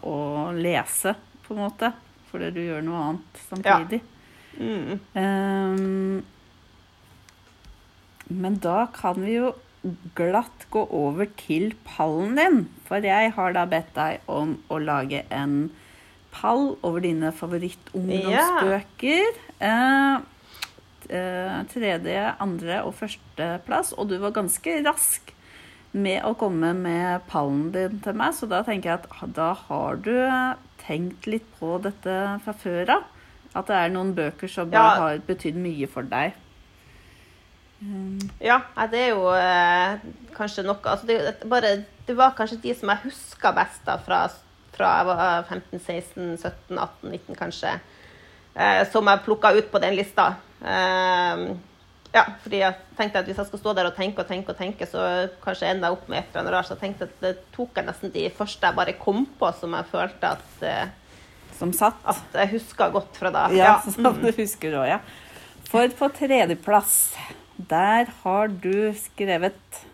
å 0.00 0.16
lese, 0.56 1.16
på 1.46 1.56
en 1.56 1.64
måte. 1.66 1.92
Fordi 2.30 2.52
du 2.54 2.60
gjør 2.62 2.84
noe 2.86 3.06
annet 3.08 3.40
samtidig. 3.48 4.00
Mm. 4.60 5.00
Ehm, 5.18 6.20
men 8.30 8.58
da 8.62 8.86
kan 8.94 9.18
vi 9.22 9.34
jo 9.38 9.52
glatt 10.14 10.66
gå 10.70 10.82
over 10.92 11.26
til 11.40 11.72
pallen 11.86 12.36
din. 12.38 12.58
For 12.86 12.96
jeg 13.04 13.32
har 13.36 13.52
da 13.56 13.64
bedt 13.66 13.94
deg 13.96 14.20
om 14.30 14.56
å 14.70 14.78
lage 14.82 15.24
en 15.32 15.70
pall 16.34 16.76
over 16.86 17.00
dine 17.02 17.32
favorittungdomsbøker. 17.34 19.26
Eh, 19.60 20.16
eh, 21.10 21.58
tredje, 21.72 22.34
andre 22.40 22.82
og 22.86 22.94
førsteplass, 23.00 23.92
og 23.98 24.08
du 24.12 24.18
var 24.22 24.30
ganske 24.36 24.70
rask 24.86 25.32
med 25.92 26.22
å 26.22 26.36
komme 26.38 26.70
med 26.78 27.20
pallen 27.30 27.72
din 27.74 27.98
til 28.04 28.14
meg, 28.14 28.34
så 28.36 28.46
da 28.50 28.60
tenker 28.62 28.90
jeg 28.92 28.98
at 29.00 29.06
da 29.34 29.52
har 29.66 29.96
du 29.98 30.14
tenkt 30.84 31.26
litt 31.26 31.48
på 31.58 31.80
dette 31.82 32.14
fra 32.44 32.52
før 32.54 32.90
av. 32.98 33.02
At 33.58 33.66
det 33.66 33.74
er 33.80 33.88
noen 33.90 34.12
bøker 34.14 34.48
som 34.48 34.70
Ja. 34.70 34.94
har 35.00 35.18
betydd 35.26 35.56
mye 35.58 35.86
for 35.90 36.02
deg. 36.02 36.32
Ja, 38.40 38.58
det 38.92 39.00
er 39.06 39.14
jo 39.14 39.30
eh, 39.32 40.02
kanskje 40.36 40.66
noe 40.66 40.76
altså 40.84 41.06
det, 41.08 41.16
bare, 41.48 41.70
det 42.06 42.16
var 42.18 42.34
kanskje 42.36 42.60
de 42.60 42.74
som 42.76 42.92
jeg 42.92 43.06
huska 43.06 43.54
best 43.56 43.86
da, 43.88 43.96
fra, 44.04 44.26
fra 44.74 44.90
jeg 44.98 45.08
var 45.08 45.48
15, 45.48 45.80
16, 45.80 46.36
17, 46.36 46.76
18, 46.76 47.08
19 47.08 47.40
kanskje, 47.40 47.72
eh, 48.54 48.82
som 48.92 49.08
jeg 49.08 49.24
plukka 49.24 49.54
ut 49.56 49.72
på 49.72 49.80
den 49.82 49.96
lista. 49.96 50.34
Eh, 50.60 51.46
ja, 52.10 52.24
fordi 52.42 52.58
jeg 52.58 52.74
tenkte 52.98 53.20
at 53.22 53.28
hvis 53.28 53.38
jeg 53.38 53.48
skal 53.48 53.60
stå 53.62 53.72
der 53.78 53.86
og 53.86 53.96
tenke 53.96 54.24
og 54.24 54.28
tenke, 54.28 54.50
og 54.50 54.58
tenke, 54.58 54.86
så 54.90 55.28
kanskje 55.44 55.68
ender 55.70 55.88
jeg 55.88 55.96
opp 55.96 56.08
med 56.10 56.18
et 56.18 56.30
eller 56.32 56.42
annet 56.42 56.54
rart. 56.56 56.68
Så 56.68 56.74
jeg 56.74 56.82
tenkte 56.82 57.06
at 57.06 57.20
det 57.22 57.34
tok 57.54 57.78
jeg 57.78 57.86
nesten 57.86 58.14
de 58.14 58.24
første 58.34 58.66
jeg 58.66 58.78
bare 58.80 58.96
kom 58.98 59.22
på, 59.38 59.50
som 59.60 59.76
jeg 59.78 59.90
følte 59.92 60.32
at, 60.36 60.64
eh, 60.66 60.88
Som 61.60 61.72
satt. 61.76 62.00
at 62.04 62.40
jeg 62.42 62.56
huska 62.56 62.90
godt 62.90 63.20
fra 63.20 63.30
da. 63.30 63.44
Ja, 63.54 63.76
som 63.94 64.10
du 64.18 64.30
husker 64.34 64.80
òg, 64.82 64.88
ja. 64.90 64.98
For 65.70 65.86
på 65.94 66.08
tredjeplass, 66.18 66.96
der 67.68 68.10
har 68.22 68.46
du 68.48 68.92
skrevet 68.96 69.86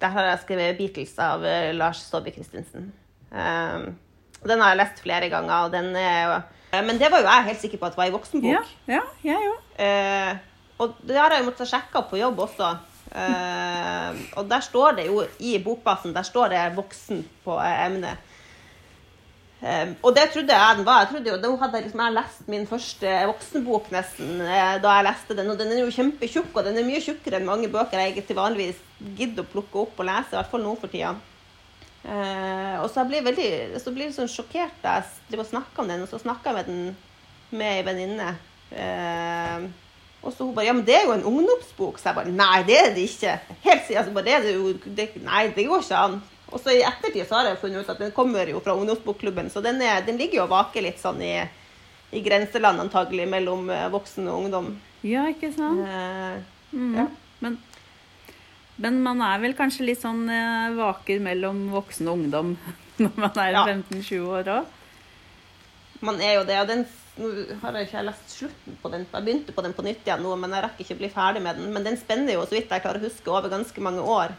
Der 0.00 0.08
har 0.08 0.24
jeg 0.24 0.38
skrevet 0.42 0.78
'Beatles' 0.80 1.18
av 1.22 1.44
eh, 1.46 1.74
Lars 1.74 2.00
Saabye 2.02 2.32
Christensen. 2.34 2.92
Um, 3.30 3.94
den 4.42 4.60
har 4.60 4.72
jeg 4.72 4.80
lest 4.80 5.02
flere 5.04 5.28
ganger, 5.30 5.54
og 5.54 5.72
den 5.72 5.94
er 5.96 6.40
Men 6.72 6.98
det 6.98 7.10
var 7.12 7.20
jo 7.20 7.28
jeg 7.28 7.44
helt 7.44 7.60
sikker 7.60 7.78
på 7.78 7.86
at 7.86 7.92
det 7.92 8.00
var 8.00 8.08
ei 8.08 8.14
voksenbok. 8.14 8.50
Ja, 8.50 8.62
ja, 8.88 9.02
jeg 9.22 9.50
òg. 9.52 9.60
Eh, 9.84 10.36
og 10.78 10.96
det 11.06 11.16
har 11.16 11.30
jeg 11.30 11.44
jo 11.44 11.50
måttet 11.50 11.70
sjekke 11.70 12.02
på 12.10 12.18
jobb 12.18 12.40
også. 12.40 12.72
Eh, 13.12 14.22
og 14.40 14.48
der 14.50 14.60
står 14.64 14.96
det 14.96 15.06
jo 15.06 15.22
i 15.38 15.58
bokbasen 15.62 16.14
der 16.14 16.22
står 16.22 16.48
det 16.48 16.76
'voksen' 16.76 17.22
på 17.44 17.60
eh, 17.60 17.86
emnet. 17.86 18.16
Eh, 19.62 19.92
og 20.02 20.14
det 20.16 20.24
trodde 20.34 20.54
jeg 20.58 20.78
den 20.78 20.86
var. 20.86 21.04
Jeg 21.04 21.10
trodde 21.12 21.30
jo, 21.30 21.40
da 21.42 21.50
hadde 21.60 21.82
liksom 21.84 22.00
jeg 22.02 22.14
lest 22.16 22.48
min 22.50 22.64
første 22.66 23.10
voksenbok 23.30 23.92
nesten 23.94 24.40
eh, 24.42 24.78
da 24.82 24.96
jeg 24.96 25.06
leste 25.06 25.36
den. 25.38 25.52
Og 25.52 25.60
den 25.60 25.70
er 25.70 25.84
jo 25.84 25.94
kjempetjukk, 25.94 26.50
og 26.56 26.66
den 26.66 26.80
er 26.80 26.88
mye 26.88 27.02
tjukkere 27.04 27.38
enn 27.38 27.46
mange 27.46 27.70
bøker 27.70 28.02
jeg 28.02 28.24
til 28.26 28.38
vanligvis 28.38 28.80
gidder 29.18 29.46
å 29.46 29.52
plukke 29.52 29.84
opp 29.84 30.02
og 30.02 30.08
lese, 30.08 30.32
i 30.34 30.38
hvert 30.40 30.50
fall 30.50 30.66
nå 30.66 30.74
for 30.80 30.90
tida. 30.90 31.14
Uh, 32.02 32.82
og 32.82 32.88
så 32.90 33.04
jeg 33.04 33.12
blir 33.12 33.22
veldig 33.22 33.78
så 33.78 33.92
blir 33.94 34.08
jeg 34.08 34.14
sånn 34.16 34.30
sjokkert 34.30 34.80
da 34.82 34.96
jeg 34.96 35.04
driver 35.28 35.44
og 35.44 35.50
snakker 35.52 35.84
om 35.84 35.90
den, 35.92 36.00
og 36.02 36.10
så 36.10 36.18
snakker 36.18 36.50
jeg 36.50 36.56
med 36.56 36.70
den 36.72 37.60
med 37.60 37.76
ei 37.76 37.84
venninne. 37.86 38.32
Uh, 38.72 39.68
og 40.22 40.34
så 40.34 40.46
hun 40.46 40.54
bare 40.56 40.66
Ja, 40.66 40.74
men 40.74 40.86
det 40.86 40.96
er 40.96 41.06
jo 41.06 41.14
en 41.14 41.24
ungdomsbok. 41.24 41.98
Så 41.98 42.08
jeg 42.08 42.18
bare 42.18 42.34
Nei, 42.34 42.62
det 42.66 42.78
er 42.78 42.92
det 42.94 43.06
ikke. 43.10 43.38
Helt 43.62 43.86
siden 43.86 44.02
altså, 44.02 44.14
bare 44.14 44.24
det 44.24 44.34
er 44.34 44.44
det 44.46 44.54
jo 44.54 44.72
det, 44.96 45.08
Nei, 45.22 45.46
det 45.54 45.66
går 45.66 45.82
ikke 45.82 46.02
an. 46.06 46.20
Og 46.52 46.60
så 46.60 46.74
i 46.76 46.84
ettertid 46.84 47.24
så 47.26 47.38
har 47.38 47.50
jeg 47.50 47.60
funnet 47.62 47.82
ut 47.82 47.90
at 47.94 48.00
den 48.02 48.12
kommer 48.14 48.48
jo 48.48 48.60
fra 48.64 48.76
ungdomsbokklubben, 48.76 49.48
så 49.50 49.62
den, 49.64 49.80
er, 49.84 50.04
den 50.06 50.20
ligger 50.20 50.42
jo 50.42 50.46
og 50.46 50.52
vaker 50.52 50.84
litt 50.84 51.00
sånn 51.00 51.20
i, 51.24 51.34
i 52.12 52.22
grenseland 52.24 52.82
antagelig 52.84 53.26
mellom 53.32 53.70
eh, 53.72 53.88
voksen 53.92 54.28
og 54.28 54.44
ungdom. 54.44 54.72
Ja, 55.06 55.24
ikke 55.32 55.52
sant? 55.54 55.80
Eh, 55.82 56.76
mm. 56.76 56.94
ja. 57.00 57.08
Men, 57.42 57.58
men 58.84 59.00
man 59.04 59.24
er 59.24 59.40
vel 59.42 59.56
kanskje 59.58 59.88
litt 59.88 60.02
sånn 60.04 60.26
eh, 60.30 60.76
vaker 60.76 61.24
mellom 61.24 61.66
voksen 61.72 62.12
og 62.12 62.20
ungdom 62.20 62.56
når 63.02 63.16
man 63.16 63.44
er 63.46 63.56
Ja. 63.56 63.66
15-20 63.72 64.28
år 64.28 64.52
òg? 64.58 64.78
Man 66.02 66.20
er 66.20 66.36
jo 66.40 66.44
det. 66.46 66.58
Og 66.60 66.68
den 66.68 66.84
nå 67.12 67.28
har 67.60 67.76
jeg 67.76 67.90
ikke 67.90 68.04
lest 68.06 68.30
slutten 68.38 68.76
på 68.80 68.90
den. 68.92 69.02
Jeg 69.04 69.24
begynte 69.26 69.52
på 69.52 69.64
den 69.64 69.74
på 69.76 69.84
nytt 69.84 70.06
igjen 70.06 70.22
nå, 70.24 70.32
men 70.40 70.54
jeg 70.54 70.64
rekker 70.64 70.84
ikke 70.84 70.96
å 70.96 71.00
bli 71.02 71.10
ferdig 71.12 71.42
med 71.44 71.58
den. 71.60 71.68
Men 71.74 71.84
den 71.84 71.98
spenner 72.00 72.38
jo, 72.38 72.44
så 72.48 72.56
vidt 72.56 72.72
jeg 72.72 72.84
klarer 72.84 73.02
å 73.02 73.04
huske, 73.04 73.28
over 73.28 73.52
ganske 73.52 73.84
mange 73.84 74.04
år. 74.14 74.32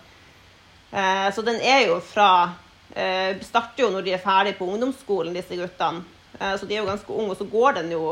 Eh, 0.94 1.34
så 1.34 1.42
den 1.42 1.58
er 1.62 1.88
jo 1.88 1.98
fra 2.06 2.54
eh, 2.94 3.40
Starter 3.42 3.88
jo 3.88 3.90
når 3.94 4.06
de 4.06 4.14
er 4.14 4.22
ferdig 4.22 4.54
på 4.60 4.68
ungdomsskolen, 4.70 5.34
disse 5.34 5.58
guttene. 5.58 6.04
Eh, 6.38 6.54
så 6.60 6.70
de 6.70 6.76
er 6.76 6.84
jo 6.84 6.90
ganske 6.92 7.14
unge, 7.16 7.34
og 7.34 7.40
så 7.40 7.50
går 7.50 7.80
den 7.80 7.94
jo 7.96 8.06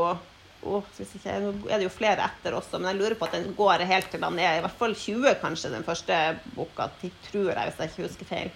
ikke, 0.62 1.38
Nå 1.42 1.52
er 1.66 1.80
det 1.80 1.86
jo 1.88 1.90
flere 1.90 2.26
etter 2.28 2.54
også, 2.54 2.78
men 2.78 2.92
jeg 2.92 2.98
lurer 3.00 3.16
på 3.18 3.26
at 3.26 3.32
den 3.34 3.48
går 3.58 3.82
helt 3.86 4.12
til 4.12 4.22
han 4.22 4.38
er 4.38 4.58
i 4.58 4.62
hvert 4.62 4.78
fall 4.78 4.94
20, 4.94 5.32
kanskje, 5.40 5.72
den 5.72 5.86
første 5.86 6.18
boka. 6.54 6.86
Tror 7.30 7.50
jeg, 7.50 7.64
hvis 7.66 7.80
jeg 7.80 7.90
ikke 7.90 8.06
husker 8.06 8.30
feil. 8.30 8.52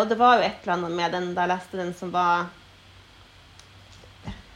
Og 0.00 0.04
det 0.08 0.16
var 0.16 0.38
jo 0.38 0.44
et 0.46 0.62
eller 0.62 0.76
annet 0.76 0.94
med 0.94 1.12
den 1.12 1.26
da 1.34 1.42
jeg 1.44 1.50
leste 1.50 1.80
den 1.80 1.90
som 1.98 2.12
var 2.14 2.46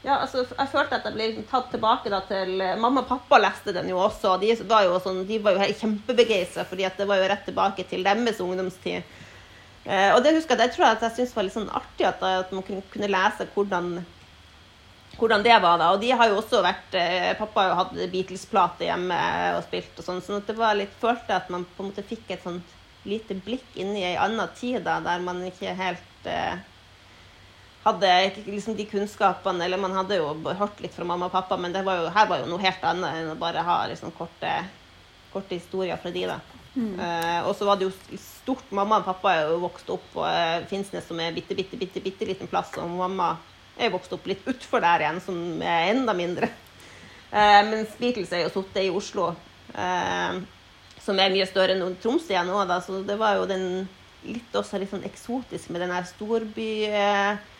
ja, 0.04 0.18
altså, 0.20 0.42
jeg 0.44 0.68
følte 0.68 0.98
at 0.98 1.06
jeg 1.08 1.16
ble 1.16 1.26
liksom 1.30 1.46
tatt 1.48 1.70
tilbake 1.72 2.10
da, 2.12 2.18
til 2.28 2.58
eh, 2.60 2.74
Mamma 2.80 3.00
og 3.00 3.08
pappa 3.08 3.38
leste 3.40 3.72
den 3.72 3.88
jo 3.88 4.02
også, 4.04 4.34
og 4.34 4.42
de 4.42 4.52
var 4.68 4.84
jo, 4.84 4.98
sånn, 5.00 5.22
de 5.28 5.38
var 5.40 5.56
jo 5.56 5.68
kjempebegeistra, 5.80 6.66
fordi 6.68 6.84
det 6.98 7.06
var 7.08 7.22
jo 7.22 7.30
rett 7.32 7.46
tilbake 7.48 7.86
til 7.88 8.04
deres 8.04 8.42
ungdomstid. 8.44 9.14
Eh, 9.84 10.10
og 10.12 10.20
det 10.24 10.34
husker 10.36 10.58
jeg, 10.58 10.60
det 10.60 10.74
tror 10.74 10.86
jeg 10.86 10.98
at 10.98 11.06
jeg 11.06 11.16
syntes 11.16 11.32
var 11.36 11.46
litt 11.46 11.56
sånn 11.56 11.72
artig, 11.72 12.04
at, 12.10 12.20
at 12.44 12.52
man 12.52 12.66
kunne, 12.68 13.10
lese 13.14 13.48
hvordan, 13.54 13.88
hvordan 15.16 15.46
det 15.48 15.56
var 15.64 15.80
da. 15.80 15.88
Og 15.96 16.04
de 16.04 16.12
har 16.12 16.28
jo 16.28 16.36
også 16.42 16.60
vært 16.64 17.00
eh, 17.00 17.32
Pappa 17.40 17.64
har 17.64 17.72
jo 17.72 17.80
hatt 17.80 17.96
Beatles-plate 18.12 18.90
hjemme 18.90 19.22
og 19.56 19.64
spilt 19.70 20.04
og 20.04 20.08
sånn, 20.10 20.20
så 20.24 20.42
det 20.44 20.58
var 20.60 20.76
litt, 20.76 20.92
følte 21.00 21.40
at 21.40 21.48
man 21.52 21.64
på 21.64 21.80
en 21.80 21.92
måte 21.94 22.04
fikk 22.04 22.36
et 22.36 22.44
sånt 22.44 22.76
lite 23.08 23.36
blikk 23.44 23.72
inn 23.80 23.96
i 23.96 24.04
ei 24.04 24.14
anna 24.20 24.46
tid 24.56 24.84
da, 24.84 24.98
der 25.04 25.24
man 25.24 25.40
ikke 25.44 25.72
helt 25.76 26.28
eh, 26.28 26.60
hadde 27.84 28.10
liksom 28.46 28.76
de 28.78 28.86
kunnskapene, 28.88 29.66
eller 29.66 29.80
man 29.80 29.94
hadde 29.96 30.16
jo 30.16 30.32
hørt 30.56 30.80
litt 30.80 30.94
fra 30.94 31.04
mamma 31.04 31.28
og 31.28 31.34
pappa, 31.34 31.58
men 31.60 31.74
det 31.74 31.84
var 31.84 32.00
jo, 32.00 32.10
her 32.14 32.28
var 32.30 32.40
jo 32.40 32.48
noe 32.48 32.64
helt 32.64 32.84
annet 32.88 33.20
enn 33.20 33.32
å 33.34 33.38
bare 33.40 33.64
ha 33.64 33.78
liksom 33.90 34.14
korte, 34.16 34.52
korte 35.34 35.58
historier 35.58 36.00
fra 36.00 36.12
de, 36.14 36.26
da. 36.30 36.38
Eh, 36.74 37.40
og 37.46 37.52
så 37.54 37.68
var 37.68 37.78
det 37.78 37.86
jo 37.86 38.18
stort 38.18 38.72
Mamma 38.74 38.96
og 38.98 39.04
pappa 39.06 39.30
er 39.30 39.44
jo 39.46 39.60
vokst 39.62 39.90
opp 39.94 40.08
på 40.10 40.24
uh, 40.26 40.64
Finnsnes, 40.66 41.04
som 41.06 41.20
er 41.22 41.30
bitte, 41.36 41.54
bitte, 41.54 41.78
bitte, 41.78 42.02
bitte 42.02 42.26
liten 42.26 42.50
plass, 42.50 42.72
og 42.82 42.90
mamma 42.90 43.36
er 43.78 43.86
jo 43.86 43.94
vokst 43.94 44.16
opp 44.16 44.26
litt 44.26 44.42
utfor 44.50 44.82
der 44.82 45.04
igjen, 45.04 45.20
som 45.22 45.38
er 45.62 45.92
enda 45.92 46.16
mindre. 46.18 46.50
Uh, 47.30 47.62
mens 47.70 47.94
Beatles 48.00 48.34
er 48.34 48.42
jo 48.42 48.50
sittet 48.56 48.88
i 48.88 48.90
Oslo, 48.92 49.30
uh, 49.78 50.42
som 51.04 51.20
er 51.22 51.32
mye 51.32 51.46
større 51.46 51.76
enn 51.76 51.96
Tromsø 52.02 52.34
igjen 52.34 52.50
nå, 52.50 52.58
da, 52.68 52.80
så 52.82 53.04
det 53.06 53.16
var 53.20 53.38
jo 53.38 53.46
den 53.48 53.66
litt 54.24 54.56
også 54.56 54.80
litt 54.80 54.92
sånn 54.92 55.06
eksotisk 55.06 55.72
med 55.72 55.84
den 55.84 55.94
her 55.94 56.06
storby... 56.08 56.70
Eh, 56.88 57.50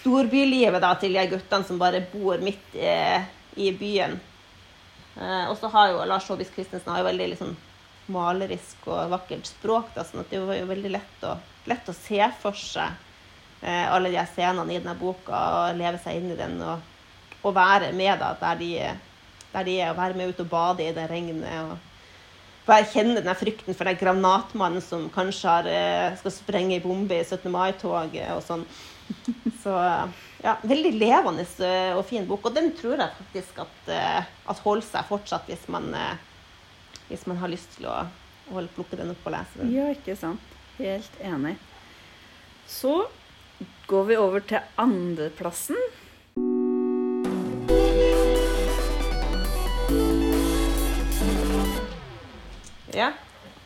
storbylivet 0.00 0.82
da, 0.82 0.94
til 0.98 1.14
de 1.16 1.26
guttene 1.30 1.66
som 1.68 1.80
bare 1.80 2.02
bor 2.12 2.40
midt 2.42 2.76
eh, 2.76 3.26
i 3.60 3.70
byen. 3.76 4.16
Eh, 5.16 5.44
og 5.50 5.56
så 5.60 5.70
har 5.72 5.92
jo 5.92 6.06
Lars 6.08 6.28
Saabye 6.28 6.48
Christensen 6.48 6.92
har 6.92 7.02
jo 7.02 7.10
veldig 7.10 7.28
liksom, 7.34 7.52
malerisk 8.10 8.88
og 8.88 9.12
vakkert 9.12 9.50
språk. 9.50 9.92
Da, 9.96 10.06
sånn 10.06 10.24
at 10.24 10.32
det 10.32 10.42
var 10.44 10.58
jo 10.58 10.70
veldig 10.70 10.94
lett 10.96 11.28
å, 11.28 11.36
lett 11.70 11.90
å 11.90 11.96
se 11.96 12.22
for 12.40 12.56
seg 12.56 12.96
eh, 13.62 13.86
alle 13.90 14.12
de 14.14 14.24
scenene 14.32 14.72
i 14.72 14.80
denne 14.80 14.96
boka 14.98 15.44
og 15.60 15.78
leve 15.78 16.00
seg 16.02 16.20
inn 16.20 16.32
i 16.32 16.40
den 16.40 16.58
og, 16.64 16.80
og 17.44 17.54
være 17.56 17.92
med 17.96 18.18
da, 18.22 18.34
der 18.40 18.58
de, 18.60 18.72
der 19.52 19.68
de 19.68 19.78
er, 19.78 19.92
og 19.92 20.00
være 20.00 20.18
med 20.18 20.32
ut 20.32 20.44
og 20.44 20.50
bade 20.52 20.86
i 20.88 20.96
det 20.96 21.06
regnet. 21.10 21.46
og 21.66 21.78
bare 22.66 22.86
kjenne 22.86 23.22
den 23.24 23.34
frykten 23.34 23.74
for 23.74 23.88
den 23.88 23.98
granatmannen 23.98 24.82
som 24.84 25.08
kanskje 25.12 25.48
har, 25.48 25.66
eh, 25.66 26.16
skal 26.20 26.34
sprenge 26.34 26.76
ei 26.76 26.82
bombe 26.84 27.16
i 27.16 27.24
17. 27.24 27.50
mai-toget 27.50 28.30
og 28.36 28.42
sånn. 28.46 28.64
Så 29.62 29.74
ja, 30.40 30.56
veldig 30.62 30.94
levende 30.96 31.44
eh, 31.66 31.92
og 31.96 32.04
fin 32.08 32.26
bok. 32.28 32.48
Og 32.48 32.56
den 32.56 32.72
tror 32.78 32.96
jeg 32.96 33.18
faktisk 33.18 33.60
at, 33.66 33.92
eh, 33.92 34.32
at 34.50 34.64
holder 34.64 34.86
seg 34.86 35.08
fortsatt 35.10 35.50
hvis 35.50 35.66
man, 35.72 35.90
eh, 35.94 36.16
hvis 37.10 37.26
man 37.28 37.40
har 37.42 37.52
lyst 37.52 37.76
til 37.76 37.90
å 37.90 38.00
å 38.50 38.66
plukke 38.74 38.98
den 38.98 39.12
opp 39.12 39.26
og 39.26 39.34
lese 39.34 39.60
den. 39.60 39.72
Ja, 39.74 39.88
ikke 39.94 40.16
sant. 40.18 40.54
Helt 40.78 41.18
enig. 41.22 41.56
Så 42.66 43.06
går 43.90 44.06
vi 44.08 44.18
over 44.18 44.44
til 44.46 44.62
andreplassen. 44.80 45.78
Ja. 52.94 53.12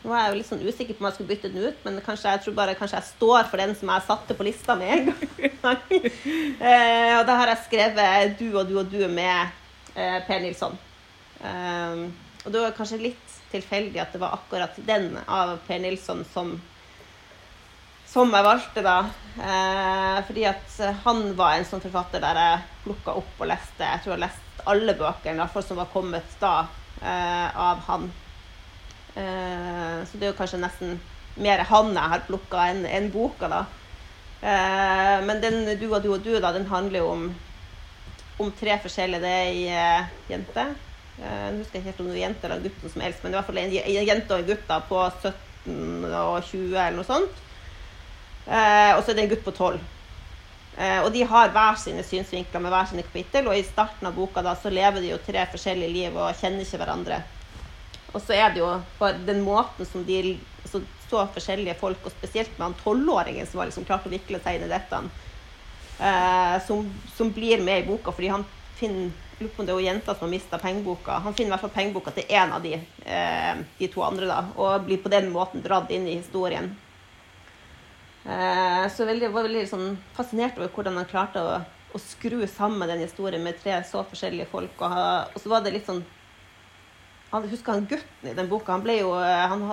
Nå 0.04 0.12
er 0.12 0.20
jeg 0.20 0.32
jo 0.32 0.36
litt 0.36 0.48
sånn 0.50 0.64
usikker 0.64 0.96
på 0.96 1.00
om 1.00 1.06
jeg 1.08 1.16
skulle 1.16 1.30
bytte 1.30 1.50
den 1.52 1.64
ut, 1.64 1.78
men 1.86 2.02
kanskje 2.04 2.32
jeg 2.34 2.42
tror 2.44 2.56
bare 2.58 2.76
kanskje 2.76 2.98
jeg 2.98 3.08
står 3.08 3.46
for 3.48 3.62
den 3.62 3.72
som 3.78 3.88
jeg 3.88 4.04
satte 4.04 4.36
på 4.36 4.44
lista 4.44 4.76
med 4.76 4.92
en 4.92 5.06
gang. 5.08 5.78
eh, 6.68 7.12
og 7.16 7.24
da 7.24 7.38
har 7.40 7.54
jeg 7.54 7.62
skrevet 7.64 8.36
'Du 8.36 8.58
og 8.58 8.68
du 8.68 8.76
og 8.82 8.92
du' 8.92 9.08
med 9.08 9.48
eh, 9.96 10.18
Per 10.26 10.44
Nilsson. 10.44 10.76
Eh, 11.40 12.04
og 12.44 12.52
det 12.52 12.60
var 12.60 12.76
kanskje 12.76 13.00
litt 13.00 13.40
tilfeldig 13.54 14.02
at 14.02 14.12
det 14.12 14.20
var 14.20 14.36
akkurat 14.36 14.76
den 14.84 15.16
av 15.24 15.56
Per 15.66 15.80
Nilsson 15.80 16.24
som 16.34 16.58
som 18.14 18.30
jeg 18.30 18.46
valgte, 18.46 18.82
da. 18.84 18.98
Eh, 19.42 20.18
fordi 20.26 20.44
at 20.46 20.76
han 21.02 21.32
var 21.34 21.56
en 21.56 21.66
sånn 21.66 21.82
forfatter 21.82 22.22
der 22.22 22.38
jeg 22.38 22.66
plukka 22.84 23.16
opp 23.18 23.40
og 23.40 23.48
leste. 23.50 23.82
Jeg 23.82 24.04
tror 24.04 24.12
jeg 24.12 24.20
har 24.20 24.26
lest 24.28 24.68
alle 24.70 24.94
bøkene, 25.00 25.48
som 25.66 25.80
var 25.80 25.90
kommet 25.90 26.36
da, 26.38 26.52
eh, 27.02 27.48
av 27.58 27.82
han. 27.88 28.12
Eh, 29.14 29.98
så 30.07 30.18
det 30.18 30.27
er 30.27 30.33
jo 30.33 30.38
kanskje 30.38 30.62
nesten 30.62 30.98
mer 31.40 31.64
han 31.68 31.92
jeg 31.94 32.12
har 32.12 32.27
plukka 32.29 32.68
enn 32.70 32.85
en 32.87 33.11
boka, 33.14 33.50
da. 33.50 33.64
Eh, 34.44 35.18
men 35.27 35.40
den 35.42 35.79
Du 35.81 35.87
og 35.92 36.03
du 36.03 36.12
og 36.12 36.22
du, 36.24 36.35
da, 36.40 36.53
den 36.53 36.66
handler 36.66 36.98
jo 37.03 37.12
om, 37.12 37.29
om 38.38 38.53
tre 38.59 38.79
forskjellige. 38.83 39.22
Det 39.22 39.33
er 39.38 39.48
ei 39.53 39.64
eh, 39.70 40.12
jente. 40.31 40.68
Jeg 41.14 41.59
husker 41.61 41.79
ikke 41.79 41.88
helt 41.88 42.00
om 42.03 42.07
det 42.11 42.16
er 42.18 42.24
jente 42.24 42.46
eller 42.48 42.62
gutten 42.64 42.90
som 42.90 43.03
eldst, 43.07 43.22
men 43.22 43.31
det 43.31 43.37
er 43.37 43.38
i 43.38 43.42
hvert 43.42 43.50
fall 43.53 43.62
en, 43.62 43.74
en 43.81 44.09
jente 44.11 44.35
og 44.35 44.40
en 44.40 44.48
gutt 44.50 44.64
da, 44.66 44.81
på 44.83 45.03
17 45.22 46.14
og 46.18 46.38
20 46.42 46.74
eller 46.74 46.96
noe 46.98 47.07
sånt. 47.07 47.42
Og 48.44 48.98
så 49.00 49.12
er 49.12 49.14
det 49.14 49.22
en 49.22 49.31
gutt 49.31 49.44
på 49.46 49.55
12. 49.55 49.79
Eh, 50.77 51.00
og 51.05 51.12
de 51.14 51.22
har 51.22 51.53
hver 51.55 51.77
sine 51.79 52.03
synsvinkler 52.03 52.62
med 52.62 52.72
hver 52.74 52.88
sine 52.90 53.05
kapittel, 53.07 53.46
og 53.46 53.57
i 53.57 53.66
starten 53.66 54.09
av 54.09 54.16
boka 54.16 54.42
da, 54.42 54.57
så 54.59 54.72
lever 54.74 55.05
de 55.05 55.12
jo 55.12 55.20
tre 55.22 55.44
forskjellige 55.53 55.92
liv 55.92 56.16
og 56.18 56.35
kjenner 56.40 56.64
ikke 56.64 56.81
hverandre. 56.83 57.20
Og 58.14 58.22
så 58.22 58.37
er 58.38 58.55
det 58.55 58.62
jo 58.62 58.70
bare 58.98 59.18
den 59.27 59.42
måten 59.42 59.87
som 59.88 60.05
de 60.07 60.37
så, 60.70 60.81
så 61.11 61.27
forskjellige 61.35 61.77
folk, 61.81 62.07
og 62.07 62.14
spesielt 62.14 62.53
med 62.57 62.68
han 62.68 62.77
tolvåringen 62.81 63.46
som 63.46 63.61
har 63.61 63.70
liksom 63.70 63.87
klart 63.88 64.07
å 64.07 64.12
vikle 64.12 64.38
seg 64.42 64.59
inn 64.59 64.68
i 64.68 64.70
dette, 64.70 65.00
eh, 65.98 66.57
som, 66.66 66.87
som, 67.16 67.33
blir 67.35 67.62
med 67.64 67.83
i 67.83 67.87
boka 67.88 68.14
fordi 68.14 68.31
han 68.37 68.46
finner 68.79 69.11
lurer 69.38 69.50
på 69.50 69.62
om 69.62 69.66
det 69.66 69.74
er 69.74 69.85
jenta 69.88 70.14
som 70.14 70.29
har 70.29 70.31
mista 70.31 70.59
pengeboka. 70.62 71.18
Han 71.24 71.35
finner 71.35 71.50
i 71.50 71.55
hvert 71.57 71.64
fall 71.66 71.74
pengeboka 71.74 72.12
til 72.14 72.31
én 72.31 72.53
av 72.55 72.62
de, 72.62 72.74
eh, 73.03 73.55
de 73.79 73.88
to 73.90 74.03
andre, 74.07 74.29
da, 74.31 74.40
og 74.57 74.87
blir 74.87 75.03
på 75.03 75.11
den 75.11 75.31
måten 75.35 75.62
dratt 75.62 75.90
inn 75.90 76.07
i 76.07 76.18
historien. 76.20 76.77
Eh, 78.24 78.85
så 78.88 79.05
jeg 79.05 79.33
var 79.33 79.42
veldig 79.42 79.66
sånn, 79.68 79.98
fascinert 80.16 80.59
over 80.59 80.70
hvordan 80.72 80.96
han 80.96 81.11
klarte 81.11 81.42
å, 81.42 81.59
å, 81.92 81.98
skru 82.00 82.46
sammen 82.48 82.88
den 82.88 83.03
historien 83.05 83.42
med 83.42 83.59
tre 83.61 83.83
så 83.85 84.05
forskjellige 84.07 84.48
folk. 84.53 84.79
Og, 84.81 85.35
og 85.35 85.42
så 85.42 85.50
var 85.50 85.64
det 85.64 85.74
litt 85.74 85.90
sånn 85.90 86.05
han, 87.35 87.49
Husker 87.51 87.73
han 87.77 87.88
gutten 87.90 88.31
i 88.31 88.37
den 88.37 88.49
boka? 88.51 88.73
Han 88.73 88.85
ble 88.85 88.99
jo 89.01 89.12
eh, 89.18 89.44
han 89.51 89.66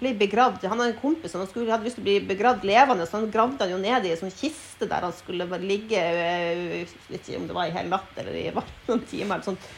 ble 0.00 0.12
begravd. 0.18 0.64
Han 0.70 0.78
hadde 0.78 0.94
en 0.94 1.00
kompis 1.02 1.34
som 1.34 1.42
skulle, 1.48 1.70
hadde 1.70 1.88
lyst 1.88 1.98
til 1.98 2.04
å 2.04 2.08
bli 2.08 2.18
begravd 2.28 2.64
levende, 2.68 3.06
så 3.08 3.18
han 3.18 3.30
gravde 3.32 3.64
han 3.64 3.74
jo 3.74 3.80
ned 3.82 4.06
i 4.06 4.14
en 4.14 4.20
sånn 4.22 4.34
kiste 4.34 4.88
der 4.90 5.06
han 5.06 5.16
skulle 5.16 5.48
ligge 5.62 5.98
eh, 6.00 6.94
ikke 7.10 7.40
om 7.40 7.48
det 7.48 7.56
var 7.56 7.68
i 7.68 7.74
hele 7.74 7.92
natt 7.92 8.22
eller 8.22 8.38
i 8.38 8.46
noen 8.88 9.04
timer. 9.10 9.40
eller 9.40 9.50
sånt. 9.52 9.70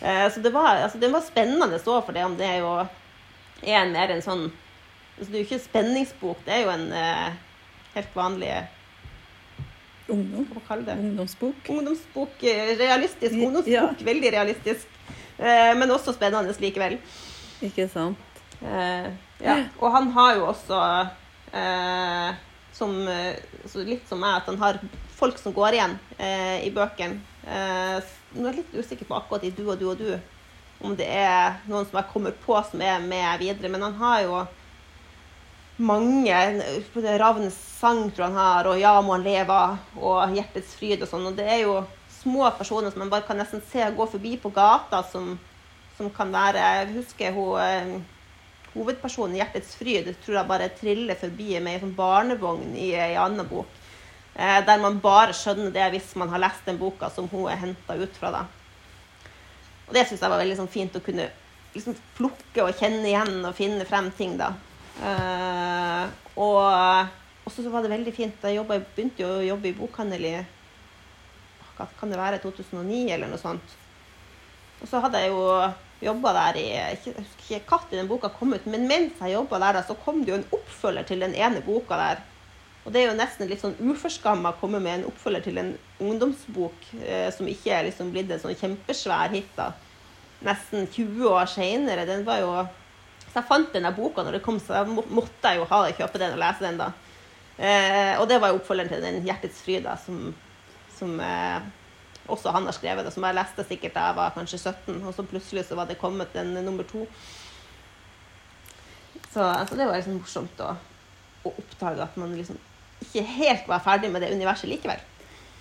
Så 0.00 0.40
det 0.40 0.48
var, 0.54 0.78
altså, 0.80 0.96
det 0.96 1.10
var 1.12 1.20
spennende 1.20 1.76
så 1.76 1.98
for 2.00 2.16
det 2.16 2.22
om 2.24 2.32
det 2.38 2.46
er 2.48 2.62
jo 2.62 2.70
er 3.68 3.90
mer 3.90 4.14
en 4.14 4.22
sånn 4.24 4.46
altså, 4.46 5.26
Det 5.26 5.34
er 5.34 5.42
jo 5.42 5.44
ikke 5.44 5.58
en 5.58 5.64
spenningsbok, 5.66 6.38
det 6.46 6.54
er 6.54 6.62
jo 6.62 6.70
en 6.72 6.86
helt 7.92 8.16
vanlig 8.16 8.54
Ungdom. 10.10 10.46
Ungdomsbok. 10.68 11.68
Ungdomsbok, 11.68 12.42
Realistisk 12.80 13.34
ungdomsbok. 13.34 13.68
Ja. 13.70 13.90
Veldig 14.04 14.32
realistisk. 14.32 14.88
Uh, 15.40 15.72
men 15.78 15.90
også 15.90 16.14
spennende 16.16 16.54
likevel. 16.62 16.98
Ikke 17.64 17.88
sant. 17.92 18.42
Uh, 18.60 19.10
ja. 19.40 19.56
Og 19.80 19.92
han 19.94 20.10
har 20.16 20.36
jo 20.36 20.48
også 20.50 20.80
som, 22.76 22.92
litt 23.82 24.04
som 24.08 24.20
meg, 24.22 24.36
at 24.36 24.46
han 24.46 24.58
har 24.60 24.78
folk 25.16 25.40
som 25.40 25.52
går 25.56 25.74
igjen 25.74 25.96
i 26.62 26.68
bøkene. 26.70 27.18
nå 27.42 28.44
er 28.44 28.52
jeg 28.52 28.58
litt 28.60 28.76
usikker 28.78 29.08
på 29.08 29.16
akkurat 29.16 29.48
i 29.48 29.50
Du 29.56 29.64
og 29.64 29.80
du 29.80 29.88
og 29.90 29.98
du 29.98 30.12
om 30.80 30.94
det 30.96 31.08
er 31.12 31.58
noen 31.68 31.84
som 31.88 31.98
jeg 32.00 32.08
kommer 32.12 32.36
på 32.44 32.56
som 32.70 32.82
er 32.84 33.02
med 33.04 33.40
videre. 33.42 33.68
Men 33.72 33.84
han 33.88 33.98
har 34.00 34.22
jo 34.24 34.40
mange 35.80 36.36
Ravnens 37.20 37.56
sang 37.80 38.10
tror 38.10 38.28
han 38.28 38.36
har, 38.36 38.68
og 38.68 38.78
'Ja, 38.78 39.00
må 39.00 39.12
han 39.12 39.24
leve', 39.24 39.78
og 39.96 40.28
'Hjertets 40.28 40.74
fryd' 40.76 41.02
og 41.02 41.08
sånn. 41.08 41.26
Og 41.26 41.36
det 41.36 41.48
er 41.48 41.60
jo 41.64 41.84
små 42.22 42.50
personer 42.58 42.90
som 42.90 43.02
man 43.02 43.10
bare 43.12 43.26
kan 43.26 43.38
nesten 43.40 43.62
se 43.72 43.84
gå 43.96 44.06
forbi 44.06 44.36
på 44.40 44.52
gata, 44.54 45.02
som, 45.12 45.38
som 45.96 46.10
kan 46.12 46.32
være 46.32 46.60
Jeg 46.60 46.92
husker 46.94 47.36
hun 47.36 47.60
eh, 47.60 48.00
hovedpersonen 48.74 49.34
i 49.34 49.40
'Hjertets 49.40 49.74
fryd' 49.78 50.14
tror 50.22 50.36
jeg 50.38 50.48
bare 50.48 50.70
triller 50.78 51.18
forbi 51.18 51.58
med 51.58 51.74
en 51.74 51.84
sånn 51.86 51.96
barnevogn 51.96 52.76
i 52.78 52.92
ei 52.94 53.16
annen 53.18 53.48
bok. 53.48 53.66
Eh, 54.34 54.60
der 54.66 54.78
man 54.78 55.00
bare 55.02 55.34
skjønner 55.34 55.72
det 55.74 55.90
hvis 55.96 56.14
man 56.20 56.30
har 56.30 56.42
lest 56.44 56.66
den 56.66 56.78
boka 56.78 57.10
som 57.10 57.28
hun 57.32 57.48
er 57.50 57.58
henta 57.58 57.96
ut 57.98 58.16
fra. 58.16 58.30
da. 58.30 58.44
Og 59.88 59.94
det 59.94 60.06
syns 60.06 60.22
jeg 60.22 60.30
var 60.30 60.38
veldig 60.38 60.56
sånn, 60.60 60.70
fint 60.70 60.96
å 60.96 61.02
kunne 61.02 61.26
liksom, 61.74 61.96
plukke 62.16 62.62
og 62.62 62.78
kjenne 62.78 63.08
igjen 63.10 63.44
og 63.44 63.56
finne 63.58 63.84
frem 63.88 64.12
ting. 64.14 64.36
da. 64.38 64.52
Eh, 65.02 66.06
og 66.36 67.50
så 67.50 67.66
var 67.70 67.82
det 67.82 67.90
veldig 67.90 68.14
fint. 68.14 68.46
Jeg 68.46 68.60
jobbet, 68.60 68.86
begynte 68.94 69.24
jo 69.24 69.32
å 69.40 69.46
jobbe 69.48 69.68
i 69.68 69.76
bokhandel 69.76 70.24
i 70.30 70.36
kan 72.00 72.10
det 72.12 72.18
være 72.20 72.40
2009 72.42 73.04
eller 73.14 73.30
noe 73.30 73.40
sånt. 73.40 73.76
Og 74.80 74.88
så 74.88 75.00
hadde 75.04 75.20
jeg 75.20 75.32
jo 75.34 75.44
jobba 76.00 76.32
der 76.32 76.56
i 76.56 76.66
Jeg 76.72 76.98
husker 77.18 77.58
ikke 77.58 77.78
når 77.90 77.98
den 77.98 78.08
boka 78.08 78.30
kom 78.32 78.54
ut, 78.56 78.66
men 78.66 78.88
mens 78.88 79.20
jeg 79.20 79.34
jobba 79.34 79.60
der, 79.60 79.82
så 79.86 79.96
kom 80.04 80.22
det 80.24 80.32
jo 80.32 80.40
en 80.40 80.50
oppfølger 80.56 81.08
til 81.08 81.20
den 81.26 81.36
ene 81.36 81.60
boka 81.64 81.98
der. 82.00 82.24
Og 82.84 82.92
det 82.92 83.02
er 83.02 83.10
jo 83.10 83.18
nesten 83.18 83.50
litt 83.50 83.60
sånn 83.60 83.76
uforskamma 83.76 84.54
å 84.54 84.60
komme 84.60 84.80
med 84.80 85.00
en 85.00 85.08
oppfølger 85.10 85.44
til 85.44 85.60
en 85.60 85.74
ungdomsbok 86.00 86.86
eh, 87.04 87.28
som 87.36 87.48
ikke 87.48 87.74
er 87.76 87.88
liksom 87.90 88.12
blitt 88.14 88.32
en 88.32 88.40
sånn 88.40 88.56
kjempesvær 88.56 89.34
hit 89.36 89.50
da. 89.58 89.74
Nesten 90.46 90.88
20 90.88 91.28
år 91.28 91.50
seinere. 91.52 92.08
Den 92.08 92.24
var 92.24 92.40
jo 92.40 92.54
så 93.30 93.38
jeg 93.38 93.46
fant 93.46 93.74
denne 93.74 93.92
boka 93.94 94.24
når 94.26 94.38
det 94.38 94.42
kom, 94.42 94.58
så 94.58 94.80
jeg 94.80 95.06
måtte 95.14 95.52
jeg 95.52 95.60
jo 95.60 95.66
ha 95.70 95.84
det, 95.84 95.94
kjøpe 96.00 96.18
den 96.18 96.32
og 96.34 96.40
lese 96.42 96.64
den. 96.64 96.80
da. 96.80 96.88
Eh, 97.60 98.14
og 98.18 98.26
det 98.30 98.40
var 98.42 98.50
jo 98.50 98.58
oppfølgeren 98.58 98.90
til 98.90 99.04
den 99.04 99.20
'Hjertets 99.22 99.60
fryd', 99.62 99.84
da, 99.84 99.94
som, 100.00 100.32
som 101.00 101.20
eh, 101.24 101.68
også 102.30 102.52
han 102.54 102.68
har 102.68 102.76
skrevet, 102.76 103.06
og 103.06 103.14
som 103.14 103.26
jeg 103.26 103.38
leste 103.38 103.66
sikkert 103.66 103.96
da 103.96 104.08
jeg 104.08 104.18
var 104.20 104.34
kanskje 104.36 104.60
17, 104.60 104.98
og 105.02 105.14
så 105.16 105.26
plutselig 105.26 105.66
så 105.68 105.78
var 105.78 105.88
det 105.90 105.98
kommet 106.00 106.34
en 106.38 106.52
nummer 106.60 106.86
to. 106.88 107.06
Så 109.30 109.42
altså, 109.42 109.76
det 109.78 109.86
var 109.86 109.98
liksom 109.98 110.18
morsomt 110.18 110.60
å, 110.64 110.74
å, 111.44 111.52
oppdage 111.52 112.04
at 112.04 112.18
man 112.20 112.34
liksom 112.36 112.58
ikke 113.00 113.24
helt 113.24 113.68
var 113.70 113.82
ferdig 113.84 114.10
med 114.12 114.22
det 114.24 114.32
universet 114.34 114.70
likevel. 114.70 115.00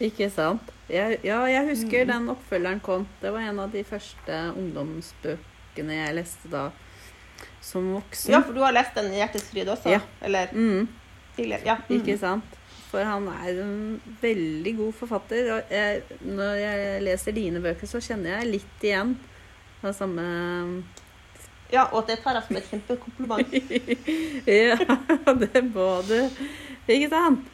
Ikke 0.04 0.30
sant. 0.32 0.72
Jeg, 0.90 1.20
ja, 1.28 1.40
jeg 1.48 1.68
husker 1.70 2.06
mm. 2.06 2.12
den 2.12 2.30
oppfølgeren 2.34 2.82
kom. 2.84 3.06
Det 3.22 3.32
var 3.36 3.46
en 3.46 3.60
av 3.64 3.74
de 3.74 3.84
første 3.88 4.38
ungdomsbøkene 4.58 5.98
jeg 6.00 6.16
leste 6.18 6.52
da 6.52 6.70
som 7.64 7.92
voksen. 7.94 8.34
Ja, 8.34 8.42
for 8.44 8.56
du 8.56 8.64
har 8.64 8.74
lest 8.76 8.96
den 8.98 9.12
'Hjertets 9.14 9.52
fryd' 9.52 9.70
også? 9.72 9.92
Ja. 9.94 10.00
Eller 10.22 10.52
mm. 10.52 10.88
tidligere? 11.36 11.62
Ja. 11.66 11.78
Mm. 11.90 12.00
Ikke 12.00 12.18
sant. 12.18 12.59
For 12.90 13.06
han 13.06 13.28
er 13.30 13.60
en 13.62 14.00
veldig 14.22 14.74
god 14.80 14.96
forfatter. 14.98 15.52
Og 15.56 15.74
jeg, 15.74 16.02
når 16.26 16.56
jeg 16.58 17.04
leser 17.06 17.36
dine 17.38 17.62
bøker, 17.62 17.90
så 17.90 18.02
kjenner 18.02 18.40
jeg 18.40 18.56
litt 18.56 18.88
igjen 18.88 19.14
det 19.80 19.94
samme 19.96 20.24
Ja, 21.70 21.86
og 21.94 22.08
det 22.10 22.18
tar 22.24 22.40
jeg 22.40 22.48
som 22.48 22.58
et 22.58 22.72
kjempekompliment. 22.72 23.54
ja, 24.50 24.80
det 25.38 25.62
må 25.70 25.92
du. 26.08 26.18
Ikke 26.90 27.12
sant? 27.14 27.46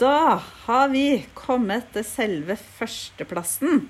Da 0.00 0.40
har 0.66 0.90
vi 0.92 1.22
kommet 1.38 1.86
til 1.94 2.04
selve 2.04 2.58
førsteplassen. 2.58 3.86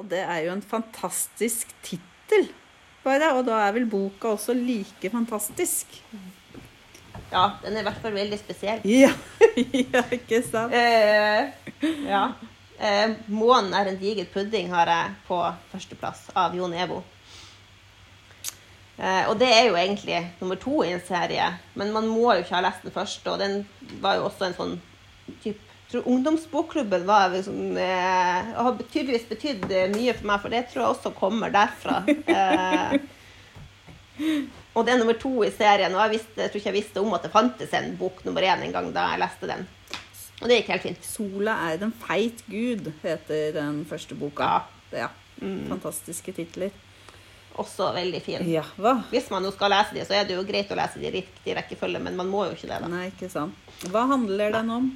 Og 0.00 0.08
det 0.10 0.24
er 0.24 0.40
jo 0.48 0.56
en 0.56 0.64
fantastisk 0.64 1.76
tittel, 1.84 2.48
bare. 3.04 3.34
Og 3.36 3.44
da 3.46 3.60
er 3.68 3.76
vel 3.76 3.86
boka 3.86 4.32
også 4.32 4.56
like 4.56 5.12
fantastisk. 5.12 6.00
Ja, 7.30 7.44
den 7.62 7.76
er 7.76 7.84
i 7.84 7.86
hvert 7.86 8.02
fall 8.02 8.14
veldig 8.16 8.38
spesiell. 8.40 8.82
Ja, 8.88 9.12
ja 9.94 10.02
ikke 10.16 10.42
sant? 10.46 10.74
Eh, 10.74 11.50
ja. 12.08 12.24
Eh, 12.80 13.16
'Månen 13.28 13.74
er 13.76 13.90
en 13.90 13.98
diger 14.00 14.26
pudding' 14.32 14.70
har 14.72 14.88
jeg 14.88 15.16
på 15.28 15.38
førsteplass 15.72 16.30
av 16.34 16.56
Jon 16.56 16.74
Evo. 16.74 17.02
Eh, 19.00 19.24
og 19.28 19.38
det 19.40 19.48
er 19.48 19.68
jo 19.68 19.78
egentlig 19.80 20.20
nummer 20.40 20.58
to 20.60 20.82
i 20.84 20.92
en 20.92 21.02
serie, 21.06 21.46
men 21.74 21.92
man 21.92 22.08
må 22.08 22.34
jo 22.34 22.42
ikke 22.42 22.56
ha 22.56 22.64
lest 22.64 22.84
den 22.84 22.94
første. 22.94 23.30
Og 23.30 23.38
den 23.38 23.62
var 24.00 24.18
jo 24.18 24.28
også 24.28 24.48
en 24.48 24.56
sånn 24.56 24.78
type 25.44 25.70
tror 25.90 26.06
ungdomsbokklubben 26.06 27.06
var 27.06 27.32
liksom, 27.32 27.76
eh, 27.76 28.50
har 28.54 28.76
tydeligvis 28.92 29.28
betydd 29.28 29.64
mye 29.94 30.14
for 30.14 30.28
meg, 30.30 30.42
for 30.42 30.54
det 30.54 30.68
tror 30.70 30.84
jeg 30.84 30.92
også 30.94 31.14
kommer 31.16 31.54
derfra. 31.54 32.02
Eh, 34.20 34.40
og 34.74 34.86
det 34.86 34.94
er 34.94 35.00
nummer 35.00 35.18
to 35.18 35.32
i 35.46 35.50
serien. 35.54 35.94
Og 35.96 36.02
jeg, 36.04 36.14
visste, 36.18 36.36
jeg, 36.38 36.50
tror 36.50 36.60
ikke 36.60 36.70
jeg 36.70 36.78
visste 36.78 37.02
om 37.02 37.16
at 37.16 37.24
det 37.26 37.32
fantes 37.34 37.72
en 37.76 37.90
bok 37.98 38.22
nummer 38.26 38.46
én 38.46 38.66
en 38.66 38.76
gang 38.76 38.92
da 38.94 39.08
jeg 39.12 39.22
leste 39.24 39.50
den. 39.50 39.66
Og 40.40 40.46
det 40.48 40.60
gikk 40.60 40.70
helt 40.72 40.86
fint. 40.86 41.02
'Sola 41.04 41.56
er 41.68 41.82
en 41.84 41.96
feit 42.06 42.44
gud' 42.48 42.92
heter 43.02 43.50
den 43.58 43.82
første 43.88 44.16
boka. 44.16 44.52
Ja. 44.92 45.04
ja. 45.04 45.10
Mm. 45.40 45.66
Fantastiske 45.72 46.32
titler. 46.36 46.70
Også 47.60 47.90
veldig 47.92 48.22
fin. 48.22 48.46
Ja? 48.48 48.62
Hvis 49.10 49.28
man 49.30 49.44
jo 49.44 49.50
skal 49.52 49.72
lese 49.74 49.96
de, 49.96 50.04
så 50.06 50.14
er 50.16 50.24
det 50.24 50.36
jo 50.36 50.46
greit 50.48 50.70
å 50.70 50.78
lese 50.78 51.00
de 51.00 51.08
i 51.10 51.14
riktig 51.18 51.56
rekkefølge, 51.58 52.00
men 52.00 52.16
man 52.16 52.30
må 52.30 52.46
jo 52.46 52.54
ikke 52.54 52.70
det. 52.70 52.78
da. 52.80 52.88
Nei, 52.88 53.08
ikke 53.10 53.28
sant. 53.32 53.56
Hva 53.90 54.06
handler 54.08 54.54
den 54.54 54.70
om? 54.70 54.90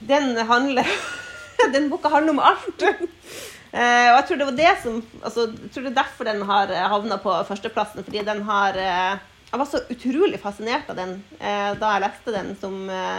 den 0.00 0.36
handler 0.36 0.86
Den 1.72 1.90
boka 1.90 2.08
handler 2.08 2.32
om 2.32 2.38
alt. 2.38 2.84
Uh, 3.70 4.08
og 4.10 4.16
jeg 4.16 4.24
tror 4.26 4.38
det 4.40 4.46
var 4.48 4.56
det 4.58 4.70
som 4.82 4.96
altså, 5.22 5.44
jeg 5.54 5.68
tror 5.70 5.84
det 5.84 5.90
er 5.92 5.98
derfor 6.00 6.26
den 6.26 6.40
har 6.48 6.72
eh, 6.74 6.86
havna 6.90 7.20
på 7.22 7.34
førsteplassen. 7.46 8.06
Fordi 8.06 8.24
den 8.26 8.42
har 8.48 8.78
uh, 8.78 9.28
Jeg 9.50 9.58
var 9.58 9.66
så 9.66 9.80
utrolig 9.90 10.40
fascinert 10.42 10.90
av 10.90 10.98
den 10.98 11.16
uh, 11.38 11.70
da 11.78 11.94
jeg 11.94 12.04
leste 12.04 12.34
den 12.34 12.50
som 12.58 12.74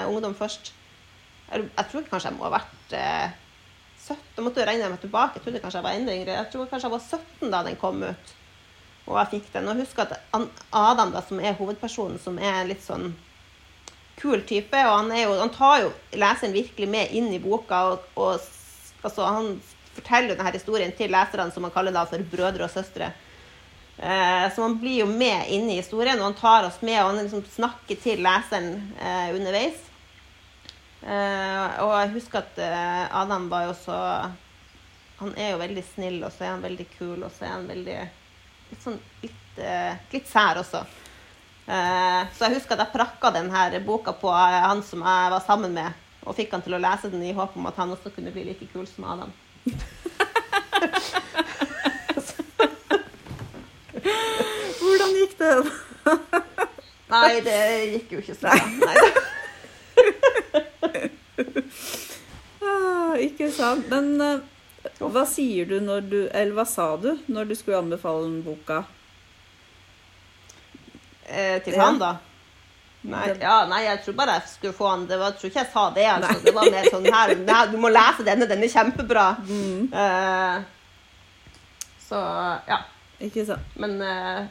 ungdom 0.08 0.36
først. 0.36 0.74
Jeg, 1.52 1.66
jeg, 1.78 1.88
tror 1.92 2.06
kanskje 2.10 2.30
jeg 2.30 2.38
må 2.38 2.48
ha 2.48 2.54
vært 2.58 2.94
17. 2.96 4.20
Jeg 4.36 4.44
måtte 4.44 4.62
jo 4.62 4.68
regne 4.68 4.92
meg 4.92 5.02
tilbake. 5.04 5.40
Jeg 5.40 5.46
trodde 5.46 5.64
kanskje 5.64 5.82
jeg 5.82 5.88
var 5.88 5.98
enda 6.00 6.16
yngre. 6.16 6.38
Jeg 6.38 6.52
tror 6.54 6.70
kanskje 6.72 6.88
jeg 6.88 6.96
var 6.96 7.10
17 7.20 7.52
da 7.52 7.64
den 7.68 7.80
kom 7.80 8.04
ut. 8.04 8.38
Og 9.08 9.18
jeg 9.20 9.32
fikk 9.36 9.52
den. 9.56 9.68
Og 9.72 9.84
husk 9.84 10.00
at 10.04 10.16
Adam, 10.32 11.12
da, 11.12 11.24
som 11.28 11.40
er 11.40 11.58
hovedpersonen, 11.60 12.20
som 12.20 12.40
er 12.40 12.64
litt 12.70 12.84
sånn 12.86 13.12
kul 14.22 14.44
type, 14.48 14.78
og 14.86 14.98
han, 15.00 15.12
jo, 15.18 15.36
han 15.40 15.52
tar 15.54 15.80
jo 15.82 15.92
leseren 16.14 16.54
virkelig 16.54 16.90
med 16.92 17.16
inn 17.18 17.32
i 17.34 17.42
boka. 17.44 17.84
og, 17.92 18.10
og 18.16 18.40
altså, 19.04 19.26
Han 19.26 19.56
forteller 19.96 20.36
denne 20.36 20.54
historien 20.56 20.94
til 20.98 21.12
leserne, 21.12 21.52
som 21.52 21.68
han 21.68 21.74
kaller 21.74 21.96
da 21.96 22.06
for 22.10 22.32
brødre 22.32 22.68
og 22.68 22.74
søstre. 22.74 23.12
Eh, 24.02 24.54
så 24.56 24.62
man 24.62 24.80
blir 24.80 25.04
jo 25.04 25.06
med 25.06 25.50
inn 25.54 25.70
i 25.70 25.78
historien, 25.78 26.18
og 26.20 26.32
han 26.32 26.38
tar 26.40 26.66
oss 26.66 26.80
med, 26.82 26.98
og 27.04 27.12
han 27.12 27.20
liksom 27.22 27.44
snakker 27.54 28.00
til 28.02 28.24
leseren 28.26 28.72
eh, 28.98 29.28
underveis. 29.36 29.84
Eh, 31.06 31.82
og 31.84 31.92
jeg 32.00 32.14
husker 32.16 32.42
at 32.42 32.62
Adam 33.18 33.48
var 33.50 33.66
jo 33.66 33.74
så 33.74 33.98
Han 35.22 35.34
er 35.38 35.52
jo 35.52 35.62
veldig 35.62 35.84
snill, 35.86 36.18
og 36.26 36.34
så 36.34 36.48
er 36.48 36.50
han 36.56 36.64
veldig 36.66 36.88
kul, 36.96 37.20
og 37.22 37.30
så 37.30 37.46
er 37.46 37.52
han 37.54 37.68
veldig 37.70 37.98
litt 38.72 38.82
sånn 38.82 38.96
litt, 39.22 39.60
litt 40.10 40.30
sær 40.32 40.58
også. 40.58 40.82
Så 41.68 42.48
jeg 42.48 42.56
husker 42.56 42.74
at 42.74 42.88
jeg 42.88 42.94
prakka 42.96 43.30
denne 43.36 43.84
boka 43.86 44.16
på 44.18 44.32
han 44.34 44.82
som 44.82 45.06
jeg 45.06 45.30
var 45.36 45.46
sammen 45.46 45.78
med, 45.78 46.02
og 46.26 46.34
fikk 46.40 46.56
han 46.58 46.66
til 46.66 46.74
å 46.74 46.82
lese 46.82 47.14
den 47.14 47.22
i 47.22 47.36
håp 47.38 47.54
om 47.54 47.70
at 47.70 47.78
han 47.78 47.94
også 47.94 48.10
kunne 48.16 48.34
bli 48.34 48.48
like 48.50 48.66
kul 48.74 48.90
som 48.90 49.06
Adam. 49.14 49.30
Hvordan 54.82 55.12
gikk 55.20 55.36
det? 55.40 55.52
Nei, 57.12 57.34
det 57.46 57.58
gikk 57.92 58.16
jo 58.16 58.20
ikke 58.24 58.36
så 58.40 58.48
bra. 58.80 58.94
ah, 62.66 63.14
ikke 63.20 63.52
sant. 63.54 63.86
Men 63.92 64.06
uh, 64.22 64.40
hva 65.12 65.26
sier 65.30 65.66
du 65.70 65.78
når 65.84 66.02
du 66.10 66.20
Eller 66.30 66.54
hva 66.58 66.66
sa 66.66 66.96
du 66.98 67.12
når 67.28 67.52
du 67.52 67.56
skulle 67.60 67.82
anbefale 67.84 68.42
boka? 68.46 68.84
Eh, 71.32 71.62
til 71.64 71.78
han, 71.80 72.00
da? 72.02 72.16
Nei, 73.02 73.32
ja, 73.42 73.56
nei, 73.66 73.80
jeg 73.88 74.04
tror 74.06 74.16
bare 74.20 74.36
jeg 74.38 74.50
skulle 74.52 74.78
få 74.78 74.90
han 74.92 75.08
Det 75.10 75.18
var, 75.18 75.32
jeg 75.32 75.40
tror 75.40 75.50
ikke 75.50 75.62
jeg 75.64 75.74
sa 75.74 75.86
det. 75.96 76.06
Altså. 76.06 76.36
Det 76.46 76.54
var 76.54 76.68
mer 76.70 76.90
sånn 76.94 77.08
her 77.10 77.72
Du 77.72 77.78
må 77.82 77.90
lese 77.90 78.26
denne, 78.28 78.48
den 78.50 78.62
er 78.62 78.74
kjempebra. 78.74 79.28
Mm. 79.48 79.88
Uh, 79.90 80.58
så 82.06 82.20
ja. 82.70 82.82
Ikke 83.22 83.46
sant. 83.48 83.78
Men 83.82 83.98
uh, 84.06 84.46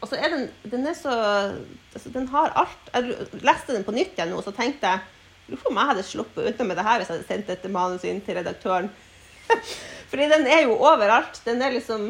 Og 0.00 0.10
så 0.10 0.18
er 0.18 0.34
den 0.34 0.48
Den 0.66 0.86
er 0.90 0.98
så 0.98 1.14
altså, 1.14 2.10
Den 2.14 2.26
har 2.34 2.54
alt. 2.58 2.90
Jeg 2.90 3.28
leste 3.46 3.76
den 3.76 3.86
på 3.86 3.94
nytt 3.94 4.18
igjen 4.18 4.34
nå, 4.34 4.42
så 4.42 4.54
tenkte 4.56 4.96
jeg 4.96 5.12
Lurer 5.46 5.62
på 5.62 5.70
om 5.70 5.78
jeg 5.78 5.90
hadde 5.92 6.02
sluppet 6.02 6.46
unna 6.50 6.64
med 6.66 6.74
det 6.80 6.84
her 6.88 6.98
hvis 6.98 7.10
jeg 7.10 7.20
hadde 7.20 7.28
sendt 7.28 7.50
dette 7.52 7.68
manuset 7.70 8.08
inn 8.10 8.16
til 8.26 8.34
redaktøren. 8.34 8.88
Fordi 10.10 10.24
den 10.32 10.46
er 10.50 10.64
jo 10.64 10.74
overalt. 10.74 11.38
Den 11.46 11.62
er 11.62 11.70
liksom 11.70 12.08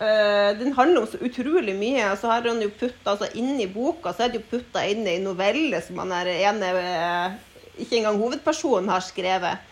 uh, 0.00 0.50
Den 0.58 0.74
handler 0.76 1.02
om 1.02 1.08
så 1.08 1.20
utrolig 1.22 1.74
mye. 1.78 2.10
Og 2.12 2.18
så 2.20 2.30
har 2.32 2.46
han 2.48 2.62
jo 2.62 2.70
putta 2.72 3.14
altså 3.14 3.30
Inni 3.38 3.68
boka 3.70 4.14
så 4.14 4.26
er 4.26 4.32
det 4.32 4.42
jo 4.42 4.50
putta 4.56 4.84
inn 4.88 5.06
ei 5.08 5.18
novelle 5.22 5.82
som 5.84 6.00
han 6.02 6.14
er 6.20 6.32
ene 6.36 6.70
uh, 6.76 7.36
Ikke 7.80 8.00
engang 8.00 8.20
hovedpersonen 8.20 8.92
har 8.92 9.04
skrevet. 9.04 9.68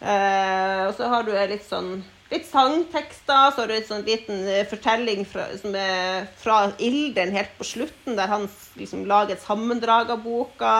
Uh, 0.00 0.88
og 0.88 0.96
så 0.96 1.10
har 1.12 1.26
du 1.26 1.34
litt 1.36 1.66
sånn 1.68 2.00
litt 2.30 2.46
sangtekster. 2.46 3.50
Så 3.50 3.62
har 3.62 3.70
du 3.70 3.76
en 3.76 3.86
sånn 3.88 4.06
liten 4.06 4.44
fortelling 4.70 5.24
fra, 5.28 5.48
som 5.60 5.74
er 5.76 6.28
fra 6.40 6.62
Ilden 6.78 7.34
helt 7.34 7.56
på 7.58 7.66
slutten, 7.66 8.16
der 8.18 8.30
han 8.30 8.46
liksom 8.78 9.06
lager 9.10 9.34
et 9.34 9.44
sammendrag 9.44 10.12
av 10.14 10.22
boka. 10.22 10.74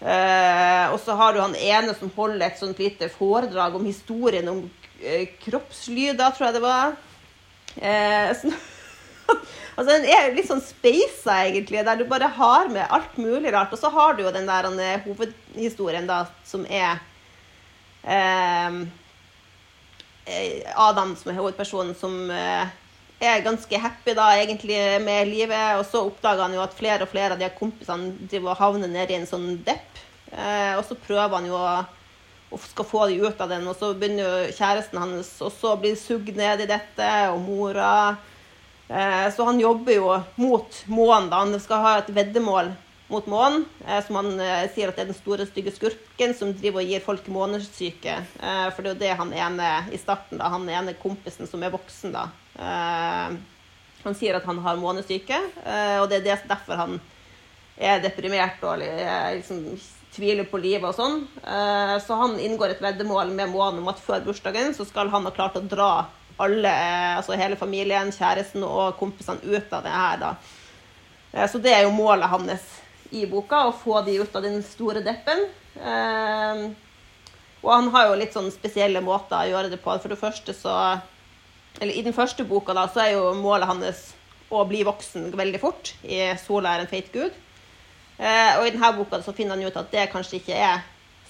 Eh, 0.00 0.86
og 0.92 0.98
så 1.00 1.14
har 1.16 1.32
du 1.32 1.40
han 1.40 1.56
ene 1.56 1.94
som 1.96 2.12
holder 2.12 2.50
et 2.50 2.58
sånt 2.60 2.80
lite 2.82 3.08
foredrag 3.08 3.78
om 3.78 3.86
historien 3.88 4.48
om 4.52 4.66
eh, 5.00 5.24
kroppslyder, 5.40 6.34
tror 6.36 6.50
jeg 6.50 6.56
det 6.58 6.64
var. 6.64 6.96
Eh, 7.76 8.32
så, 8.36 8.52
altså 9.76 9.88
Den 9.90 10.06
er 10.10 10.30
litt 10.34 10.48
sånn 10.48 10.62
speisa, 10.64 11.42
egentlig, 11.46 11.84
der 11.86 12.00
du 12.00 12.06
bare 12.08 12.30
har 12.38 12.70
med 12.72 12.86
alt 12.88 13.18
mulig 13.20 13.52
rart. 13.54 13.74
Og 13.74 13.80
så 13.80 13.90
har 13.92 14.16
du 14.16 14.24
jo 14.24 14.34
den 14.34 14.48
der 14.48 14.70
den, 14.70 14.82
hovedhistorien 15.06 16.08
da, 16.08 16.24
som 16.46 16.66
er 16.68 16.98
eh, 18.06 18.80
Adam, 20.74 21.14
som 21.16 21.30
er 21.30 21.38
hovedpersonen, 21.40 21.94
som 21.98 22.30
eh, 22.30 22.74
er 23.20 23.44
ganske 23.44 23.78
happy 23.80 24.14
da, 24.16 24.30
egentlig 24.40 24.78
med 25.04 25.30
livet. 25.30 25.78
Og 25.80 25.84
så 25.88 26.04
oppdager 26.06 26.46
han 26.46 26.56
jo 26.56 26.64
at 26.64 26.76
flere 26.76 27.06
og 27.06 27.12
flere 27.12 27.36
av 27.36 27.42
de 27.42 27.50
kompisene 27.58 28.14
driver 28.26 28.54
og 28.54 28.62
havner 28.62 28.92
ned 28.92 29.12
i 29.12 29.20
en 29.20 29.28
sånn 29.28 29.52
depp. 29.66 30.02
Eh, 30.32 30.74
og 30.76 30.84
så 30.88 30.98
prøver 30.98 31.38
han 31.38 31.46
jo 31.48 31.56
å, 31.58 31.76
å 32.50 32.58
skal 32.62 32.86
få 32.86 33.06
de 33.10 33.20
ut 33.26 33.40
av 33.42 33.50
den, 33.50 33.66
og 33.66 33.76
så 33.78 33.90
begynner 33.98 34.52
kjæresten 34.54 35.00
hans 35.02 35.32
også 35.42 35.72
å 35.72 35.78
bli 35.82 35.94
sugd 35.98 36.36
ned 36.38 36.62
i 36.62 36.70
dette, 36.70 37.10
og 37.32 37.40
mora. 37.42 37.92
Eh, 38.88 39.26
så 39.34 39.46
han 39.48 39.60
jobber 39.60 39.96
jo 39.96 40.10
mot 40.38 40.82
månen. 40.86 41.32
Han 41.32 41.60
skal 41.62 41.82
ha 41.82 41.94
et 41.98 42.12
veddemål 42.14 42.70
mot 43.10 43.26
månen, 43.30 43.64
eh, 43.86 43.98
som 44.06 44.20
han 44.20 44.38
eh, 44.42 44.68
sier 44.74 44.90
at 44.90 45.00
er 45.02 45.10
den 45.10 45.18
store, 45.18 45.46
stygge 45.46 45.74
skurken 45.74 46.34
som 46.38 46.54
driver 46.54 46.82
og 46.82 46.94
gir 46.94 47.02
folk 47.02 47.26
månesyke. 47.30 48.14
Eh, 48.38 48.68
for 48.70 48.82
det 48.82 48.90
er 48.90 48.94
jo 48.94 49.02
det 49.02 49.12
han 49.22 49.34
ene 49.34 49.74
i 49.94 50.00
starten, 50.00 50.38
da, 50.38 50.50
han 50.54 50.70
ene 50.70 50.96
kompisen 51.02 51.50
som 51.50 51.62
er 51.66 51.74
voksen, 51.74 52.14
da. 52.14 52.28
Eh, 52.58 53.36
han 54.06 54.14
sier 54.14 54.38
at 54.38 54.46
han 54.46 54.62
har 54.62 54.78
månesyke, 54.78 55.38
eh, 55.66 55.98
og 55.98 56.10
det 56.10 56.22
er 56.22 56.46
derfor 56.46 56.78
han 56.78 56.98
er 57.76 58.00
deprimert 58.00 58.62
og 58.64 58.78
liksom, 58.80 59.64
tviler 60.16 60.48
på 60.48 60.60
livet 60.62 60.88
og 60.88 60.96
sånn. 60.96 61.20
Eh, 61.44 61.96
så 62.02 62.18
han 62.20 62.38
inngår 62.40 62.74
et 62.74 62.82
veddemål 62.84 63.30
med 63.36 63.52
månen 63.52 63.82
om 63.82 63.92
at 63.92 64.00
før 64.02 64.24
bursdagen 64.24 64.74
så 64.76 64.86
skal 64.88 65.12
han 65.12 65.28
ha 65.28 65.34
klart 65.36 65.58
å 65.60 65.64
dra 65.64 65.90
alle, 66.42 66.72
altså 67.16 67.36
hele 67.38 67.56
familien, 67.56 68.10
kjæresten 68.12 68.64
og 68.66 68.96
kompisene 69.00 69.44
ut 69.44 69.72
av 69.72 69.84
det 69.86 69.92
her. 69.92 70.18
da. 70.24 71.46
Så 71.48 71.60
det 71.60 71.72
er 71.72 71.84
jo 71.84 71.94
målet 71.96 72.28
hans 72.32 72.66
i 73.14 73.26
boka, 73.28 73.66
å 73.68 73.76
få 73.76 74.00
de 74.06 74.18
ut 74.20 74.36
av 74.36 74.44
den 74.44 74.58
store 74.64 75.02
deppen. 75.04 75.46
Eh, 75.76 76.66
og 77.62 77.72
han 77.72 77.90
har 77.94 78.10
jo 78.10 78.18
litt 78.20 78.36
sånn 78.36 78.52
spesielle 78.54 79.02
måter 79.04 79.40
å 79.40 79.50
gjøre 79.50 79.72
det 79.72 79.80
på. 79.82 79.94
For 80.02 80.12
det 80.12 80.20
første 80.20 80.54
så 80.56 80.74
Eller 81.76 81.92
i 81.92 82.02
den 82.06 82.14
første 82.16 82.44
boka 82.48 82.72
da, 82.72 82.86
så 82.88 83.02
er 83.02 83.10
jo 83.12 83.34
målet 83.36 83.68
hans 83.68 83.98
å 84.48 84.62
bli 84.64 84.78
voksen 84.86 85.26
veldig 85.36 85.58
fort. 85.60 85.90
I 86.02 86.32
'Sola 86.40 86.72
er 86.72 86.80
en 86.80 86.88
feit 86.88 87.10
gud'. 87.12 87.34
Eh, 88.18 88.52
og 88.58 88.66
i 88.66 88.72
denne 88.74 88.92
boka 88.96 89.20
så 89.22 89.34
finner 89.36 89.56
han 89.56 89.66
ut 89.66 89.80
at 89.80 89.90
det 89.92 90.08
kanskje 90.12 90.40
ikke 90.40 90.56
er 90.56 90.84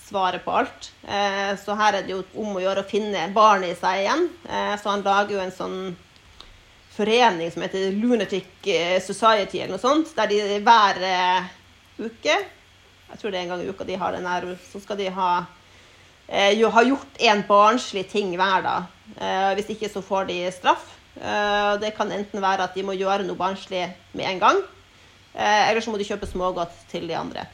svaret 0.07 0.45
på 0.45 0.55
alt. 0.55 0.91
Eh, 1.03 1.53
så 1.59 1.75
her 1.79 1.99
er 1.99 2.07
det 2.07 2.15
jo 2.15 2.25
om 2.39 2.57
å 2.57 2.63
gjøre 2.63 2.85
å 2.85 2.89
finne 2.89 3.29
barnet 3.35 3.75
i 3.75 3.79
seg 3.79 4.05
igjen. 4.05 4.29
så 4.79 4.93
han 4.93 5.03
lager 5.07 5.35
jo 5.35 5.43
en 5.43 5.55
sånn 5.55 5.79
forening 6.97 7.51
som 7.53 7.65
heter 7.67 7.91
Lunatic 7.93 8.69
Society, 9.05 9.59
eller 9.59 9.75
noe 9.75 9.83
sånt, 9.83 10.15
der 10.17 10.31
de 10.31 10.61
hver 10.65 11.03
uke. 11.99 12.37
Jeg 13.07 13.21
tror 13.21 13.33
det 13.33 13.39
er 13.39 13.45
en 13.45 13.53
gang 13.55 13.63
i 13.63 13.71
uka 13.71 13.87
de 13.87 13.99
har 14.01 14.15
den 14.17 14.27
her. 14.27 14.47
Så 14.67 14.81
skal 14.83 14.99
de 14.99 15.09
ha, 15.15 15.31
eh, 16.29 16.59
ha 16.59 16.83
gjort 16.83 17.21
en 17.31 17.43
barnslig 17.49 18.09
ting 18.11 18.35
hver 18.37 18.63
dag. 18.63 18.87
Eh, 19.17 19.55
hvis 19.55 19.71
ikke 19.77 19.91
så 19.93 20.03
får 20.03 20.27
de 20.27 20.39
straff. 20.53 20.97
Eh, 21.17 21.77
det 21.81 21.95
kan 21.97 22.11
enten 22.13 22.43
være 22.43 22.65
at 22.65 22.75
de 22.75 22.83
må 22.83 22.93
gjøre 22.93 23.25
noe 23.25 23.39
barnslig 23.39 23.87
med 24.13 24.27
en 24.27 24.41
gang, 24.41 24.63
eh, 25.37 25.69
eller 25.71 25.85
så 25.85 25.93
må 25.93 26.01
de 26.01 26.09
kjøpe 26.09 26.29
smågodt 26.29 26.75
til 26.91 27.07
de 27.09 27.17
andre. 27.19 27.47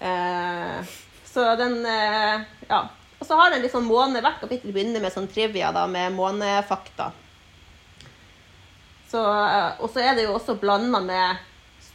Eh, 0.00 0.94
så 1.28 1.50
den 1.60 1.80
eh, 1.86 2.46
Ja. 2.68 2.88
Og 3.18 3.26
så 3.26 3.34
har 3.34 3.50
den 3.50 3.64
liksom 3.64 3.88
måne, 3.90 4.20
Hvert 4.22 4.38
kapittel 4.38 4.70
begynner 4.70 5.02
med 5.02 5.10
sånn 5.10 5.26
trivia 5.26 5.72
da, 5.74 5.88
med 5.90 6.14
månefakta. 6.14 7.08
Så, 9.10 9.18
og 9.18 9.88
så 9.90 10.04
er 10.04 10.14
det 10.14 10.28
jo 10.28 10.36
også 10.36 10.54
blanda 10.60 11.00
med 11.02 11.40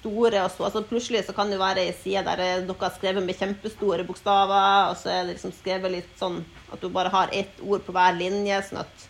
store 0.04 0.41
og 0.43 0.52
så, 0.52 0.65
altså 0.67 0.84
Plutselig 0.88 1.23
så 1.28 1.36
kan 1.38 1.52
det 1.52 1.62
være 1.62 1.86
ei 1.86 1.93
side 1.95 2.26
der 2.28 2.65
noe 2.67 2.88
er 2.88 2.95
skrevet 2.97 3.23
med 3.23 3.38
kjempestore 3.39 4.04
bokstaver, 4.08 4.89
og 4.91 4.97
så 4.99 5.13
er 5.13 5.21
det 5.21 5.38
liksom 5.38 5.56
skrevet 5.56 5.93
litt 5.93 6.13
sånn 6.19 6.41
at 6.73 6.82
du 6.82 6.89
bare 6.91 7.13
har 7.13 7.32
ett 7.32 7.62
ord 7.63 7.86
på 7.86 7.95
hver 7.95 8.17
linje, 8.17 8.60
sånn 8.67 8.84
at 8.84 9.10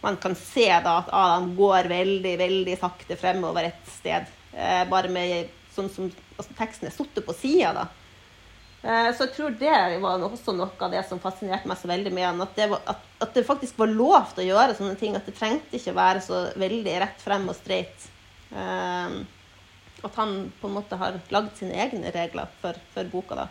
man 0.00 0.16
kan 0.16 0.36
se 0.38 0.68
da 0.80 0.96
at 1.02 1.10
Adam 1.12 1.50
går 1.58 1.90
veldig, 1.90 2.36
veldig 2.40 2.76
sakte 2.80 3.18
fremover 3.20 3.68
et 3.68 3.90
sted. 3.98 4.28
Eh, 4.54 4.84
bare 4.90 5.10
med 5.12 5.50
sånn 5.74 5.90
som 5.92 6.10
altså, 6.36 6.54
teksten 6.58 6.88
er 6.88 6.94
satt 6.94 7.20
på 7.26 7.36
sida, 7.38 7.72
da. 7.76 7.88
Eh, 8.80 9.10
så 9.12 9.26
jeg 9.26 9.34
tror 9.34 9.56
det 9.60 9.74
var 10.00 10.22
også 10.24 10.54
noe 10.56 10.72
av 10.80 10.94
det 10.94 11.02
som 11.08 11.20
fascinerte 11.20 11.68
meg 11.68 11.78
så 11.80 11.90
veldig 11.90 12.12
med 12.16 12.26
han. 12.26 12.40
At 12.44 12.56
det, 12.56 12.70
at, 12.78 13.04
at 13.20 13.34
det 13.36 13.46
faktisk 13.48 13.80
var 13.80 13.92
lov 13.92 14.32
til 14.32 14.46
å 14.46 14.48
gjøre 14.54 14.78
sånne 14.78 14.96
ting. 15.00 15.18
At 15.18 15.28
det 15.28 15.36
trengte 15.38 15.76
ikke 15.76 15.94
å 15.94 16.00
være 16.00 16.24
så 16.24 16.46
veldig 16.60 16.96
rett 17.04 17.22
frem 17.24 17.46
og 17.50 17.58
streit. 17.58 18.08
Eh, 18.50 19.20
at 20.00 20.16
han 20.16 20.36
på 20.60 20.68
en 20.68 20.78
måte 20.78 20.96
har 20.96 21.20
lagd 21.32 21.58
sine 21.58 21.76
egne 21.76 22.12
regler 22.14 22.48
for, 22.62 22.78
for 22.94 23.12
boka. 23.12 23.42
da. 23.42 23.48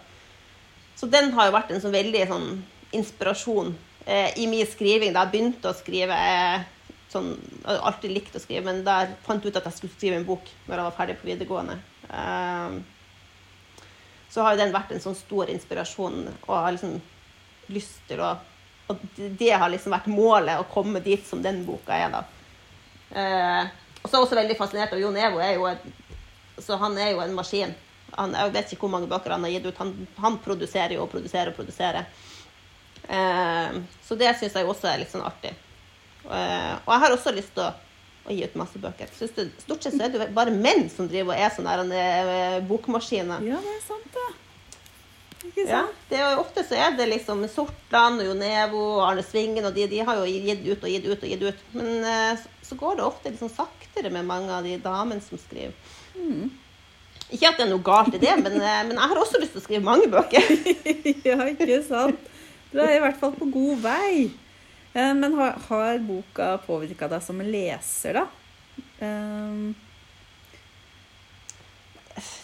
Så 0.98 1.08
den 1.08 1.32
har 1.36 1.48
jo 1.48 1.56
vært 1.56 1.72
en 1.72 1.84
sånn 1.84 1.96
veldig 1.96 2.26
sånn 2.28 2.50
inspirasjon 2.98 3.76
eh, 4.06 4.34
i 4.42 4.50
min 4.50 4.68
skriving. 4.68 5.14
Da 5.14 5.28
jeg 5.28 5.36
begynte 5.36 5.72
å 5.72 5.78
skrive 5.78 6.18
eh, 6.18 6.66
sånn, 7.10 7.34
Jeg 7.64 7.70
har 7.70 7.88
alltid 7.90 8.14
likt 8.14 8.38
å 8.38 8.42
skrive, 8.44 8.66
men 8.68 8.84
da 8.86 9.02
jeg 9.04 9.18
ut 9.46 9.58
at 9.58 9.66
jeg 9.66 9.78
skulle 9.78 9.96
skrive 9.96 10.20
en 10.20 10.28
bok 10.28 10.50
når 10.68 10.76
jeg 10.76 10.88
var 10.88 10.98
ferdig 10.98 11.18
på 11.20 11.30
videregående. 11.30 11.80
Eh, 12.10 12.80
så 14.30 14.46
har 14.46 14.54
jo 14.54 14.62
den 14.62 14.74
vært 14.76 14.94
en 14.94 15.02
sånn 15.02 15.18
stor 15.18 15.50
inspirasjon, 15.50 16.28
og 16.46 16.54
har 16.54 16.76
liksom 16.76 17.00
lyst 17.74 18.02
til 18.08 18.22
å 18.26 18.38
Og 18.90 18.98
det 19.38 19.52
har 19.54 19.70
liksom 19.70 19.94
vært 19.94 20.08
målet, 20.10 20.58
å 20.58 20.66
komme 20.66 20.98
dit 21.06 21.22
som 21.22 21.44
den 21.46 21.60
boka 21.62 21.94
er, 21.94 22.10
da. 22.10 22.24
Eh, 23.14 23.68
og 24.02 24.08
så 24.08 24.16
er 24.16 24.18
jeg 24.18 24.26
også 24.26 24.40
veldig 24.40 24.56
fascinert 24.58 24.96
av 24.96 25.02
Jon 25.04 25.20
Evo. 25.20 25.38
Er 25.46 25.52
jo 25.60 25.68
et, 25.70 25.84
så 26.58 26.80
han 26.82 26.98
er 26.98 27.12
jo 27.12 27.20
en 27.22 27.36
maskin. 27.38 27.76
Han, 28.16 28.34
jeg 28.34 28.56
vet 28.56 28.74
ikke 28.74 28.88
hvor 28.88 28.94
mange 28.96 29.12
bøker 29.12 29.36
han 29.36 29.46
har 29.46 29.54
gitt 29.54 29.68
ut. 29.70 29.78
Han, 29.78 29.94
han 30.18 30.40
produserer 30.42 30.96
jo 30.98 31.04
og 31.04 31.12
produserer 31.14 31.52
og 31.52 31.60
produserer. 31.60 32.10
Eh, 33.06 33.78
så 34.10 34.18
det 34.18 34.34
syns 34.40 34.58
jeg 34.58 34.66
også 34.66 34.90
er 34.90 35.04
litt 35.04 35.14
sånn 35.14 35.28
artig. 35.30 35.54
Eh, 36.26 36.74
og 36.84 36.92
jeg 36.94 37.04
har 37.06 37.16
også 37.16 37.34
lyst 37.36 37.56
til 37.56 37.66
å, 37.66 37.72
å 38.28 38.36
gi 38.36 38.44
ut 38.44 38.60
masse 38.60 38.82
bøker. 38.82 39.14
Det, 39.16 39.48
stort 39.64 39.86
sett 39.86 39.96
så 39.96 40.06
er 40.06 40.12
det 40.12 40.20
jo 40.20 40.30
bare 40.36 40.54
menn 40.54 40.88
som 40.94 41.08
driver 41.10 41.36
og 41.36 41.46
er 41.46 41.56
sånne 41.56 41.80
der, 41.94 42.36
eh, 42.36 42.60
bokmaskiner. 42.70 43.46
Ja, 43.48 43.62
det 43.64 43.76
er 43.78 43.82
sant, 43.88 44.14
det. 44.14 44.30
Ja, 45.56 45.86
det 46.10 46.20
er 46.20 46.40
Ofte 46.40 46.64
så 46.68 46.76
er 46.76 46.96
det 46.98 47.08
liksom 47.10 47.42
Sortland 47.52 48.22
og 48.22 48.28
Jo 48.28 48.34
Nevo 48.38 48.82
og 48.98 49.04
Arne 49.08 49.24
Svingen, 49.24 49.66
og 49.66 49.76
de, 49.76 49.86
de 49.92 50.02
har 50.06 50.20
jo 50.20 50.26
gitt 50.28 50.66
ut 50.68 50.84
og 50.84 50.92
gitt 50.92 51.06
ut 51.08 51.24
og 51.24 51.30
gitt 51.32 51.46
ut. 51.46 51.62
Men 51.76 52.04
uh, 52.04 52.42
så, 52.66 52.78
går 52.80 53.00
det 53.00 53.06
ofte 53.06 53.34
sånn 53.40 53.54
saktere 53.54 54.12
med 54.14 54.28
mange 54.28 54.52
av 54.54 54.68
de 54.68 54.76
damene 54.84 55.24
som 55.24 55.40
skriver. 55.40 55.76
Mm. 56.18 56.50
Ikke 57.30 57.52
at 57.52 57.60
det 57.60 57.68
er 57.68 57.72
noe 57.72 57.86
galt 57.86 58.16
i 58.18 58.22
det, 58.22 58.36
men, 58.42 58.60
uh, 58.60 58.82
men 58.90 58.98
jeg 58.98 59.14
har 59.14 59.22
også 59.24 59.42
lyst 59.42 59.56
til 59.56 59.64
å 59.64 59.66
skrive 59.68 59.86
mange 59.88 60.12
bøker. 60.12 60.52
ja, 61.30 61.40
ikke 61.54 61.82
sant? 61.88 62.30
Du 62.70 62.84
er 62.84 62.98
i 62.98 63.02
hvert 63.02 63.20
fall 63.22 63.34
på 63.38 63.48
god 63.50 63.84
vei. 63.88 64.30
Eh, 64.94 65.14
Men 65.14 65.34
har, 65.34 65.60
har 65.70 66.00
boka 66.00 66.58
påvirka 66.66 67.10
deg 67.12 67.22
som 67.24 67.42
leser, 67.42 68.22
da? 68.22 68.26
Um, 69.00 69.76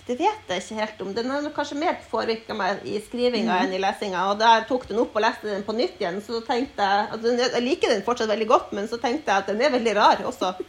Det 0.06 0.16
vet 0.20 0.52
jeg 0.52 0.62
ikke 0.62 0.76
helt 0.78 1.00
om. 1.04 1.14
Den 1.18 1.32
har 1.34 1.46
kanskje 1.56 1.80
mer 1.82 1.96
påvirka 2.12 2.56
meg 2.56 2.84
i 2.88 3.00
skrivinga 3.02 3.50
mm. 3.50 3.64
enn 3.64 3.74
i 3.74 3.80
lesinga. 3.82 4.28
Og 4.32 4.38
da 4.40 4.52
jeg 4.60 4.68
tok 4.70 4.86
den 4.92 5.02
opp 5.02 5.18
og 5.18 5.26
leste 5.26 5.50
den 5.50 5.66
på 5.66 5.74
nytt 5.76 5.98
igjen, 6.00 6.22
så 6.24 6.40
tenkte 6.46 6.86
jeg 6.86 7.08
at 7.16 7.24
den, 7.24 7.42
Jeg 7.42 7.64
liker 7.66 7.92
den 7.92 8.06
fortsatt 8.06 8.30
veldig 8.30 8.48
godt, 8.52 8.76
men 8.78 8.88
så 8.92 9.00
tenkte 9.02 9.34
jeg 9.34 9.44
at 9.44 9.50
den 9.50 9.64
er 9.66 9.74
veldig 9.74 9.96
rar 9.98 10.24
også. 10.30 10.54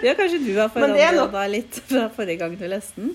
Ja, 0.00 0.14
kanskje 0.16 0.38
du 0.40 0.54
har 0.54 0.70
forandra 0.72 1.26
deg 1.34 1.50
litt 1.50 1.76
fra 1.90 2.06
forrige 2.14 2.40
gang 2.40 2.54
du 2.56 2.62
leste 2.70 3.02
den? 3.02 3.10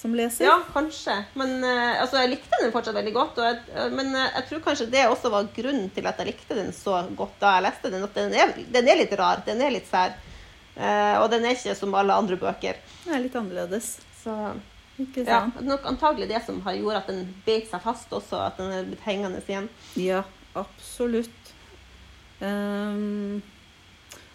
Som 0.00 0.14
leser? 0.16 0.46
Ja, 0.46 0.54
kanskje. 0.72 1.12
Men 1.36 1.58
uh, 1.60 2.00
altså, 2.00 2.22
jeg 2.22 2.32
likte 2.32 2.60
den 2.62 2.72
fortsatt 2.72 2.96
veldig 2.96 3.12
godt. 3.12 3.40
Jeg, 3.44 3.58
uh, 3.74 3.88
men 3.92 4.14
uh, 4.16 4.22
jeg 4.24 4.46
tror 4.48 4.62
kanskje 4.64 4.88
det 4.94 5.02
også 5.10 5.32
var 5.32 5.50
grunnen 5.52 5.90
til 5.92 6.08
at 6.08 6.22
jeg 6.22 6.30
likte 6.30 6.56
den 6.56 6.72
så 6.72 7.02
godt 7.18 7.36
da 7.42 7.58
jeg 7.58 7.66
leste 7.66 7.92
den. 7.92 8.06
At 8.08 8.16
den 8.16 8.32
er, 8.32 8.54
den 8.78 8.88
er 8.88 9.00
litt 9.02 9.12
rar. 9.20 9.44
Den 9.44 9.60
er 9.60 9.74
litt 9.76 9.90
sær. 9.90 10.16
Og 11.20 11.26
den 11.28 11.44
er 11.44 11.52
ikke 11.52 11.74
som 11.76 11.92
alle 11.98 12.14
andre 12.16 12.38
bøker. 12.40 12.78
Den 13.04 13.12
er 13.12 13.20
litt 13.20 13.34
annerledes. 13.36 13.98
Så 14.22 14.32
Ikke 15.02 15.26
ja, 15.26 15.42
sant? 15.42 15.58
er 15.60 15.66
nok 15.68 15.84
antagelig 15.90 16.30
det 16.30 16.40
som 16.46 16.62
har 16.64 16.78
gjort 16.78 17.02
at 17.02 17.10
den 17.10 17.26
beit 17.44 17.68
seg 17.68 17.82
fast 17.84 18.12
også. 18.16 18.40
At 18.46 18.56
den 18.60 18.72
er 18.72 18.86
blitt 18.88 19.04
hengende 19.04 19.42
igjen. 19.44 19.68
Ja, 20.00 20.22
absolutt. 20.56 21.52
Ehm, 22.40 23.42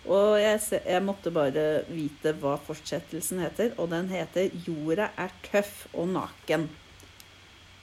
og 0.06 0.38
jeg, 0.40 0.62
jeg 0.86 1.04
måtte 1.04 1.34
bare 1.34 1.66
vite 1.90 2.36
hva 2.42 2.56
fortsettelsen 2.62 3.42
heter, 3.44 3.74
og 3.82 3.90
den 3.94 4.10
heter 4.12 4.52
'Jorda 4.54 5.10
er 5.18 5.34
tøff 5.46 5.88
og 5.94 6.10
naken'. 6.14 6.68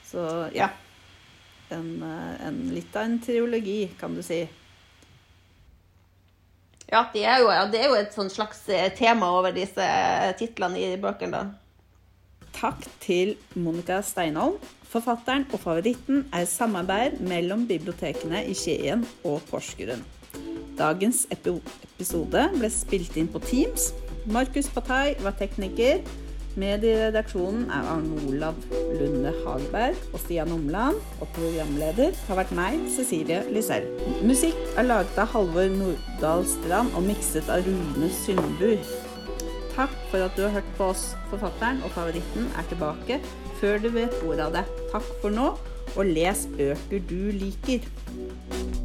Så 0.07 0.49
ja. 0.55 0.69
En, 1.69 2.03
eh, 2.03 2.47
en, 2.47 2.59
litt 2.73 2.95
av 2.95 3.07
en 3.07 3.17
triologi, 3.19 3.87
kan 3.99 4.13
du 4.15 4.21
si. 4.21 4.43
Ja, 6.91 7.07
det 7.13 7.23
er 7.25 7.41
jo, 7.41 7.49
det 7.73 7.79
er 7.81 7.89
jo 7.89 7.97
et 7.97 8.13
sånn 8.13 8.29
slags 8.29 8.61
eh, 8.69 8.91
tema 8.93 9.31
over 9.33 9.55
disse 9.55 9.81
eh, 9.81 10.35
titlene 10.37 10.77
i 10.77 10.97
bøkene. 11.01 11.39
da. 11.39 12.51
Takk 12.53 12.85
til 13.01 13.33
Monica 13.57 14.03
Steinholm. 14.05 14.59
Forfatteren 14.93 15.47
og 15.49 15.63
favoritten 15.63 16.27
er 16.29 16.45
samarbeid 16.45 17.17
mellom 17.25 17.65
bibliotekene 17.65 18.43
i 18.45 18.53
Skien 18.53 19.01
og 19.25 19.41
Porsgrunn. 19.49 20.05
Dagens 20.77 21.27
episode 21.33 22.47
ble 22.55 22.69
spilt 22.73 23.17
inn 23.19 23.29
på 23.29 23.41
Teams. 23.45 23.91
Markus 24.25 24.69
Patei 24.73 25.13
var 25.21 25.35
tekniker. 25.37 26.01
Med 26.57 26.83
i 26.85 26.91
redaksjonen 26.93 27.63
er 27.73 27.87
Arne 27.89 28.19
Olav 28.29 28.57
Lunde 28.71 29.31
Hagberg 29.41 29.97
og 30.13 30.19
Stian 30.21 30.53
Omland. 30.53 30.99
Og 31.21 31.29
programleder 31.37 32.13
har 32.27 32.39
vært 32.41 32.53
meg, 32.57 32.77
Cecilie 32.93 33.41
Lysell. 33.53 33.87
Musikk 34.25 34.57
er 34.77 34.85
laget 34.89 35.17
av 35.21 35.33
Halvor 35.33 35.69
Nordahl 35.73 36.45
Strand 36.49 36.93
og 36.97 37.05
mikset 37.09 37.49
av 37.53 37.65
Rune 37.65 38.09
Sundbu. 38.21 38.77
Takk 39.73 39.93
for 40.11 40.21
at 40.21 40.37
du 40.37 40.45
har 40.45 40.55
hørt 40.59 40.71
på 40.77 40.91
oss. 40.93 41.11
Forfatteren 41.31 41.81
og 41.85 41.93
favoritten 41.97 42.49
er 42.57 42.69
tilbake 42.69 43.19
før 43.61 43.81
du 43.81 43.89
vet 43.93 44.21
ordet 44.21 44.49
av 44.49 44.57
det. 44.59 44.65
Takk 44.93 45.09
for 45.21 45.33
nå, 45.33 45.53
og 45.93 46.09
les 46.13 46.47
bøker 46.57 47.05
du 47.09 47.21
liker. 47.41 48.82